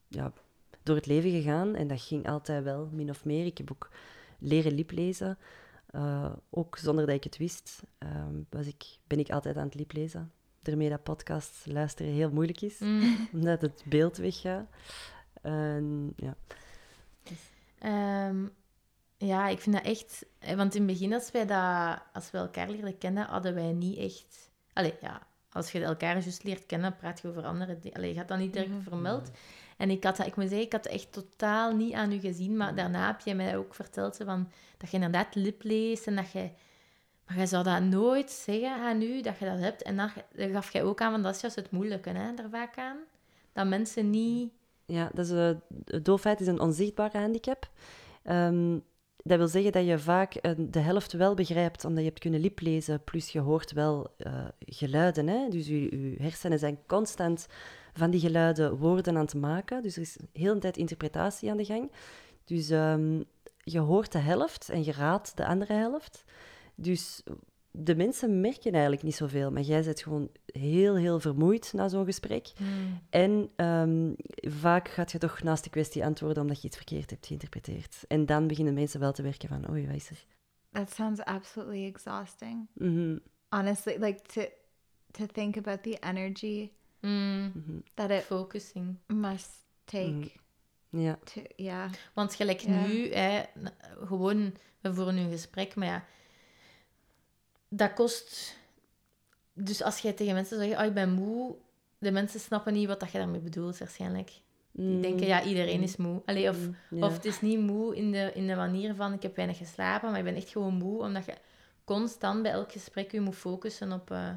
ja, 0.08 0.32
door 0.82 0.96
het 0.96 1.06
leven 1.06 1.30
gegaan. 1.30 1.74
En 1.74 1.88
dat 1.88 2.00
ging 2.00 2.28
altijd 2.28 2.64
wel, 2.64 2.88
min 2.92 3.11
of 3.11 3.24
meer. 3.24 3.46
Ik 3.46 3.58
heb 3.58 3.70
ook 3.70 3.90
leren 4.38 4.72
liplezen. 4.74 5.38
ook 6.50 6.76
zonder 6.76 7.06
dat 7.06 7.14
ik 7.14 7.24
het 7.24 7.37
wist, 7.37 7.82
ehm, 7.98 8.35
was 8.50 8.66
ik, 8.66 8.85
ben 9.06 9.18
ik 9.18 9.30
altijd 9.30 9.56
aan 9.56 9.64
het 9.64 9.74
liplezen. 9.74 10.32
Daarmee 10.62 10.88
dat 10.88 11.03
podcast 11.03 11.66
luisteren 11.66 12.12
heel 12.12 12.31
moeilijk 12.31 12.61
is, 12.61 12.79
mm. 12.79 13.16
omdat 13.33 13.62
het 13.62 13.83
beeld 13.85 14.16
weggaat. 14.16 14.66
En, 15.42 16.12
ja. 16.16 16.35
Ehm, 17.79 18.46
ja, 19.16 19.48
ik 19.48 19.61
vind 19.61 19.77
dat 19.77 19.85
echt... 19.85 20.27
Eh, 20.38 20.57
want 20.57 20.75
in 20.75 20.83
het 20.83 20.90
begin, 20.90 21.12
als, 21.12 21.31
wij 21.31 21.46
dat, 21.46 21.98
als 22.12 22.31
we 22.31 22.38
elkaar 22.38 22.70
leerden 22.70 22.98
kennen, 22.98 23.27
hadden 23.27 23.55
wij 23.55 23.72
niet 23.72 23.98
echt... 23.98 24.51
Allee, 24.72 24.94
ja, 25.01 25.27
als 25.53 25.72
je 25.72 25.85
elkaar 25.85 26.12
juist 26.12 26.44
leert 26.44 26.66
kennen, 26.66 26.96
praat 26.96 27.20
je 27.20 27.29
over 27.29 27.44
andere 27.44 27.79
dingen. 27.79 27.96
Allee, 27.96 28.12
je 28.12 28.18
had 28.18 28.29
dat 28.29 28.38
niet 28.38 28.53
direct 28.53 28.70
mhm. 28.70 28.83
vermeld. 28.83 29.31
En 29.77 29.90
ik 29.90 30.05
had 30.05 30.16
dat, 30.16 30.27
ik 30.27 30.37
moet 30.37 30.48
zeggen, 30.48 30.66
ik 30.66 30.72
had 30.72 30.85
het 30.85 30.92
echt 30.92 31.12
totaal 31.12 31.77
niet 31.77 31.92
aan 31.92 32.12
u 32.12 32.20
gezien. 32.20 32.57
Maar 32.57 32.75
daarna 32.75 33.07
heb 33.07 33.20
jij 33.20 33.35
mij 33.35 33.57
ook 33.57 33.75
verteld 33.75 34.16
van, 34.16 34.51
dat 34.77 34.90
je 34.90 34.96
inderdaad 34.96 35.35
lip 35.35 35.62
leest 35.62 36.07
en 36.07 36.16
dat 36.16 36.31
je... 36.31 36.51
Maar 37.33 37.40
je 37.40 37.47
zou 37.47 37.64
dat 37.64 37.83
nooit 37.83 38.31
zeggen 38.31 38.75
aan 38.75 39.03
u, 39.03 39.21
dat 39.23 39.38
je 39.38 39.45
dat 39.45 39.59
hebt. 39.59 39.83
En 39.83 39.97
dan, 39.97 40.11
gaf 40.37 40.73
jij 40.73 40.83
ook 40.83 41.01
aan, 41.01 41.11
van 41.11 41.23
dat 41.23 41.35
is 41.35 41.40
juist 41.40 41.57
het 41.57 41.71
moeilijke, 41.71 42.11
hè, 42.11 42.35
daar 42.35 42.51
vaak 42.51 42.79
aan. 42.79 42.97
Dat 43.53 43.66
mensen 43.66 44.11
niet... 44.11 44.53
Ja, 44.85 45.11
dat 45.14 45.27
is, 45.27 45.33
uh, 45.33 46.03
doofheid 46.03 46.40
is 46.40 46.47
een 46.47 46.61
onzichtbare 46.61 47.18
handicap. 47.18 47.71
Um, 48.25 48.83
dat 49.16 49.38
wil 49.38 49.49
zeggen 49.49 49.73
dat 49.73 49.87
je 49.87 49.99
vaak 49.99 50.35
uh, 50.42 50.53
de 50.59 50.79
helft 50.79 51.12
wel 51.12 51.35
begrijpt, 51.35 51.85
omdat 51.85 52.03
je 52.03 52.09
hebt 52.09 52.21
kunnen 52.21 52.40
liplezen, 52.40 53.05
plus 53.05 53.29
je 53.29 53.40
hoort 53.40 53.73
wel 53.73 54.14
uh, 54.18 54.45
geluiden. 54.59 55.29
Hè? 55.29 55.49
Dus 55.49 55.66
je, 55.66 56.14
hersenen 56.18 56.59
zijn 56.59 56.79
constant 56.87 57.47
van 57.92 58.11
die 58.11 58.21
geluiden 58.21 58.77
woorden 58.77 59.16
aan 59.16 59.25
het 59.25 59.35
maken. 59.35 59.83
Dus 59.83 59.97
er 59.97 60.03
is 60.03 60.16
heel 60.33 60.55
de 60.55 60.61
tijd 60.61 60.77
interpretatie 60.77 61.51
aan 61.51 61.57
de 61.57 61.64
gang. 61.64 61.92
Dus 62.45 62.71
um, 62.71 63.25
je 63.59 63.79
hoort 63.79 64.12
de 64.12 64.18
helft 64.18 64.68
en 64.68 64.85
je 64.85 64.92
raadt 64.92 65.37
de 65.37 65.47
andere 65.47 65.73
helft. 65.73 66.25
Dus 66.83 67.23
de 67.71 67.97
mensen 67.97 68.40
merken 68.40 68.73
eigenlijk 68.73 69.03
niet 69.03 69.14
zoveel, 69.14 69.51
maar 69.51 69.62
jij 69.62 69.83
bent 69.83 70.03
gewoon 70.03 70.31
heel, 70.47 70.97
heel 70.97 71.21
vermoeid 71.21 71.73
na 71.73 71.88
zo'n 71.88 72.05
gesprek. 72.05 72.53
Hmm. 72.57 73.01
En 73.11 73.51
um, 73.57 74.14
vaak 74.37 74.88
gaat 74.88 75.12
je 75.12 75.18
toch 75.18 75.42
naast 75.42 75.64
de 75.64 75.71
kwestie 75.71 76.05
antwoorden 76.05 76.42
omdat 76.42 76.61
je 76.61 76.66
iets 76.66 76.77
verkeerd 76.77 77.11
hebt 77.11 77.27
geïnterpreteerd. 77.27 78.05
En 78.09 78.27
dan 78.27 78.47
beginnen 78.47 78.75
mensen 78.75 79.01
wel 79.01 79.12
te 79.12 79.23
werken 79.23 79.49
van, 79.49 79.71
oei, 79.71 79.87
wat 79.87 79.95
is 79.95 80.11
er? 80.11 80.25
That 80.71 80.92
sounds 80.92 81.21
absolutely 81.21 81.87
exhausting. 81.87 82.68
Mm 82.75 82.95
-hmm. 82.95 83.21
Honestly, 83.49 83.97
like 83.99 84.23
to, 84.23 84.42
to 85.11 85.27
think 85.27 85.57
about 85.57 85.83
the 85.83 85.99
energy 86.01 86.71
mm. 87.01 87.83
that 87.95 88.11
it 88.11 88.23
focusing 88.23 88.99
must 89.07 89.51
take. 89.85 90.31
Mm. 90.88 91.01
Ja. 91.01 91.18
Yeah. 91.57 91.90
Want 92.14 92.35
gelijk 92.35 92.61
yeah. 92.61 92.87
nu, 92.87 93.12
hè, 93.12 93.42
gewoon, 94.05 94.55
we 94.81 94.95
voeren 94.95 95.14
nu 95.14 95.21
een 95.21 95.31
gesprek, 95.31 95.75
maar 95.75 95.87
ja 95.87 96.05
dat 97.72 97.92
kost... 97.92 98.56
Dus 99.52 99.82
als 99.82 99.98
jij 99.98 100.12
tegen 100.12 100.35
mensen 100.35 100.58
zegt, 100.58 100.80
oh, 100.80 100.85
ik 100.85 100.94
ben 100.94 101.12
moe, 101.12 101.54
de 101.98 102.11
mensen 102.11 102.40
snappen 102.40 102.72
niet 102.72 102.87
wat 102.87 103.00
dat 103.00 103.11
je 103.11 103.18
daarmee 103.18 103.40
bedoelt, 103.40 103.78
waarschijnlijk. 103.78 104.30
Die 104.72 104.96
mm. 104.96 105.02
denken, 105.02 105.26
ja, 105.26 105.42
iedereen 105.42 105.82
is 105.82 105.96
moe. 105.96 106.22
Allee, 106.24 106.48
of, 106.48 106.58
mm, 106.90 107.02
of 107.02 107.12
het 107.12 107.24
is 107.24 107.40
niet 107.40 107.58
moe 107.58 107.96
in 107.96 108.12
de, 108.12 108.30
in 108.35 108.46
de 108.46 108.54
manier 108.54 108.94
van, 108.94 109.12
ik 109.12 109.22
heb 109.22 109.37
weinig 109.37 109.56
geslapen, 109.58 110.11
maar 110.11 110.18
ik 110.18 110.24
ben 110.24 110.35
echt 110.35 110.48
gewoon 110.48 110.74
moe, 110.74 111.02
omdat 111.02 111.24
je 111.24 111.35
constant 111.85 112.42
bij 112.42 112.52
elk 112.52 112.72
gesprek 112.72 113.12
je 113.12 113.20
moet 113.20 113.35
focussen 113.35 113.92
op, 113.92 114.11
uh, 114.11 114.28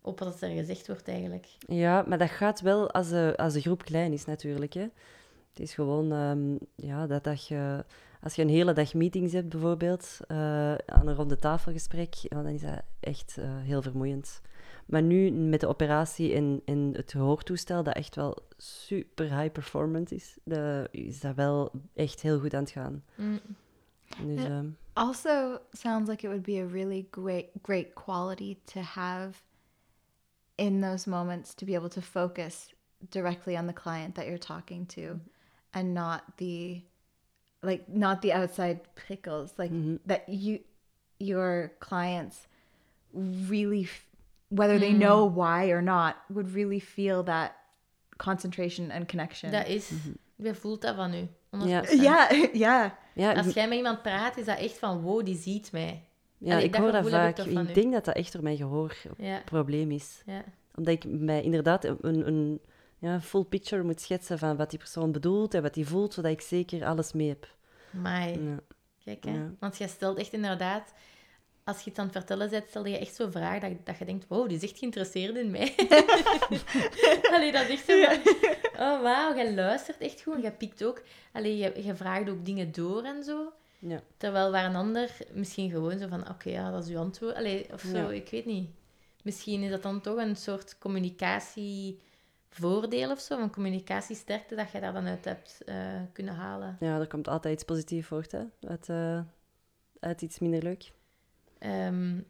op 0.00 0.18
wat 0.18 0.40
er 0.40 0.50
gezegd 0.50 0.86
wordt, 0.86 1.08
eigenlijk. 1.08 1.46
Ja, 1.58 2.04
maar 2.06 2.18
dat 2.18 2.30
gaat 2.30 2.60
wel 2.60 2.90
als 2.90 3.08
de, 3.08 3.34
als 3.36 3.52
de 3.52 3.60
groep 3.60 3.84
klein 3.84 4.12
is, 4.12 4.24
natuurlijk. 4.24 4.72
Hè. 4.72 4.86
Het 5.50 5.62
is 5.62 5.74
gewoon 5.74 6.12
um, 6.12 6.58
ja, 6.74 7.06
dat, 7.06 7.24
dat 7.24 7.46
je 7.46 7.84
als 8.24 8.34
je 8.34 8.42
een 8.42 8.48
hele 8.48 8.72
dag 8.72 8.94
meetings 8.94 9.32
hebt, 9.32 9.48
bijvoorbeeld, 9.48 10.18
uh, 10.28 10.36
aan 10.74 11.06
een 11.06 11.14
ronde 11.14 11.36
tafelgesprek, 11.36 12.16
dan 12.28 12.46
is 12.46 12.60
dat 12.60 12.82
echt 13.00 13.36
uh, 13.38 13.44
heel 13.60 13.82
vermoeiend. 13.82 14.40
Maar 14.86 15.02
nu 15.02 15.30
met 15.30 15.60
de 15.60 15.66
operatie 15.66 16.34
en, 16.34 16.62
en 16.64 16.92
het 16.96 17.10
gehoortoestel, 17.10 17.82
dat 17.82 17.94
echt 17.94 18.14
wel 18.14 18.36
super 18.56 19.38
high 19.38 19.52
performance 19.52 20.14
is, 20.14 20.38
de, 20.44 20.88
is 20.90 21.20
dat 21.20 21.34
wel 21.34 21.72
echt 21.94 22.20
heel 22.20 22.40
goed 22.40 22.54
aan 22.54 22.62
het 22.62 22.70
gaan. 22.70 23.04
Mm. 23.14 23.40
Dus, 24.22 24.44
um, 24.44 24.76
also 24.92 25.58
sounds 25.72 26.08
like 26.08 26.26
it 26.26 26.28
would 26.28 26.42
be 26.42 26.60
a 26.60 26.66
really 26.66 27.06
great, 27.10 27.46
great 27.62 27.94
quality 27.94 28.56
to 28.64 28.80
have 28.80 29.40
in 30.54 30.80
those 30.80 31.10
moments 31.10 31.54
to 31.54 31.66
be 31.66 31.76
able 31.76 31.88
to 31.88 32.00
focus 32.00 32.74
directly 32.98 33.56
on 33.56 33.66
the 33.66 33.72
client 33.72 34.14
that 34.14 34.24
you're 34.24 34.46
talking 34.46 34.88
to 34.88 35.20
and 35.70 35.92
not 35.94 36.22
the 36.36 36.82
like 37.64 37.82
not 37.86 38.20
the 38.20 38.32
outside 38.32 38.80
prickles 38.94 39.52
like 39.56 39.72
mm-hmm. 39.72 39.96
that 40.06 40.22
you 40.28 40.58
your 41.18 41.72
clients 41.78 42.46
really 43.48 43.88
whether 44.48 44.78
they 44.78 44.92
mm. 44.92 44.98
know 44.98 45.24
why 45.24 45.70
or 45.70 45.82
not 45.82 46.16
would 46.28 46.54
really 46.54 46.80
feel 46.80 47.22
that 47.22 47.56
concentration 48.16 48.90
and 48.90 49.08
connection 49.08 49.50
dat 49.50 49.68
is 49.68 49.90
mm-hmm. 49.90 50.46
je 50.46 50.54
voelt 50.54 50.82
dat 50.82 50.94
van 50.94 51.14
u 51.14 51.28
ja 51.64 51.82
ja 51.90 52.30
ja 52.66 52.98
ja 53.14 53.32
als 53.32 53.54
jij 53.54 53.68
met 53.68 53.76
iemand 53.76 54.02
praat 54.02 54.36
is 54.36 54.44
dat 54.44 54.58
echt 54.58 54.78
van 54.78 55.00
wow 55.00 55.24
die 55.24 55.36
ziet 55.36 55.72
mij 55.72 56.02
ja 56.38 56.52
Allee, 56.52 56.64
ik 56.64 56.74
hoor 56.74 56.92
dat 56.92 57.08
vaak 57.08 57.38
ik, 57.38 57.46
ik 57.46 57.74
denk 57.74 57.92
dat 57.92 58.04
dat 58.04 58.14
echt 58.14 58.32
door 58.32 58.42
mijn 58.42 58.56
gehoor 58.56 58.96
ja. 59.16 59.42
probleem 59.44 59.90
is 59.90 60.22
ja. 60.26 60.44
omdat 60.74 60.94
ik 60.94 61.04
mij 61.04 61.42
inderdaad 61.42 61.84
een, 61.84 62.26
een 62.26 62.60
ja, 63.04 63.20
full 63.20 63.44
picture 63.44 63.82
moet 63.82 64.00
schetsen 64.00 64.38
van 64.38 64.56
wat 64.56 64.70
die 64.70 64.78
persoon 64.78 65.12
bedoelt 65.12 65.54
en 65.54 65.62
wat 65.62 65.74
die 65.74 65.86
voelt, 65.86 66.14
zodat 66.14 66.30
ik 66.30 66.40
zeker 66.40 66.84
alles 66.84 67.12
mee 67.12 67.28
heb. 67.28 67.48
Maar 67.90 68.28
ja. 68.28 68.58
kijk, 69.04 69.24
hè. 69.24 69.40
Want 69.58 69.78
jij 69.78 69.88
stelt 69.88 70.18
echt 70.18 70.32
inderdaad... 70.32 70.92
Als 71.64 71.80
je 71.80 71.90
het 71.90 71.98
aan 71.98 72.04
het 72.04 72.14
vertellen 72.14 72.50
bent, 72.50 72.68
stel 72.68 72.86
je 72.86 72.98
echt 72.98 73.14
zo'n 73.14 73.30
vraag 73.30 73.60
dat, 73.60 73.70
dat 73.84 73.98
je 73.98 74.04
denkt, 74.04 74.26
wow, 74.28 74.48
die 74.48 74.56
is 74.56 74.62
echt 74.62 74.78
geïnteresseerd 74.78 75.36
in 75.36 75.50
mij. 75.50 75.74
Allee, 77.34 77.52
dat 77.52 77.62
is 77.62 77.68
echt 77.68 77.84
zo 77.84 78.02
oh 78.72 79.02
wauw, 79.02 79.34
jij 79.34 79.54
luistert 79.54 79.98
echt 79.98 80.22
goed. 80.22 80.42
Jij 80.42 80.52
pikt 80.52 80.84
ook... 80.84 81.02
Allee, 81.32 81.56
je, 81.56 81.82
je 81.84 81.94
vraagt 81.94 82.28
ook 82.28 82.44
dingen 82.44 82.72
door 82.72 83.02
en 83.02 83.24
zo. 83.24 83.52
Ja. 83.78 84.02
Terwijl 84.16 84.50
waar 84.50 84.64
een 84.64 84.76
ander 84.76 85.16
misschien 85.32 85.70
gewoon 85.70 85.98
zo 85.98 86.08
van, 86.08 86.28
oké, 86.28 86.50
ja, 86.50 86.70
dat 86.70 86.84
is 86.84 86.90
uw 86.90 86.98
antwoord. 86.98 87.34
Allee, 87.34 87.66
of 87.72 87.80
zo, 87.80 88.08
ik 88.08 88.28
weet 88.28 88.46
niet. 88.46 88.68
Misschien 89.22 89.62
is 89.62 89.70
dat 89.70 89.82
dan 89.82 90.00
toch 90.00 90.16
een 90.16 90.36
soort 90.36 90.78
communicatie 90.78 91.98
voordeel 92.54 93.10
of 93.10 93.20
zo, 93.20 93.38
van 93.38 93.50
communicatiesterkte, 93.50 94.54
dat 94.54 94.70
je 94.70 94.80
daar 94.80 94.92
dan 94.92 95.06
uit 95.06 95.24
hebt 95.24 95.62
uh, 95.66 95.76
kunnen 96.12 96.34
halen. 96.34 96.76
Ja, 96.80 97.00
er 97.00 97.06
komt 97.06 97.28
altijd 97.28 97.54
iets 97.54 97.64
positiefs 97.64 98.06
voort, 98.06 98.32
hè? 98.32 98.42
Uit, 98.68 98.88
uh, 98.88 99.20
uit 100.00 100.22
iets 100.22 100.38
minder 100.38 100.62
leuk. 100.62 100.92
Um, 101.60 102.26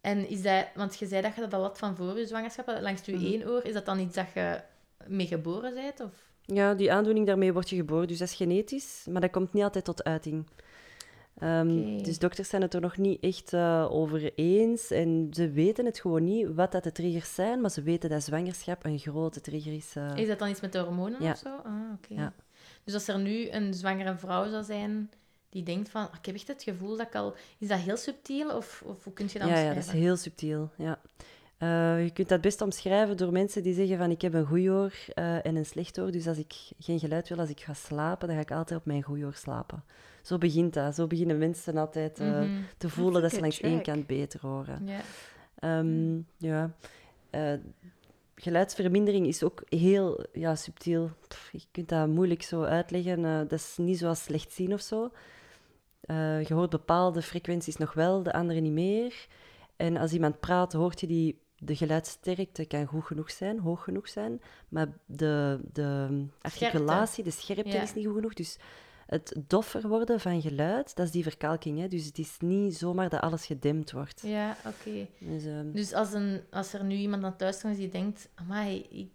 en 0.00 0.28
is 0.28 0.42
dat, 0.42 0.66
want 0.74 0.98
je 0.98 1.06
zei 1.06 1.22
dat 1.22 1.34
je 1.34 1.40
dat 1.40 1.54
al 1.54 1.62
had 1.62 1.78
van 1.78 1.96
voor 1.96 2.18
je 2.18 2.26
zwangerschap, 2.26 2.78
langs 2.80 3.04
je 3.04 3.12
mm 3.12 3.24
één 3.24 3.48
oor, 3.48 3.64
is 3.64 3.72
dat 3.72 3.84
dan 3.84 3.98
iets 3.98 4.14
dat 4.14 4.32
je 4.34 4.60
mee 5.06 5.26
geboren 5.26 5.74
bent? 5.74 6.00
Of? 6.00 6.30
Ja, 6.44 6.74
die 6.74 6.92
aandoening, 6.92 7.26
daarmee 7.26 7.52
word 7.52 7.70
je 7.70 7.76
geboren, 7.76 8.08
dus 8.08 8.18
dat 8.18 8.28
is 8.28 8.34
genetisch, 8.34 9.06
maar 9.10 9.20
dat 9.20 9.30
komt 9.30 9.52
niet 9.52 9.62
altijd 9.62 9.84
tot 9.84 10.04
uiting. 10.04 10.46
Um, 11.42 12.02
Dus 12.02 12.18
dokters 12.18 12.48
zijn 12.48 12.62
het 12.62 12.74
er 12.74 12.80
nog 12.80 12.96
niet 12.96 13.20
echt 13.20 13.52
uh, 13.52 13.86
over 13.90 14.32
eens. 14.34 14.90
En 14.90 15.28
ze 15.30 15.50
weten 15.50 15.84
het 15.84 16.00
gewoon 16.00 16.24
niet 16.24 16.54
wat 16.54 16.72
dat 16.72 16.84
de 16.84 16.92
triggers 16.92 17.34
zijn, 17.34 17.60
maar 17.60 17.70
ze 17.70 17.82
weten 17.82 18.10
dat 18.10 18.22
zwangerschap 18.22 18.84
een 18.84 18.98
grote 18.98 19.40
trigger 19.40 19.72
is. 19.72 19.94
Uh... 19.96 20.16
Is 20.16 20.28
dat 20.28 20.38
dan 20.38 20.48
iets 20.48 20.60
met 20.60 20.72
de 20.72 20.78
hormonen 20.78 21.22
ja. 21.22 21.30
of 21.30 21.38
zo? 21.38 21.48
Ah, 21.48 21.92
oké. 21.94 22.14
Ja. 22.14 22.32
Dus 22.84 22.94
als 22.94 23.08
er 23.08 23.18
nu 23.18 23.50
een 23.50 23.74
zwangere 23.74 24.16
vrouw 24.16 24.50
zou 24.50 24.64
zijn 24.64 25.10
die 25.48 25.62
denkt 25.62 25.88
van, 25.88 26.02
ah, 26.02 26.14
ik 26.18 26.26
heb 26.26 26.34
echt 26.34 26.48
het 26.48 26.62
gevoel 26.62 26.96
dat 26.96 27.06
ik 27.06 27.14
al... 27.14 27.34
Is 27.58 27.68
dat 27.68 27.78
heel 27.78 27.96
subtiel 27.96 28.56
of, 28.56 28.82
of 28.86 29.04
hoe 29.04 29.12
kun 29.12 29.26
je 29.32 29.38
dat 29.38 29.48
ja, 29.48 29.54
omschrijven? 29.54 29.80
Ja, 29.80 29.86
dat 29.86 29.94
is 29.94 30.00
heel 30.00 30.16
subtiel, 30.16 30.70
ja. 30.76 30.98
Uh, 31.58 32.04
je 32.04 32.10
kunt 32.10 32.28
dat 32.28 32.40
best 32.40 32.60
omschrijven 32.60 33.16
door 33.16 33.32
mensen 33.32 33.62
die 33.62 33.74
zeggen 33.74 33.98
van 33.98 34.10
ik 34.10 34.22
heb 34.22 34.34
een 34.34 34.46
goed 34.46 34.68
oor 34.68 34.94
en 35.14 35.56
een 35.56 35.66
slecht 35.66 36.00
oor. 36.00 36.10
Dus 36.10 36.26
als 36.26 36.38
ik 36.38 36.54
geen 36.78 36.98
geluid 36.98 37.28
wil 37.28 37.38
als 37.38 37.50
ik 37.50 37.60
ga 37.60 37.74
slapen, 37.74 38.28
dan 38.28 38.36
ga 38.36 38.42
ik 38.42 38.50
altijd 38.50 38.80
op 38.80 38.86
mijn 38.86 39.02
goed 39.02 39.22
oor 39.22 39.34
slapen. 39.34 39.84
Zo 40.22 40.38
begint 40.38 40.74
dat. 40.74 40.94
Zo 40.94 41.06
beginnen 41.06 41.38
mensen 41.38 41.76
altijd 41.76 42.20
uh, 42.20 42.26
mm 42.26 42.32
-hmm. 42.34 42.64
te 42.78 42.88
voelen 42.88 43.22
dat 43.22 43.32
ze 43.32 43.40
langs 43.40 43.60
één 43.60 43.82
kant 43.82 44.06
beter 44.06 44.40
horen. 44.40 44.86
Yeah. 44.86 45.78
Um, 45.78 46.26
ja. 46.36 46.74
geluidsvermindering 48.34 49.26
is 49.26 49.42
ook 49.42 49.62
heel 49.68 50.26
ja, 50.32 50.54
subtiel. 50.54 51.10
Pff, 51.28 51.48
je 51.52 51.66
kunt 51.70 51.88
dat 51.88 52.08
moeilijk 52.08 52.42
zo 52.42 52.62
uitleggen. 52.62 53.22
dat 53.22 53.52
is 53.52 53.76
niet 53.76 53.98
zoals 53.98 54.22
slecht 54.22 54.52
zien 54.52 54.72
of 54.72 54.80
zo. 54.80 55.10
je 56.46 56.54
hoort 56.54 56.70
bepaalde 56.70 57.22
frequenties 57.22 57.76
nog 57.76 57.92
wel, 57.92 58.22
de 58.22 58.32
andere 58.32 58.60
niet 58.60 58.72
meer. 58.72 59.26
En 59.76 59.96
als 59.96 60.12
iemand 60.12 60.40
praat, 60.40 60.72
hoort 60.72 61.00
je 61.00 61.06
die 61.06 61.40
de 61.64 61.76
geluidsterkte 61.76 62.64
kan 62.64 62.86
goed 62.86 63.04
genoeg 63.04 63.30
zijn, 63.30 63.58
hoog 63.58 63.84
genoeg 63.84 64.08
zijn, 64.08 64.40
maar 64.68 64.88
de, 65.06 65.60
de 65.72 66.08
articulatie, 66.40 67.24
de 67.24 67.30
scherpte 67.30 67.76
Ja. 67.76 67.82
is 67.82 67.94
niet 67.94 68.06
goed 68.06 68.14
genoeg. 68.14 68.34
Dus 68.34 68.58
het 69.12 69.34
doffer 69.46 69.88
worden 69.88 70.20
van 70.20 70.40
geluid, 70.42 70.96
dat 70.96 71.06
is 71.06 71.12
die 71.12 71.22
verkalking. 71.22 71.78
Hè? 71.78 71.88
Dus 71.88 72.04
het 72.06 72.18
is 72.18 72.36
niet 72.38 72.76
zomaar 72.76 73.08
dat 73.08 73.20
alles 73.20 73.46
gedempt 73.46 73.92
wordt. 73.92 74.20
Ja, 74.24 74.56
oké. 74.66 75.06
Dus, 75.18 75.44
ehm, 75.44 75.72
Dus 75.72 75.92
als, 75.92 76.12
een, 76.12 76.40
als 76.50 76.72
er 76.72 76.84
nu 76.84 76.94
iemand 76.94 77.24
aan 77.24 77.30
het 77.30 77.40
luisteren 77.40 77.70
is 77.72 77.76
die 77.78 77.88
denkt... 77.88 78.28
Amai, 78.34 78.86
ik, 78.90 79.10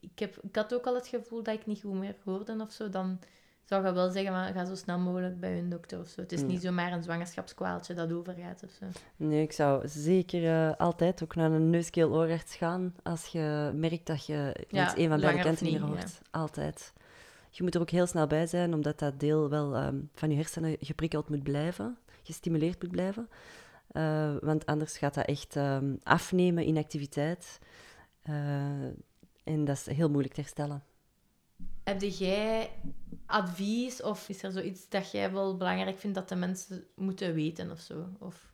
ik, 0.00 0.18
heb, 0.18 0.38
ik 0.42 0.56
had 0.56 0.74
ook 0.74 0.86
al 0.86 0.94
het 0.94 1.06
gevoel 1.06 1.42
dat 1.42 1.54
ik 1.54 1.66
niet 1.66 1.80
goed 1.80 1.92
meer 1.94 2.14
hoorde 2.24 2.56
of 2.60 2.72
zo, 2.72 2.88
dan 2.88 3.18
zou 3.64 3.86
je 3.86 3.92
wel 3.92 4.10
zeggen, 4.10 4.32
maar 4.32 4.52
ga 4.52 4.64
zo 4.64 4.74
snel 4.74 4.98
mogelijk 4.98 5.40
bij 5.40 5.54
hun 5.54 5.68
dokter 5.70 6.00
of 6.00 6.08
zo. 6.08 6.20
Het 6.20 6.32
is 6.32 6.40
Ja. 6.40 6.46
niet 6.46 6.60
zomaar 6.62 6.92
een 6.92 7.02
zwangerschapskwaaltje 7.02 7.94
dat 7.94 8.12
overgaat 8.12 8.62
of 8.64 8.70
zo. 8.70 8.86
Nee, 9.16 9.42
ik 9.42 9.52
zou 9.52 9.88
zeker 9.88 10.44
eh, 10.68 10.76
altijd 10.76 11.22
ook 11.22 11.34
naar 11.34 11.50
een 11.52 11.70
neuskeel-oorarts 11.70 12.56
gaan 12.56 12.94
als 13.02 13.26
je 13.26 13.70
merkt 13.74 14.06
dat 14.06 14.26
je 14.26 14.64
Ja, 14.68 14.84
iets 14.84 14.96
een 15.02 15.08
van 15.08 15.20
beide 15.20 15.42
kanten 15.42 15.64
niet 15.64 15.80
meer 15.80 15.88
hoort. 15.88 16.20
Altijd. 16.30 16.92
Je 17.50 17.62
moet 17.62 17.74
er 17.74 17.80
ook 17.80 17.90
heel 17.90 18.06
snel 18.06 18.26
bij 18.26 18.46
zijn, 18.46 18.74
omdat 18.74 18.98
dat 18.98 19.20
deel 19.20 19.48
wel 19.48 19.74
ehm, 19.74 19.96
van 20.14 20.30
je 20.30 20.36
hersenen 20.36 20.76
geprikkeld 20.80 21.28
moet 21.28 21.42
blijven, 21.42 21.98
gestimuleerd 22.22 22.82
moet 22.82 22.90
blijven. 22.90 23.28
Eh, 23.88 24.36
want 24.40 24.66
anders 24.66 24.98
gaat 24.98 25.14
dat 25.14 25.26
echt 25.26 25.56
ehm, 25.56 25.94
afnemen 26.02 26.64
in 26.64 26.76
activiteit. 26.76 27.58
Eh, 28.22 28.82
en 29.44 29.64
dat 29.64 29.76
is 29.76 29.86
heel 29.86 30.10
moeilijk 30.10 30.34
te 30.34 30.40
herstellen. 30.40 30.82
Heb 31.84 32.00
jij 32.00 32.70
advies 33.26 34.02
of 34.02 34.28
is 34.28 34.42
er 34.42 34.52
zoiets 34.52 34.88
dat 34.88 35.10
jij 35.10 35.32
wel 35.32 35.56
belangrijk 35.56 35.98
vindt 35.98 36.16
dat 36.16 36.28
de 36.28 36.34
mensen 36.34 36.84
moeten 36.94 37.34
weten 37.34 37.70
of 37.70 37.80
zo? 37.80 38.08
Of... 38.18 38.52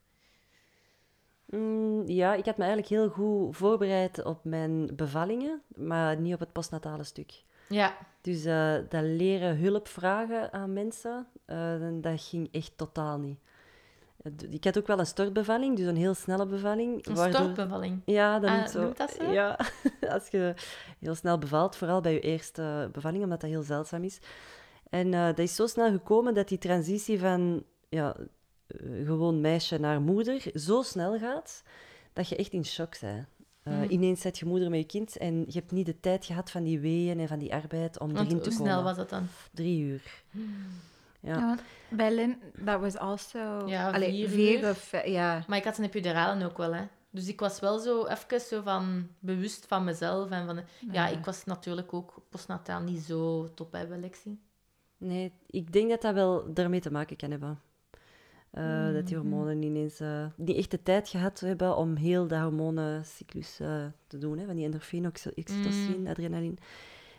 Mm, 1.47 2.07
ja, 2.07 2.35
ik 2.35 2.45
had 2.45 2.57
me 2.57 2.65
eigenlijk 2.65 2.93
heel 2.93 3.09
goed 3.09 3.57
voorbereid 3.57 4.25
op 4.25 4.45
mijn 4.45 4.97
bevallingen, 4.97 5.63
maar 5.77 6.21
niet 6.21 6.35
op 6.35 6.41
het 6.41 6.53
postnatale 6.53 7.05
stuk. 7.05 7.43
Ja, 7.69 7.97
Dus 8.21 8.45
eh, 8.45 8.75
dat 8.89 9.03
leren 9.03 9.57
hulp 9.59 9.89
vragen 9.89 10.53
aan 10.53 10.73
mensen, 10.73 11.27
eh, 11.45 11.75
dat 12.01 12.21
ging 12.23 12.49
echt 12.53 12.73
totaal 12.77 13.19
niet. 13.19 13.39
Ik 14.51 14.65
had 14.65 14.79
ook 14.79 14.87
wel 14.87 14.99
een 14.99 15.07
stortbevalling, 15.07 15.77
dus 15.77 15.87
een 15.87 15.97
heel 15.97 16.15
snelle 16.15 16.47
bevalling. 16.47 17.07
een 17.07 17.15
waardoor- 17.15 17.41
stortbevalling. 17.41 18.03
Ja, 18.05 18.39
dat 18.39 18.51
Ah, 18.51 18.67
zo. 18.67 18.93
dat 18.97 19.11
zo? 19.21 19.31
Ja, 19.33 19.59
als 20.15 20.29
je 20.29 20.55
heel 20.99 21.15
snel 21.15 21.39
bevalt, 21.39 21.77
vooral 21.77 22.01
bij 22.01 22.13
je 22.13 22.21
eerste 22.21 22.89
bevalling, 22.93 23.23
omdat 23.23 23.41
dat 23.41 23.51
heel 23.51 23.63
zeldzaam 23.63 24.05
is. 24.05 24.19
En 24.91 25.15
eh, 25.15 25.27
dat 25.27 25.39
is 25.39 25.55
zo 25.55 25.67
snel 25.67 25.91
gekomen 25.91 26.35
dat 26.35 26.49
die 26.49 26.59
transitie 26.59 27.19
van 27.19 27.65
ja, 27.89 28.17
gewoon 29.05 29.41
meisje 29.41 29.79
naar 29.79 30.01
moeder 30.01 30.43
zo 30.55 30.83
snel 30.83 31.19
gaat, 31.19 31.63
dat 32.13 32.29
je 32.29 32.37
echt 32.37 32.53
in 32.53 32.65
shock 32.65 33.01
bent. 33.01 33.27
Eh, 33.65 33.73
Mm. 33.75 33.85
Ineens 33.89 34.21
zet 34.21 34.39
je 34.39 34.47
moeder 34.47 34.71
met 34.71 34.79
je 34.81 34.87
kind 34.87 35.17
en 35.17 35.39
je 35.47 35.53
hebt 35.59 35.73
niet 35.73 35.87
de 35.87 36.01
tijd 36.01 36.25
gehad 36.25 36.51
van 36.51 36.63
die 36.65 36.81
weeën 36.81 37.21
en 37.21 37.29
van 37.29 37.39
die 37.39 37.55
arbeid 37.55 37.99
om 38.01 38.13
Want 38.13 38.27
erin 38.27 38.43
te 38.43 38.49
hoe 38.49 38.59
komen. 38.59 38.73
snel 38.73 38.83
was 38.83 38.97
dat 38.97 39.11
dan? 39.11 39.27
Drie 39.53 39.81
uur. 39.83 40.03
Ja. 41.21 41.35
Ja, 41.39 41.47
want 41.47 41.61
bij 41.89 42.15
Lynn, 42.15 42.39
that 42.65 42.81
was 42.81 42.97
also... 42.97 43.67
Ja, 43.67 43.91
allee, 43.91 44.11
vier 44.11 44.29
vier 44.29 44.59
uur. 44.63 44.71
of... 44.71 44.93
eh, 44.93 45.13
Ja. 45.13 45.45
Maar 45.47 45.59
ik 45.59 45.65
had 45.65 45.79
een 45.79 45.85
epidurale 45.85 46.45
ook 46.45 46.57
wel, 46.57 46.75
hè. 46.75 46.85
Dus 47.11 47.29
ik 47.29 47.41
was 47.41 47.61
wel 47.61 47.79
zo 47.79 48.07
even 48.07 48.41
zo 48.41 48.63
van 48.63 49.09
bewust 49.19 49.67
van 49.67 49.85
mezelf. 49.85 50.31
En 50.31 50.47
van, 50.47 50.61
ja, 50.93 51.09
ik 51.09 51.25
was 51.25 51.45
natuurlijk 51.45 51.93
ook 51.95 52.15
postnataal 52.29 52.81
niet 52.81 53.01
zo 53.01 53.49
top 53.55 53.71
bij 53.71 53.87
Lexi. 53.99 54.39
Nee, 54.97 55.33
ik 55.47 55.73
denk 55.73 55.91
dat 55.91 56.03
dat 56.03 56.15
wel 56.15 56.53
daarmee 56.55 56.81
te 56.81 56.91
maken 56.91 57.17
kan 57.17 57.31
hebben. 57.31 57.61
Eh, 58.55 58.93
Dat 58.93 59.07
die 59.07 59.17
hormonen 59.17 59.63
ineens 59.63 60.01
eh, 60.01 60.27
niet 60.37 60.57
echt 60.57 60.71
de 60.71 60.83
tijd 60.83 61.09
gehad 61.09 61.41
hebben 61.41 61.77
om 61.77 61.97
heel 61.97 62.27
de 62.27 62.39
hormonencyclus 62.39 63.61
eh, 63.61 63.85
te 64.07 64.19
doen. 64.19 64.39
Hè, 64.39 64.47
van 64.47 64.55
die 64.55 64.65
endorfine, 64.65 65.09
oxy- 65.09 65.29
oxytocine, 65.35 66.11
adrenaline. 66.11 66.55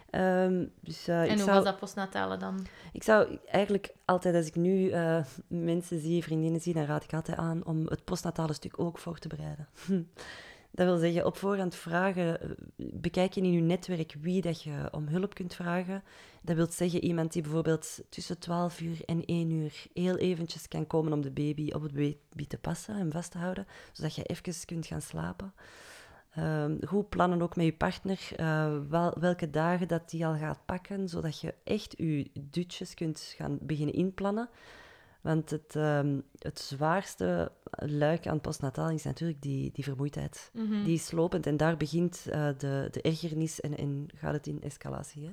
Ehm, 0.09 0.65
dus 0.81 1.07
eh, 1.07 1.17
en 1.17 1.23
ik, 1.23 1.29
hoe 1.29 1.37
zou, 1.37 1.51
was 1.55 1.63
dat 1.63 1.79
postnatale 1.79 2.37
dan? 2.37 2.65
ik 2.93 3.03
zou 3.03 3.37
eigenlijk 3.45 3.93
altijd, 4.05 4.35
als 4.35 4.47
ik 4.47 4.55
nu 4.55 4.89
eh, 4.89 5.23
mensen 5.47 5.99
zie, 5.99 6.23
vriendinnen 6.23 6.61
zie, 6.61 6.73
dan 6.73 6.85
raad 6.85 7.03
ik 7.03 7.13
altijd 7.13 7.37
aan 7.37 7.65
om 7.65 7.85
het 7.87 8.03
postnatale 8.03 8.53
stuk 8.53 8.79
ook 8.79 8.97
voor 8.97 9.17
te 9.19 9.27
bereiden. 9.27 9.67
Dat 10.75 10.85
wil 10.85 10.97
zeggen, 10.97 11.25
op 11.25 11.37
voorhand 11.37 11.75
vragen, 11.75 12.41
eh, 12.41 12.49
bekijk 12.75 13.33
je 13.33 13.41
in 13.41 13.51
je 13.51 13.61
netwerk 13.61 14.15
wie 14.19 14.41
dat 14.41 14.61
je 14.61 14.87
om 14.91 15.07
hulp 15.07 15.33
kunt 15.33 15.55
vragen. 15.55 16.03
Dat 16.41 16.55
wil 16.55 16.67
zeggen 16.71 17.03
iemand 17.03 17.33
die 17.33 17.41
bijvoorbeeld 17.41 18.03
tussen 18.09 18.39
12 18.39 18.81
uur 18.81 19.01
en 19.05 19.21
1 19.25 19.51
uur 19.51 19.85
heel 19.93 20.17
eventjes 20.17 20.67
kan 20.67 20.87
komen 20.87 21.13
om 21.13 21.21
de 21.21 21.31
baby 21.31 21.71
op 21.71 21.81
het 21.81 21.93
baby 21.93 22.47
te 22.47 22.57
passen 22.57 22.95
en 22.95 23.11
vast 23.11 23.31
te 23.31 23.37
houden, 23.37 23.67
zodat 23.91 24.15
je 24.15 24.23
even 24.23 24.65
kunt 24.65 24.85
gaan 24.85 25.01
slapen. 25.01 25.53
Ehm, 26.31 26.75
goed 26.87 27.09
plannen 27.09 27.41
ook 27.41 27.55
met 27.55 27.65
je 27.65 27.73
partner 27.73 28.19
eh, 28.35 28.77
wel, 28.89 29.13
welke 29.19 29.49
dagen 29.49 29.87
dat 29.87 30.09
die 30.09 30.25
al 30.25 30.35
gaat 30.37 30.65
pakken, 30.65 31.09
zodat 31.09 31.39
je 31.39 31.53
echt 31.63 31.93
je 31.97 32.29
dutjes 32.39 32.93
kunt 32.93 33.33
gaan 33.37 33.57
beginnen 33.61 33.95
inplannen. 33.95 34.49
Want 35.25 35.49
het, 35.49 35.75
ehm, 35.75 36.19
het 36.39 36.59
zwaarste 36.59 37.51
luik 37.71 38.27
aan 38.27 38.41
postnataal 38.41 38.89
is 38.89 39.03
natuurlijk 39.03 39.41
die, 39.41 39.71
die 39.71 39.83
vermoeidheid. 39.83 40.49
Mhm. 40.53 40.83
Die 40.83 40.93
is 40.93 41.05
slopend 41.05 41.45
en 41.47 41.57
daar 41.57 41.77
begint 41.77 42.25
eh, 42.29 42.47
de, 42.57 42.87
de 42.91 43.01
ergernis 43.01 43.61
en, 43.61 43.77
en 43.77 44.07
gaat 44.15 44.33
het 44.33 44.47
in 44.47 44.61
escalatie. 44.61 45.25
Hè? 45.25 45.31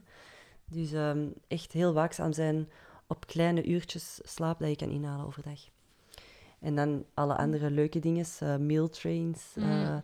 Dus 0.71 0.93
ehm, 0.93 1.29
echt 1.49 1.73
heel 1.73 1.93
waakzaam 1.93 2.33
zijn 2.33 2.69
op 3.07 3.27
kleine 3.27 3.65
uurtjes 3.67 4.21
slaap 4.23 4.59
dat 4.59 4.69
je 4.69 4.77
kan 4.77 4.91
inhalen 4.91 5.27
overdag. 5.27 5.61
En 6.61 6.75
dan 6.77 7.05
alle 7.15 7.37
andere 7.37 7.71
leuke 7.71 7.99
dingen, 7.99 8.27
eh 8.41 8.57
mealtrains, 8.57 9.53
Mm. 9.55 9.63
eh, 9.63 9.97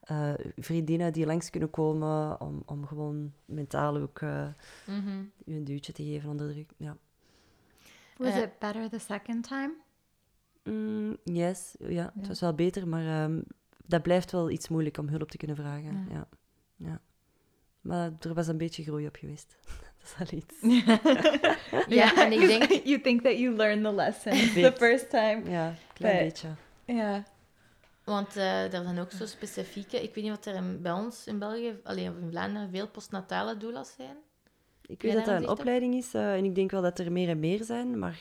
eh, 0.00 0.38
vriendinnen 0.56 1.12
die 1.12 1.26
langs 1.26 1.50
kunnen 1.50 1.70
komen 1.70 2.40
om, 2.40 2.62
om 2.66 2.86
gewoon 2.86 3.32
mentaal 3.44 3.96
ook 3.96 4.20
Mhm. 4.20 5.22
je 5.44 5.54
een 5.54 5.64
duwtje 5.64 5.92
te 5.92 6.02
geven 6.04 6.30
onder 6.30 6.52
druk. 6.52 6.70
Ja. 6.76 6.96
Was 8.16 8.28
Eh. 8.32 8.42
it 8.42 8.58
better 8.58 8.88
the 8.88 8.98
second 8.98 9.48
time? 9.48 9.72
Mm, 10.64 11.16
yes, 11.24 11.74
ja, 11.78 11.88
Ja. 11.88 12.12
het 12.18 12.28
was 12.28 12.40
wel 12.40 12.54
beter, 12.54 12.88
maar 12.88 13.06
ehm, 13.24 13.40
dat 13.84 14.02
blijft 14.02 14.32
wel 14.32 14.50
iets 14.50 14.68
moeilijk 14.68 14.98
om 14.98 15.08
hulp 15.08 15.30
te 15.30 15.36
kunnen 15.36 15.56
vragen. 15.56 16.06
Ja. 16.10 16.14
Ja. 16.14 16.28
Ja. 16.76 17.00
Maar 17.80 18.12
er 18.20 18.34
was 18.34 18.46
een 18.46 18.58
beetje 18.58 18.82
groei 18.82 19.06
op 19.06 19.16
geweest. 19.16 19.56
dat 20.16 20.30
is 20.30 20.32
al 20.32 20.38
iets. 20.38 20.54
Ja, 21.88 22.16
en 22.24 22.32
ik 22.32 22.40
denk... 22.40 22.70
you 22.90 23.00
think 23.00 23.22
that 23.22 23.38
you 23.38 23.56
learned 23.56 23.84
the 23.84 23.92
lesson 23.94 24.32
the 24.32 24.72
first 24.76 25.10
time. 25.10 25.42
Ja, 25.50 25.68
een 25.68 25.76
klein 25.94 26.24
beetje. 26.24 26.48
Ja. 26.84 27.24
Want 28.04 28.36
eh, 28.36 28.72
er 28.74 28.82
zijn 28.82 28.98
ook 28.98 29.10
zo 29.10 29.26
specifieke... 29.26 30.02
Ik 30.02 30.14
weet 30.14 30.24
niet 30.24 30.32
wat 30.32 30.46
er 30.46 30.54
in- 30.54 30.82
bij 30.82 30.92
ons 30.92 31.26
in 31.26 31.38
België, 31.38 31.80
alleen 31.84 32.10
of 32.10 32.16
in 32.18 32.30
Vlaanderen, 32.30 32.70
veel 32.70 32.88
postnatale 32.88 33.56
doulas 33.56 33.92
zijn. 33.96 34.16
Ik 34.86 35.02
weet 35.02 35.12
dat 35.12 35.24
dat 35.24 35.42
een 35.42 35.48
opleiding 35.48 35.94
is 35.94 36.14
eh, 36.14 36.34
en 36.34 36.44
ik 36.44 36.54
denk 36.54 36.70
wel 36.70 36.82
dat 36.82 36.98
er 36.98 37.12
meer 37.12 37.28
en 37.28 37.40
meer 37.40 37.64
zijn, 37.64 37.98
maar 37.98 38.18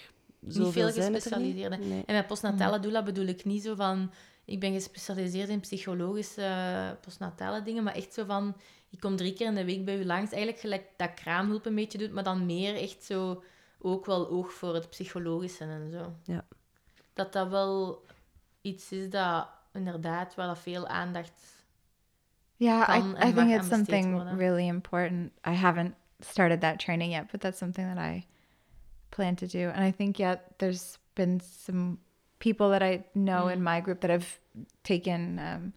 zoveel 0.48 0.72
veel 0.72 0.90
zijn 0.92 1.14
het 1.14 1.26
er 1.26 1.40
niet. 1.40 1.54
gespecialiseerde. 1.54 1.78
Nee. 1.78 2.04
En 2.06 2.16
met 2.16 2.28
postnatale 2.28 2.80
doula 2.80 3.04
bedoel 3.04 3.26
ik 3.26 3.46
niet 3.46 3.64
zo 3.64 3.76
van... 3.76 4.12
Ik 4.46 4.60
ben 4.60 4.74
gespecialiseerd 4.74 5.50
in 5.50 5.60
psychologische 5.60 6.42
eh, 6.42 6.90
postnatale 7.02 7.64
dingen, 7.64 7.84
maar 7.84 7.96
echt 7.96 8.14
zo 8.14 8.26
van... 8.26 8.56
Ik 8.90 9.00
kom 9.00 9.16
drie 9.16 9.34
keer 9.34 9.48
in 9.48 9.56
de 9.56 9.66
week 9.66 9.86
bij 9.86 10.00
u 10.00 10.06
langs. 10.06 10.32
Eigenlijk 10.32 10.62
gelijk 10.62 10.88
dat 10.98 11.14
kraamhulp 11.14 11.66
een 11.66 11.76
beetje 11.76 11.98
doet, 11.98 12.12
maar 12.12 12.24
dan 12.24 12.46
meer 12.46 12.76
echt 12.76 13.04
zo... 13.04 13.44
Ook 13.80 14.06
wel 14.06 14.30
oog 14.30 14.52
voor 14.52 14.74
het 14.74 14.90
psychologische 14.90 15.64
en 15.64 15.92
zo. 15.92 16.14
Ja. 16.24 16.46
Dat 17.14 17.34
dat 17.34 17.50
wel 17.50 18.06
iets 18.62 18.92
is 18.92 19.10
dat 19.10 19.48
inderdaad 19.74 20.36
wel 20.36 20.56
veel 20.56 20.88
aandacht... 20.88 21.54
Yeah, 22.58 22.86
Kan 22.86 23.16
I, 23.24 23.30
I 23.30 23.34
think 23.34 23.52
it's 23.52 23.68
something 23.68 24.14
worden. 24.14 24.38
really 24.38 24.68
important. 24.68 25.32
I 25.48 25.52
haven't 25.52 25.94
started 26.30 26.62
that 26.62 26.80
training 26.80 27.12
yet, 27.12 27.32
but 27.32 27.42
that's 27.42 27.58
something 27.60 27.86
that 27.88 27.98
I 27.98 28.26
plan 29.12 29.36
to 29.38 29.48
do. 29.48 29.70
And 29.70 29.84
I 29.84 29.92
think, 29.92 30.20
yeah, 30.20 30.36
there's 30.58 30.98
been 31.16 31.40
some 31.40 31.98
people 32.40 32.70
that 32.70 32.84
I 32.84 33.04
know 33.14 33.48
in 33.48 33.60
Mm. 33.60 33.64
my 33.64 33.82
group 33.82 34.00
that 34.02 34.10
have 34.12 34.40
taken 34.84 35.40
um, 35.40 35.74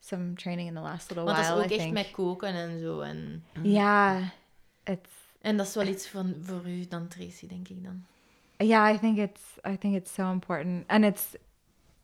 some 0.00 0.34
training 0.36 0.66
in 0.68 0.74
the 0.74 0.80
last 0.82 1.10
little 1.10 1.24
Want 1.24 1.36
dat 1.36 1.44
is 1.46 1.50
while. 1.52 1.64
ook 1.64 1.70
I 1.70 1.74
echt 1.74 1.82
think. 1.82 1.92
met 1.94 2.10
koken 2.10 2.54
en 2.54 2.80
zo. 2.80 3.00
En, 3.00 3.42
Yeah, 3.62 4.24
it's 4.86 5.10
en 5.42 5.56
dat 5.56 5.66
is 5.66 5.74
wel 5.74 5.86
iets 5.86 6.08
van, 6.08 6.34
voor 6.42 6.68
u 6.68 6.86
dan, 6.88 7.08
Tracy, 7.08 7.46
denk 7.48 7.68
ik 7.68 7.84
dan. 7.84 8.04
yeah 8.62 8.94
i 8.94 8.98
think 8.98 9.18
it's 9.18 9.42
i 9.64 9.76
think 9.76 9.94
it's 9.96 10.12
so 10.12 10.30
important 10.30 10.84
and 10.88 11.04
it's 11.04 11.34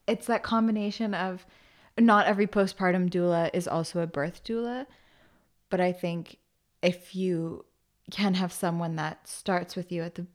it's 0.06 0.26
that 0.26 0.42
combination 0.42 1.14
of 1.14 1.44
not 1.96 2.24
every 2.26 2.46
postpartum 2.46 3.08
doula 3.10 3.50
is 3.52 3.68
also 3.68 4.00
a 4.00 4.06
birth 4.06 4.40
doula 4.42 4.86
but 5.68 5.80
i 5.80 5.92
think 5.92 6.36
if 6.82 7.14
you 7.14 7.64
can 8.10 8.34
have 8.34 8.52
someone 8.52 8.96
that 8.96 9.26
starts 9.28 9.74
with 9.76 9.90
you 9.92 10.02
at 10.02 10.14
the 10.14 10.26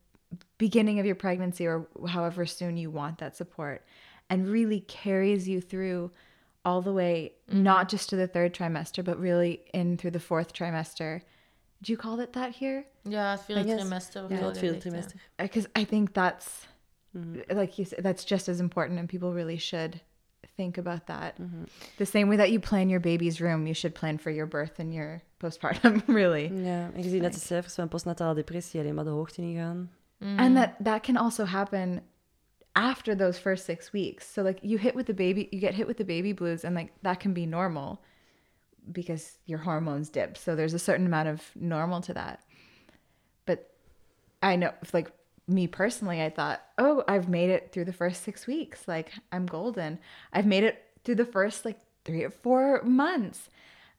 beginning 0.58 1.00
of 1.00 1.06
your 1.06 1.16
pregnancy 1.16 1.66
or 1.68 1.88
however 2.08 2.46
soon 2.46 2.78
you 2.78 2.90
want 2.90 3.18
that 3.20 3.36
support 3.36 3.86
and 4.30 4.48
really 4.48 4.80
carries 4.82 5.48
you 5.48 5.60
through 5.62 6.12
all 6.64 6.82
the 6.82 6.94
way 6.94 7.34
not 7.48 7.90
just 7.90 8.10
to 8.10 8.16
the 8.16 8.28
third 8.28 8.54
trimester 8.54 9.04
but 9.04 9.20
really 9.20 9.62
in 9.74 9.98
through 9.98 10.12
the 10.12 10.20
fourth 10.20 10.54
trimester 10.54 11.22
do 11.82 11.92
you 11.92 11.98
call 11.98 12.20
it 12.20 12.34
that 12.34 12.52
here 12.56 12.86
yeah 13.04 13.32
het 13.32 13.42
vierde 13.46 13.72
I 13.74 13.76
trimester. 13.78 14.24
of 14.24 14.32
Ja, 14.32 14.38
zo, 14.38 14.44
het 14.46 14.54
dat 14.54 14.58
vierde 14.58 14.74
ligt, 14.76 14.84
ja. 14.84 14.90
trimester. 14.92 15.20
because 15.38 15.68
I 15.76 15.86
think 15.86 16.14
that's 16.14 16.68
Mhm. 17.14 17.42
like 17.58 17.78
you 17.78 17.86
said, 17.86 18.04
that's 18.06 18.24
just 18.24 18.48
as 18.48 18.60
important, 18.62 18.98
and 19.00 19.10
people 19.10 19.34
really 19.34 19.58
should 19.58 20.00
think 20.56 20.78
about 20.78 21.06
that. 21.06 21.40
Mhm. 21.40 21.68
The 21.98 22.06
same 22.06 22.28
way 22.28 22.38
that 22.38 22.50
you 22.50 22.60
plan 22.60 22.90
your 22.90 23.00
baby's 23.02 23.40
room, 23.40 23.68
you 23.68 23.74
should 23.74 23.94
plan 23.94 24.18
for 24.18 24.32
your 24.32 24.48
birth 24.48 24.80
and 24.80 24.94
your 24.94 25.22
postpartum, 25.40 26.02
really. 26.22 26.52
Ja, 26.64 26.92
en 26.94 27.04
je 27.04 27.10
ziet 27.10 27.22
net 27.22 27.34
de 27.34 27.40
cijfers 27.40 27.76
van 27.76 27.88
postnatale 27.88 28.36
depressie 28.36 28.80
alleen 28.80 28.96
maar 28.96 29.04
de 29.04 29.10
hoogte 29.10 29.42
in 29.42 29.56
gaan. 29.56 29.90
Mm. 30.18 30.40
And 30.40 30.56
that 30.56 30.74
that 30.84 31.04
can 31.04 31.18
also 31.18 31.46
happen 31.46 32.02
after 32.72 33.16
those 33.18 33.40
first 33.40 33.66
6 33.66 33.92
weeks. 33.92 34.34
So 34.34 34.44
like 34.44 34.60
you 34.62 34.80
hit 34.80 34.94
with 34.94 35.06
the 35.06 35.14
baby, 35.14 35.48
you 35.50 35.60
get 35.60 35.74
hit 35.74 35.88
with 35.88 35.98
the 35.98 36.06
baby 36.06 36.34
blues 36.34 36.64
and 36.64 36.76
like 36.76 36.92
that 37.02 37.20
can 37.20 37.34
be 37.34 37.46
normal 37.46 38.00
because 38.92 39.40
your 39.46 39.60
hormones 39.64 40.10
dip. 40.10 40.38
So 40.38 40.56
there's 40.56 40.74
a 40.74 40.80
certain 40.80 41.06
amount 41.06 41.28
of 41.28 41.42
normal 41.56 42.02
to 42.02 42.14
that. 42.14 42.40
But 43.46 43.60
I 44.42 44.56
know 44.56 44.72
like 44.94 45.12
me 45.52 45.68
personally, 45.68 46.22
I 46.22 46.30
thought, 46.30 46.62
"Oh, 46.78 47.04
I've 47.08 47.30
made 47.30 47.50
it 47.50 47.72
through 47.72 47.86
the 47.86 47.94
first 47.94 48.24
6 48.24 48.48
weeks. 48.48 48.88
Like 48.88 49.12
I'm 49.32 49.46
golden. 49.46 50.00
I've 50.34 50.46
made 50.46 50.64
it 50.64 50.84
through 51.04 51.16
the 51.16 51.26
first 51.26 51.66
like 51.66 51.80
3 52.06 52.24
or 52.24 52.32
4 52.32 52.84
months." 52.84 53.50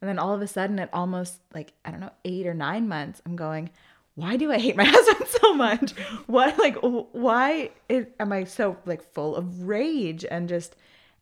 And 0.00 0.08
then 0.08 0.18
all 0.18 0.34
of 0.34 0.42
a 0.42 0.48
sudden 0.48 0.80
at 0.80 0.90
almost 0.92 1.40
like 1.54 1.72
I 1.84 1.90
don't 1.90 2.00
know, 2.00 2.12
8 2.24 2.46
or 2.46 2.54
9 2.54 2.88
months, 2.88 3.22
I'm 3.24 3.36
going, 3.36 3.70
why 4.14 4.36
do 4.36 4.52
I 4.52 4.58
hate 4.58 4.76
my 4.76 4.84
husband 4.88 5.28
so 5.28 5.54
much? 5.54 5.92
What 6.26 6.58
like 6.58 6.76
why 6.76 7.70
is, 7.88 8.06
am 8.20 8.32
I 8.32 8.44
so 8.44 8.76
like 8.84 9.02
full 9.12 9.36
of 9.36 9.64
rage 9.64 10.24
and 10.28 10.48
just 10.48 10.76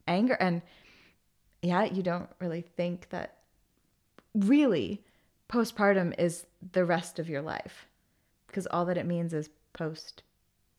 anger 0.07 0.33
and 0.33 0.61
yeah, 1.61 1.83
you 1.83 2.01
don't 2.01 2.29
really 2.39 2.61
think 2.61 3.09
that 3.09 3.37
really 4.33 5.03
postpartum 5.47 6.17
is 6.17 6.45
the 6.71 6.85
rest 6.85 7.19
of 7.19 7.29
your 7.29 7.41
life 7.41 7.87
because 8.47 8.67
all 8.67 8.85
that 8.85 8.97
it 8.97 9.05
means 9.05 9.33
is 9.33 9.49
post 9.71 10.23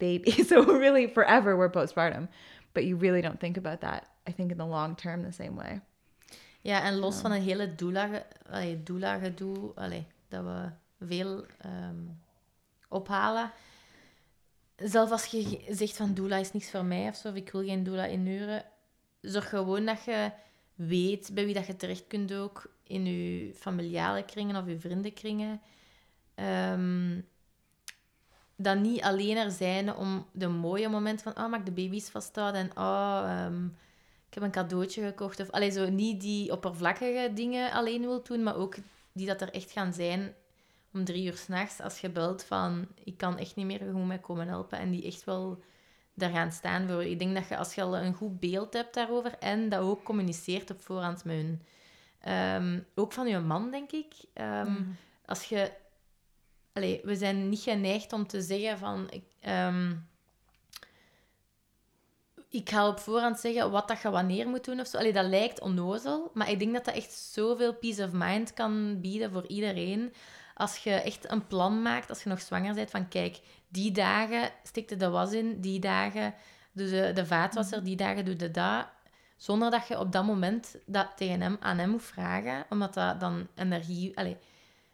baby. 0.02 0.32
So 0.50 0.64
really 0.64 1.06
forever 1.06 1.56
we're 1.56 1.70
postpartum, 1.70 2.28
but 2.74 2.84
you 2.84 2.96
really 2.96 3.22
don't 3.22 3.40
think 3.40 3.56
about 3.56 3.80
that. 3.80 4.02
I 4.28 4.32
think 4.32 4.50
in 4.50 4.58
the 4.58 4.66
long 4.66 4.96
term 4.96 5.22
the 5.22 5.32
same 5.32 5.56
way. 5.56 5.80
Ja, 6.64 6.82
en 6.82 6.98
los 6.98 7.20
van 7.20 7.32
het 7.32 7.42
hele 7.42 7.74
doula, 7.74 9.18
gedoe, 9.18 9.72
allee, 9.74 10.06
dat 10.28 10.44
we 10.44 10.70
veel 11.06 11.46
ehm, 11.58 11.96
ophalen. 12.88 13.50
Zelf 14.76 15.10
als 15.10 15.24
je 15.24 15.64
zegt 15.68 15.96
van 15.96 16.14
doula 16.14 16.36
is 16.36 16.52
niks 16.52 16.70
voor 16.70 16.84
mij 16.84 17.08
of 17.08 17.16
zo, 17.16 17.28
of 17.28 17.34
ik 17.34 17.52
wil 17.52 17.64
geen 17.64 17.84
doula 17.84 18.04
inhuren, 18.04 18.64
zorg 19.20 19.48
gewoon 19.48 19.84
dat 19.84 20.04
je 20.04 20.30
weet 20.74 21.30
bij 21.34 21.44
wie 21.44 21.54
dat 21.54 21.66
je 21.66 21.76
terecht 21.76 22.06
kunt 22.06 22.32
ook 22.32 22.72
in 22.82 23.06
je 23.06 23.54
familiale 23.54 24.24
kringen 24.24 24.56
of 24.56 24.66
je 24.66 24.78
vriendenkringen. 24.78 25.60
Ehm 26.34 27.18
dat 28.62 28.78
niet 28.78 29.02
alleen 29.02 29.36
er 29.36 29.50
zijn 29.50 29.94
om 29.94 30.26
de 30.32 30.48
mooie 30.48 30.88
momenten 30.88 31.32
van, 31.32 31.44
oh, 31.44 31.50
mag 31.50 31.60
ik 31.60 31.66
de 31.66 31.72
baby's 31.72 32.10
vasthouden 32.10 32.60
en 32.60 32.76
oh, 32.76 33.68
ik 34.28 34.34
heb 34.34 34.42
een 34.42 34.50
cadeautje 34.50 35.02
gekocht. 35.02 35.40
Of 35.40 35.50
allee, 35.50 35.70
zo 35.70 35.88
niet 35.88 36.20
die 36.20 36.52
oppervlakkige 36.52 37.30
dingen 37.34 37.72
alleen 37.72 38.00
wil 38.00 38.22
doen, 38.22 38.42
maar 38.42 38.56
ook 38.56 38.74
die 39.12 39.26
dat 39.26 39.40
er 39.40 39.50
echt 39.50 39.70
gaan 39.70 39.92
zijn 39.92 40.34
om 40.92 41.04
drie 41.04 41.26
uur 41.26 41.36
s'nachts 41.36 41.80
als 41.80 41.98
je 42.00 42.10
belt 42.10 42.44
van 42.44 42.88
ik 43.04 43.16
kan 43.16 43.38
echt 43.38 43.56
niet 43.56 43.66
meer, 43.66 43.84
moet 43.92 44.06
mij 44.06 44.18
komen 44.18 44.48
helpen. 44.48 44.78
En 44.78 44.90
die 44.90 45.06
echt 45.06 45.24
wel 45.24 45.62
daar 46.14 46.30
gaan 46.30 46.52
staan 46.52 46.88
voor. 46.88 47.04
Ik 47.04 47.18
denk 47.18 47.34
dat 47.34 47.48
je 47.48 47.56
als 47.56 47.74
je 47.74 47.82
al 47.82 47.96
een 47.96 48.14
goed 48.14 48.40
beeld 48.40 48.72
hebt 48.72 48.94
daarover 48.94 49.38
en 49.38 49.68
dat 49.68 49.80
ook 49.80 50.02
communiceert 50.04 50.70
op 50.70 50.80
voorhand 50.80 51.24
met 51.24 51.36
hun. 51.36 51.62
Ehm, 52.20 52.80
ook 52.94 53.12
van 53.12 53.28
je 53.28 53.38
man, 53.38 53.70
denk 53.70 53.92
ik. 53.92 54.12
Ehm, 54.32 54.82
Als 55.26 55.44
je... 55.44 55.72
Allee, 56.72 57.00
we 57.04 57.16
zijn 57.16 57.48
niet 57.48 57.60
geneigd 57.60 58.12
om 58.12 58.26
te 58.26 58.42
zeggen 58.42 58.78
van... 58.78 59.06
Ik, 59.10 59.24
ehm, 59.40 59.94
ik 62.48 62.70
ga 62.70 62.88
op 62.88 62.98
voorhand 62.98 63.38
zeggen 63.40 63.70
wat 63.70 63.88
dat 63.88 64.02
je 64.02 64.10
wanneer 64.10 64.48
moet 64.48 64.64
doen 64.64 64.80
of 64.80 64.86
zo. 64.86 64.96
Allee, 64.98 65.12
dat 65.12 65.26
lijkt 65.26 65.60
onnozel, 65.60 66.30
maar 66.34 66.50
ik 66.50 66.58
denk 66.58 66.72
dat 66.72 66.84
dat 66.84 66.94
echt 66.94 67.12
zoveel 67.12 67.74
peace 67.74 68.04
of 68.04 68.10
mind 68.12 68.54
kan 68.54 69.00
bieden 69.00 69.30
voor 69.30 69.46
iedereen. 69.46 70.12
Als 70.54 70.76
je 70.76 70.90
echt 70.90 71.30
een 71.30 71.46
plan 71.46 71.82
maakt, 71.82 72.08
als 72.08 72.22
je 72.22 72.28
nog 72.28 72.40
zwanger 72.40 72.74
bent, 72.74 72.90
van 72.90 73.08
kijk, 73.08 73.40
die 73.68 73.92
dagen 73.92 74.50
stikte 74.62 74.96
de 74.96 75.08
was 75.08 75.32
in, 75.32 75.60
die 75.60 75.80
dagen 75.80 76.34
doe 76.72 76.88
de, 76.88 77.10
de 77.14 77.26
vaatwasser, 77.26 77.84
die 77.84 77.96
dagen 77.96 78.24
doe 78.24 78.36
de 78.36 78.50
dat. 78.50 78.86
Zonder 79.36 79.70
dat 79.70 79.88
je 79.88 79.98
op 79.98 80.12
dat 80.12 80.24
moment 80.24 80.76
dat 80.86 81.12
tegen 81.16 81.40
hem, 81.40 81.56
aan 81.60 81.78
hem 81.78 81.90
moet 81.90 82.02
vragen, 82.02 82.64
omdat 82.70 82.94
dat 82.94 83.20
dan 83.20 83.48
energie... 83.54 84.18
Allee, 84.18 84.36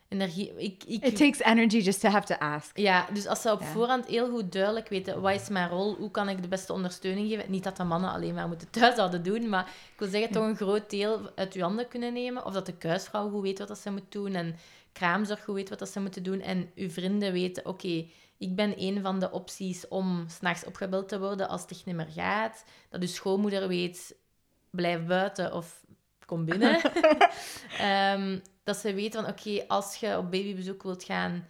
energie 0.08 0.52
ik, 0.56 0.84
ik, 0.86 1.04
It 1.04 1.16
takes 1.16 1.40
energy 1.40 1.78
just 1.78 2.00
to 2.00 2.08
have 2.08 2.26
to 2.26 2.34
ask. 2.34 2.76
ja, 2.78 3.06
dus 3.12 3.26
als 3.26 3.42
ze 3.42 3.52
op 3.52 3.62
voorhand 3.62 4.06
heel 4.06 4.30
goed 4.30 4.52
duidelijk 4.52 4.88
weten 4.88 5.20
wat 5.20 5.34
is 5.34 5.48
mijn 5.48 5.68
rol, 5.68 5.94
hoe 5.94 6.10
kan 6.10 6.28
ik 6.28 6.42
de 6.42 6.48
beste 6.48 6.72
ondersteuning 6.72 7.28
geven. 7.28 7.50
Niet 7.50 7.64
dat 7.64 7.76
de 7.76 7.84
mannen 7.84 8.10
alleen 8.10 8.34
maar 8.34 8.48
moeten 8.48 8.70
thuis 8.70 8.94
zouden 8.94 9.22
doen, 9.22 9.48
maar 9.48 9.66
ik 9.92 9.98
wil 9.98 10.08
zeggen, 10.08 10.30
toch 10.30 10.44
een 10.44 10.56
groot 10.56 10.90
deel 10.90 11.30
uit 11.34 11.54
uw 11.54 11.62
handen 11.62 11.88
kunnen 11.88 12.12
nemen. 12.12 12.44
Of 12.44 12.52
dat 12.52 12.66
de 12.66 12.76
kuisvrouw 12.76 13.30
goed 13.30 13.42
weet 13.42 13.58
wat 13.58 13.68
dat 13.68 13.78
ze 13.78 13.90
moet 13.90 14.12
doen 14.12 14.34
en 14.34 14.56
kraamzorg 14.92 15.44
goed 15.44 15.54
weet 15.54 15.68
wat 15.68 15.78
dat 15.78 15.88
ze 15.88 16.00
moeten 16.00 16.22
doen. 16.22 16.40
En 16.40 16.70
uw 16.74 16.90
vrienden 16.90 17.32
weten, 17.32 17.66
oké, 17.66 18.06
ik 18.38 18.54
ben 18.54 18.74
een 18.76 19.02
van 19.02 19.20
de 19.20 19.30
opties 19.30 19.88
om 19.88 20.24
s'nachts 20.28 20.64
opgebeld 20.64 21.08
te 21.08 21.18
worden 21.18 21.48
als 21.48 21.60
het 21.60 21.70
echt 21.70 21.84
niet 21.84 21.96
meer 21.96 22.10
gaat. 22.14 22.64
Dat 22.90 23.00
uw 23.00 23.06
schoonmoeder 23.06 23.68
weet, 23.68 24.16
blijf 24.70 25.06
buiten 25.06 25.54
of 25.54 25.84
kom 26.28 26.44
binnen. 26.44 26.80
Ehm, 27.78 28.38
dat 28.64 28.76
ze 28.76 28.94
weten 28.94 29.22
van, 29.22 29.30
oké, 29.30 29.64
als 29.68 29.96
je 29.96 30.18
op 30.18 30.30
babybezoek 30.30 30.82
wilt 30.82 31.04
gaan, 31.04 31.46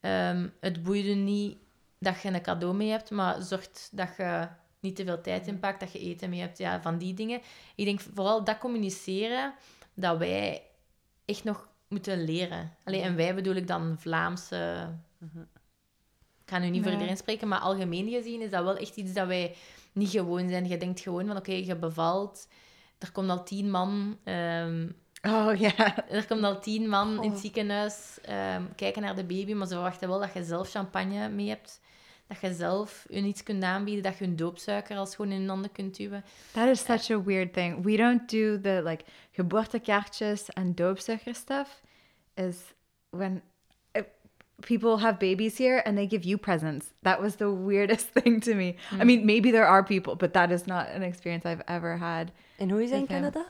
ehm, 0.00 0.48
het 0.60 0.82
boeit 0.82 1.04
je 1.04 1.14
niet 1.14 1.56
dat 1.98 2.20
je 2.22 2.28
een 2.28 2.42
cadeau 2.42 2.74
mee 2.74 2.90
hebt, 2.90 3.10
maar 3.10 3.42
zorg 3.42 3.68
dat 3.90 4.08
je 4.16 4.48
niet 4.80 4.96
te 4.96 5.04
veel 5.04 5.20
tijd 5.20 5.46
inpakt, 5.46 5.80
dat 5.80 5.92
je 5.92 5.98
eten 5.98 6.30
mee 6.30 6.40
hebt, 6.40 6.58
ja, 6.58 6.82
van 6.82 6.98
die 6.98 7.14
dingen. 7.14 7.40
Ik 7.74 7.84
denk 7.84 8.00
vooral 8.00 8.44
dat 8.44 8.58
communiceren, 8.58 9.54
dat 9.94 10.18
wij 10.18 10.62
echt 11.24 11.44
nog 11.44 11.68
moeten 11.88 12.24
leren. 12.24 12.72
Allee, 12.84 13.00
en 13.00 13.16
wij 13.16 13.34
bedoel 13.34 13.54
ik 13.54 13.66
dan 13.66 13.96
Vlaamse... 13.98 14.88
Ik 16.44 16.52
ga 16.52 16.58
nu 16.58 16.68
niet 16.68 16.74
voor 16.74 16.90
Nee. 16.90 16.94
iedereen 16.94 17.16
spreken, 17.16 17.48
maar 17.48 17.58
algemeen 17.58 18.08
gezien 18.08 18.40
is 18.40 18.50
dat 18.50 18.64
wel 18.64 18.76
echt 18.76 18.96
iets 18.96 19.12
dat 19.12 19.26
wij 19.26 19.54
niet 19.92 20.10
gewoon 20.10 20.48
zijn. 20.48 20.68
Je 20.68 20.76
denkt 20.76 21.00
gewoon 21.00 21.26
van, 21.26 21.36
oké, 21.36 21.52
je 21.52 21.76
bevalt, 21.76 22.48
er 22.98 23.12
komt 23.12 23.30
al 23.30 23.44
tien 23.44 23.70
man... 23.70 24.18
ehm, 24.24 24.88
Oh 25.22 25.54
yeah. 25.58 25.98
er 26.10 26.26
komt 26.26 26.42
al 26.44 26.60
tien 26.60 26.88
man 26.88 27.12
in 27.12 27.18
Oh. 27.18 27.24
het 27.30 27.38
ziekenhuis 27.38 28.18
ehm, 28.22 28.62
kijken 28.76 29.02
naar 29.02 29.16
de 29.16 29.24
baby, 29.24 29.52
maar 29.52 29.66
ze 29.66 29.72
verwachten 29.74 30.08
wel 30.08 30.20
dat 30.20 30.32
je 30.34 30.44
zelf 30.44 30.70
champagne 30.70 31.28
mee 31.28 31.48
hebt. 31.48 31.80
Dat 32.28 32.40
je 32.40 32.54
zelf 32.54 33.06
hun 33.10 33.24
iets 33.24 33.42
kunt 33.42 33.62
aanbieden, 33.62 34.02
dat 34.02 34.18
je 34.18 34.24
hun 34.24 34.36
doopsuiker 34.36 34.96
als 34.96 35.14
gewoon 35.14 35.30
in 35.32 35.38
hun 35.40 35.48
handen 35.48 35.72
kunt 35.72 35.96
duwen. 35.96 36.24
That 36.52 36.68
is 36.68 36.84
such 36.84 37.10
a 37.10 37.22
weird 37.22 37.52
thing. 37.52 37.84
We 37.84 37.96
don't 37.96 38.30
do 38.30 38.60
the 38.60 38.80
like 38.84 39.04
geboortekaartjes 39.30 40.52
and 40.54 40.76
doopsuiker 40.76 41.34
stuff. 41.34 41.82
Is 42.34 42.56
when 43.10 43.42
people 44.62 44.96
have 44.98 45.18
babies 45.18 45.58
here 45.58 45.82
and 45.84 45.96
they 45.96 46.06
give 46.06 46.24
you 46.24 46.38
presents. 46.38 46.92
That 47.02 47.20
was 47.20 47.36
the 47.36 47.50
weirdest 47.68 48.08
thing 48.08 48.40
to 48.40 48.54
me. 48.54 48.76
I 48.92 49.04
mean, 49.04 49.24
maybe 49.26 49.50
there 49.50 49.66
are 49.66 49.82
people, 49.84 50.14
but 50.16 50.32
that 50.32 50.50
is 50.50 50.66
not 50.66 50.88
an 50.90 51.02
experience 51.02 51.44
I've 51.46 51.62
ever 51.68 51.96
had. 51.96 52.32
En 52.58 52.70
who 52.70 52.78
is 52.78 52.90
in 52.90 53.02
Ik, 53.04 53.10
eh, 53.10 53.14
Canada? 53.14 53.46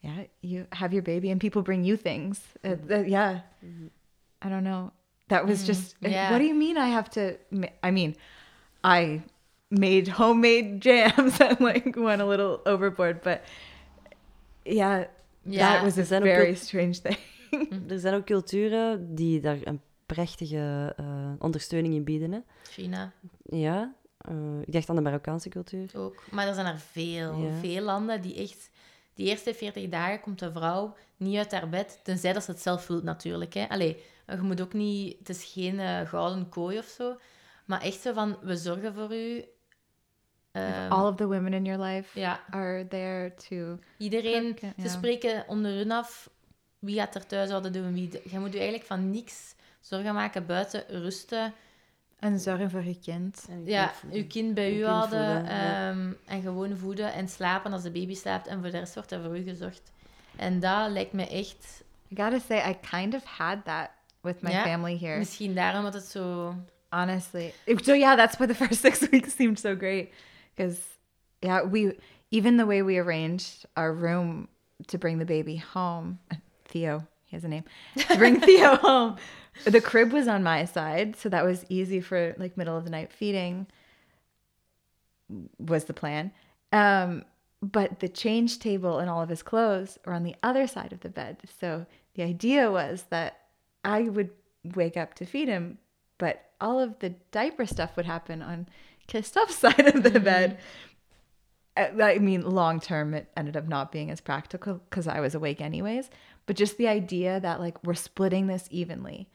Yeah, 0.00 0.24
you 0.40 0.66
have 0.72 0.92
your 0.92 1.02
baby 1.02 1.30
and 1.30 1.40
people 1.40 1.62
bring 1.62 1.84
you 1.84 1.96
things. 1.96 2.40
Uh, 2.64 2.76
th- 2.88 3.06
yeah, 3.08 3.40
I 4.42 4.48
don't 4.48 4.62
know. 4.64 4.92
That 5.28 5.46
was 5.46 5.64
just. 5.66 5.96
uh, 6.04 6.08
yeah. 6.08 6.30
What 6.30 6.38
do 6.38 6.44
you 6.44 6.54
mean? 6.54 6.76
I 6.76 6.86
have 6.88 7.08
to? 7.10 7.36
ma- 7.50 7.72
I 7.82 7.90
mean, 7.90 8.14
I 8.84 9.22
made 9.70 10.06
homemade 10.08 10.80
jams 10.86 11.40
and 11.40 11.58
like 11.60 11.96
went 11.96 12.20
a 12.22 12.26
little 12.26 12.60
overboard, 12.66 13.22
but 13.22 13.42
yeah, 14.64 15.06
Ja, 15.44 15.58
that 15.58 15.82
was 15.84 15.96
a 15.96 16.00
er 16.00 16.06
zijn 16.06 16.22
ook 16.22 16.28
very 16.28 16.54
strange 16.54 17.00
thing. 17.04 17.16
Er 17.90 17.98
zijn 17.98 18.14
ook 18.14 18.26
culturen 18.26 19.14
die 19.14 19.40
daar 19.40 19.58
een 19.64 19.80
prachtige 20.06 20.92
eh, 20.96 21.32
ondersteuning 21.38 21.94
in 21.94 22.04
bieden. 22.04 22.32
Hè? 22.32 22.38
China 22.70 23.12
Ja, 23.42 23.94
eh, 24.18 24.60
ik 24.64 24.72
dacht 24.72 24.88
aan 24.88 24.96
de 24.96 25.02
Marokkaanse 25.02 25.48
cultuur. 25.48 25.90
ook. 25.96 26.24
Maar 26.30 26.46
er 26.48 26.54
zijn 26.54 26.66
er 26.66 26.78
veel, 26.78 27.36
Ja. 27.42 27.54
veel 27.60 27.82
landen 27.82 28.22
die 28.22 28.34
echt... 28.34 28.70
Die 29.14 29.26
eerste 29.26 29.54
40 29.54 29.88
dagen 29.88 30.20
komt 30.20 30.38
de 30.38 30.52
vrouw 30.52 30.96
niet 31.16 31.36
uit 31.36 31.52
haar 31.52 31.68
bed, 31.68 32.00
tenzij 32.02 32.32
dat 32.32 32.44
ze 32.44 32.50
het 32.50 32.60
zelf 32.60 32.84
voelt 32.84 33.02
natuurlijk. 33.02 33.54
Hè. 33.54 33.68
Allee, 33.68 34.02
je 34.26 34.36
moet 34.36 34.60
ook 34.60 34.72
niet... 34.72 35.18
Het 35.18 35.28
is 35.28 35.44
geen 35.44 35.80
eh, 35.80 36.00
gouden 36.08 36.48
kooi 36.48 36.78
of 36.78 36.84
zo. 36.86 37.16
Maar 37.64 37.80
echt 37.82 38.00
zo 38.00 38.12
van, 38.12 38.38
we 38.42 38.56
zorgen 38.56 38.94
voor 38.94 39.14
u. 39.14 39.44
Ehm, 40.52 40.90
All 40.92 41.08
of 41.08 41.16
the 41.16 41.26
women 41.26 41.52
in 41.52 41.64
your 41.64 41.82
life 41.82 42.20
ja, 42.20 42.40
are 42.50 42.86
there 42.88 43.34
to. 43.48 43.78
Iedereen, 43.98 44.58
ze 44.82 44.88
spreken 44.88 45.44
onder 45.48 45.72
hun 45.72 45.90
af 45.90 46.30
wie 46.78 46.96
gaat 46.98 47.14
er 47.14 47.26
thuis 47.26 47.50
houden 47.50 47.72
doen. 47.72 47.92
Wie, 47.94 48.10
je 48.30 48.38
moet 48.38 48.52
je 48.52 48.58
eigenlijk 48.58 48.86
van 48.88 49.10
niks 49.10 49.54
zorgen 49.88 50.14
maken 50.14 50.46
buiten 50.46 50.84
rusten. 50.88 51.52
En 52.18 52.40
zorgen 52.40 52.70
voor 52.70 52.84
je 52.84 52.98
kind. 52.98 53.46
Ja, 53.64 53.92
kind- 54.00 54.14
je 54.14 54.26
kind 54.26 54.54
bij 54.54 54.64
je 54.72 54.74
u 54.78 54.82
kind 54.82 54.90
houden 54.90 55.18
voeden, 55.36 55.44
ja. 55.44 55.88
ehm, 55.90 56.12
en 56.26 56.42
gewoon 56.42 56.76
voeden 56.76 57.12
en 57.12 57.28
slapen 57.28 57.72
als 57.72 57.82
de 57.82 57.90
baby 57.90 58.14
slaapt. 58.14 58.46
En 58.46 58.60
voor 58.60 58.70
de 58.70 58.78
rest 58.78 58.94
wordt 58.94 59.10
er 59.12 59.22
voor 59.22 59.38
u 59.38 59.42
gezorgd. 59.42 59.82
En 60.36 60.60
dat 60.60 60.90
lijkt 60.90 61.12
me 61.12 61.28
echt... 61.28 61.84
I 62.12 62.16
gotta 62.16 62.38
say, 62.38 62.70
I 62.70 62.76
kind 62.90 63.14
of 63.14 63.24
had 63.24 63.64
that 63.64 63.90
with 64.20 64.40
my 64.42 64.50
Ja, 64.50 64.62
family 64.62 64.98
here. 64.98 65.18
Misschien 65.18 65.54
daarom 65.54 65.82
dat 65.82 65.94
het 65.94 66.04
zo... 66.04 66.54
honestly. 66.90 67.52
So 67.76 67.94
yeah, 67.94 68.16
that's 68.16 68.36
why 68.36 68.46
the 68.46 68.54
first 68.64 68.80
six 68.80 69.08
weeks 69.10 69.34
seemed 69.34 69.58
so 69.58 69.76
great 69.76 70.08
because 70.54 70.78
yeah, 71.40 71.70
we 71.70 71.96
even 72.28 72.56
the 72.56 72.66
way 72.66 72.82
we 72.82 72.98
arranged 72.98 73.64
our 73.72 73.94
room 73.98 74.48
to 74.86 74.98
bring 74.98 75.18
the 75.18 75.24
baby 75.24 75.62
home, 75.72 76.18
Theo, 76.62 77.06
he 77.24 77.36
has 77.36 77.44
a 77.44 77.48
name, 77.48 77.64
to 78.08 78.16
bring 78.16 78.40
Theo 78.46 78.76
home. 78.76 79.16
The 79.64 79.80
crib 79.80 80.12
was 80.12 80.28
on 80.28 80.42
my 80.42 80.64
side, 80.64 81.16
so 81.16 81.28
that 81.28 81.44
was 81.44 81.64
easy 81.68 82.00
for 82.00 82.34
like 82.38 82.56
middle 82.56 82.76
of 82.76 82.84
the 82.84 82.90
night 82.90 83.12
feeding. 83.12 83.66
Was 85.58 85.84
the 85.84 85.94
plan. 85.94 86.30
Um, 86.72 87.24
but 87.62 88.00
the 88.00 88.08
change 88.08 88.58
table 88.58 88.98
and 88.98 89.10
all 89.10 89.22
of 89.22 89.28
his 89.28 89.42
clothes 89.42 89.98
were 90.04 90.12
on 90.12 90.22
the 90.22 90.36
other 90.42 90.66
side 90.66 90.92
of 90.92 91.00
the 91.00 91.08
bed. 91.08 91.38
So 91.58 91.86
the 92.14 92.22
idea 92.22 92.70
was 92.70 93.04
that 93.10 93.40
I 93.84 94.02
would 94.02 94.30
wake 94.74 94.96
up 94.96 95.14
to 95.14 95.26
feed 95.26 95.48
him, 95.48 95.78
but 96.18 96.50
all 96.60 96.78
of 96.80 96.98
the 96.98 97.10
diaper 97.30 97.66
stuff 97.66 97.96
would 97.96 98.06
happen 98.06 98.42
on 98.42 98.68
Christophe's 99.08 99.56
side 99.58 99.94
of 99.94 100.02
the 100.02 100.20
bed. 100.20 100.58
Uh, 101.76 101.88
I 102.02 102.18
mean, 102.18 102.42
long 102.42 102.80
term, 102.80 103.14
it 103.14 103.30
ended 103.36 103.56
up 103.56 103.68
not 103.68 103.92
being 103.92 104.10
as 104.10 104.20
practical 104.20 104.80
because 104.88 105.06
I 105.06 105.20
was 105.20 105.34
awake 105.34 105.60
anyways. 105.60 106.10
But 106.46 106.56
just 106.56 106.78
the 106.78 106.88
idea 106.88 107.40
that 107.40 107.60
like 107.60 107.82
we're 107.84 107.94
splitting 107.94 108.46
this 108.46 108.68
evenly 108.70 109.28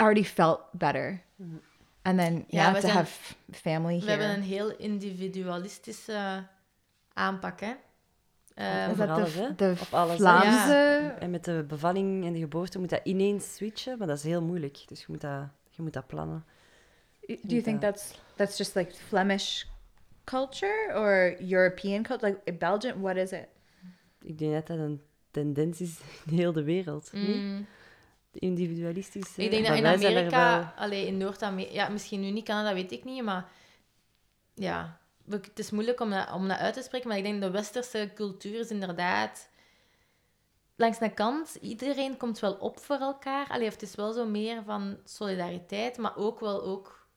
already 0.00 0.24
felt 0.24 0.60
better. 0.72 1.20
And 2.02 2.18
then 2.18 2.34
Ja, 2.34 2.44
yeah, 2.48 2.68
we 2.68 2.74
to 2.74 2.86
zijn- 2.86 2.92
have 2.96 3.34
family 3.52 3.98
We 3.98 4.04
here. 4.06 4.10
hebben 4.10 4.30
een 4.36 4.42
heel 4.42 4.76
individualistische 4.76 6.46
aanpak, 7.12 7.60
hè. 7.60 7.72
Ehm, 8.54 8.84
Is 8.84 8.90
Over 8.90 9.06
dat 9.06 9.16
alles, 9.16 9.32
de, 9.56 9.74
Op 9.80 9.92
alles? 9.94 10.16
Vlaamse? 10.16 11.14
En 11.18 11.30
met 11.30 11.44
de 11.44 11.64
bevalling 11.68 12.24
en 12.24 12.32
de 12.32 12.38
geboorte 12.38 12.78
moet 12.78 12.90
dat 12.90 13.00
ineens 13.04 13.54
switchen, 13.54 13.98
maar 13.98 14.06
dat 14.06 14.16
is 14.16 14.22
heel 14.24 14.42
moeilijk. 14.42 14.82
Dus 14.86 15.00
je 15.00 15.06
moet 15.08 15.20
dat, 15.20 15.48
je 15.70 15.82
moet 15.82 15.92
dat 15.92 16.06
plannen. 16.06 16.44
Do 17.26 17.34
you 17.46 17.62
think 17.62 17.80
that's 17.80 18.20
that's 18.36 18.56
just 18.58 18.74
like 18.74 18.92
Flemish 18.94 19.64
culture 20.24 20.92
or 20.94 21.36
European 21.50 22.02
culture? 22.02 22.26
Like 22.30 22.40
in 22.44 22.58
Belgium, 22.58 23.00
what 23.00 23.16
is 23.16 23.32
it? 23.32 23.46
Ik 24.22 24.38
denk 24.38 24.52
dat 24.52 24.66
dat 24.66 24.78
een 24.78 25.02
tendens 25.30 25.80
is 25.80 25.98
in 26.26 26.36
heel 26.36 26.52
de 26.52 26.62
wereld. 26.62 27.10
mm. 27.12 27.66
Individualistisch. 28.38 29.38
Ik 29.38 29.50
denk 29.50 29.66
dat 29.66 29.76
in 29.76 29.84
er 29.84 29.94
Amerika, 29.94 30.58
wel- 30.58 30.84
allee, 30.84 31.06
in 31.06 31.16
Noord-Amerika, 31.16 31.74
ja, 31.74 31.88
misschien 31.88 32.20
nu 32.20 32.30
niet 32.30 32.44
Canada, 32.44 32.74
weet 32.74 32.92
ik 32.92 33.04
niet, 33.04 33.22
maar 33.22 33.48
ja, 34.54 35.00
het 35.30 35.58
is 35.58 35.70
moeilijk 35.70 36.00
om 36.00 36.10
dat, 36.10 36.32
om 36.32 36.48
dat 36.48 36.58
uit 36.58 36.74
te 36.74 36.82
spreken, 36.82 37.08
maar 37.08 37.16
ik 37.16 37.24
denk 37.24 37.40
de 37.40 37.50
westerse 37.50 38.10
cultuur 38.14 38.60
is 38.60 38.70
inderdaad 38.70 39.48
langs 40.76 40.98
de 40.98 41.14
kant, 41.14 41.54
iedereen 41.60 42.16
komt 42.16 42.38
wel 42.38 42.54
op 42.54 42.78
voor 42.78 42.98
elkaar. 42.98 43.48
Allee, 43.48 43.68
het 43.68 43.82
is 43.82 43.94
wel 43.94 44.12
zo 44.12 44.26
meer 44.26 44.62
van 44.62 44.98
solidariteit, 45.04 45.96
maar 45.96 46.16
ook 46.16 46.40
wel 46.40 46.62
ook 46.62 47.08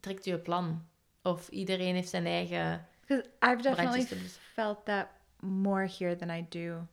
trekt 0.00 0.24
je 0.24 0.38
plan. 0.38 0.88
Of 1.22 1.48
iedereen 1.48 1.94
heeft 1.94 2.08
zijn 2.08 2.26
eigen... 2.26 2.88
I've 3.40 3.62
definitely 3.62 4.06
felt 4.54 4.84
that 4.84 5.06
more 5.40 5.90
here 5.98 6.16
than 6.16 6.30
I 6.30 6.46
do 6.48 6.86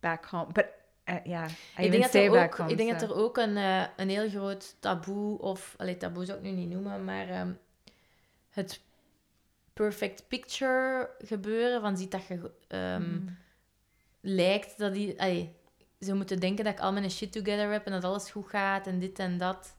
back 0.00 0.24
home. 0.24 0.52
But 0.52 0.66
uh, 1.08 1.16
yeah, 1.24 1.50
I 1.78 1.84
Ik 1.84 1.90
denk, 1.90 2.02
dat 2.02 2.14
er, 2.14 2.42
ook, 2.42 2.70
ik 2.70 2.76
denk 2.76 2.90
dat 2.90 3.02
er 3.02 3.14
ook 3.14 3.36
een, 3.36 3.56
eh, 3.56 3.84
een 3.96 4.08
heel 4.08 4.28
groot 4.28 4.76
taboe, 4.80 5.38
of 5.38 5.74
allee, 5.78 5.96
taboe 5.96 6.24
zou 6.24 6.38
ik 6.38 6.44
nu 6.44 6.50
niet 6.50 6.70
noemen, 6.70 7.04
maar 7.04 7.28
ehm, 7.28 7.52
het 8.50 8.80
perfect 9.72 10.28
picture 10.28 11.10
gebeuren 11.18 11.80
van 11.80 11.96
ziet 11.96 12.10
dat 12.10 12.26
je 12.26 12.50
ehm, 12.68 13.02
Mm. 13.02 13.36
lijkt 14.20 14.78
dat 14.78 14.94
die. 14.94 15.20
allee, 15.20 15.54
ze 16.00 16.14
moeten 16.14 16.40
denken 16.40 16.64
dat 16.64 16.72
ik 16.72 16.80
al 16.80 16.92
mijn 16.92 17.10
shit 17.10 17.32
together 17.32 17.70
heb 17.72 17.86
en 17.86 17.92
dat 17.92 18.04
alles 18.04 18.30
goed 18.30 18.48
gaat 18.48 18.86
en 18.86 18.98
dit 18.98 19.18
en 19.18 19.38
dat. 19.38 19.74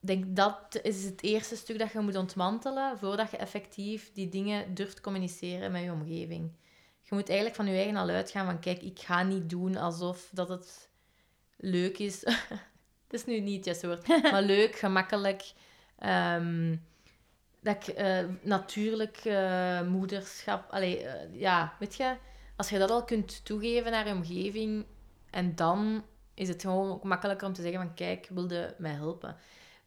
Ik 0.00 0.08
denk 0.08 0.36
dat 0.36 0.80
is 0.82 1.04
het 1.04 1.22
eerste 1.22 1.56
stuk 1.56 1.78
dat 1.78 1.92
je 1.92 1.98
moet 1.98 2.16
ontmantelen 2.16 2.98
voordat 2.98 3.30
je 3.30 3.36
effectief 3.36 4.12
die 4.12 4.28
dingen 4.28 4.74
durft 4.74 5.00
communiceren 5.00 5.72
met 5.72 5.82
je 5.82 5.92
omgeving. 5.92 6.50
Je 7.12 7.18
moet 7.18 7.28
eigenlijk 7.28 7.56
van 7.56 7.66
je 7.66 7.76
eigen 7.76 7.96
al 7.96 8.08
uitgaan 8.08 8.46
van 8.46 8.58
kijk, 8.58 8.82
ik 8.82 8.98
ga 8.98 9.22
niet 9.22 9.50
doen 9.50 9.76
alsof 9.76 10.28
dat 10.30 10.48
het 10.48 10.88
leuk 11.56 11.98
is. 11.98 12.20
Het 13.06 13.20
is 13.20 13.24
nu 13.24 13.40
niet 13.40 13.56
het 13.56 13.64
juiste 13.64 13.86
woord, 13.86 14.06
maar 14.32 14.42
leuk, 14.42 14.76
gemakkelijk. 14.76 15.52
Ehm, 15.98 16.76
dat 17.60 17.76
ik 17.76 17.94
eh, 17.94 18.24
natuurlijk 18.42 19.16
eh, 19.16 19.82
moederschap... 19.82 20.70
Allee, 20.70 21.06
eh, 21.06 21.40
ja, 21.40 21.76
weet 21.78 21.96
je, 21.96 22.16
als 22.56 22.68
je 22.68 22.78
dat 22.78 22.90
al 22.90 23.04
kunt 23.04 23.44
toegeven 23.44 23.90
naar 23.90 24.06
je 24.06 24.14
omgeving 24.14 24.86
en 25.30 25.54
dan 25.54 26.04
is 26.34 26.48
het 26.48 26.60
gewoon 26.60 26.90
ook 26.90 27.04
makkelijker 27.04 27.46
om 27.46 27.52
te 27.52 27.62
zeggen 27.62 27.80
van 27.80 27.94
kijk, 27.94 28.28
wilde 28.30 28.74
mij 28.78 28.92
helpen. 28.92 29.36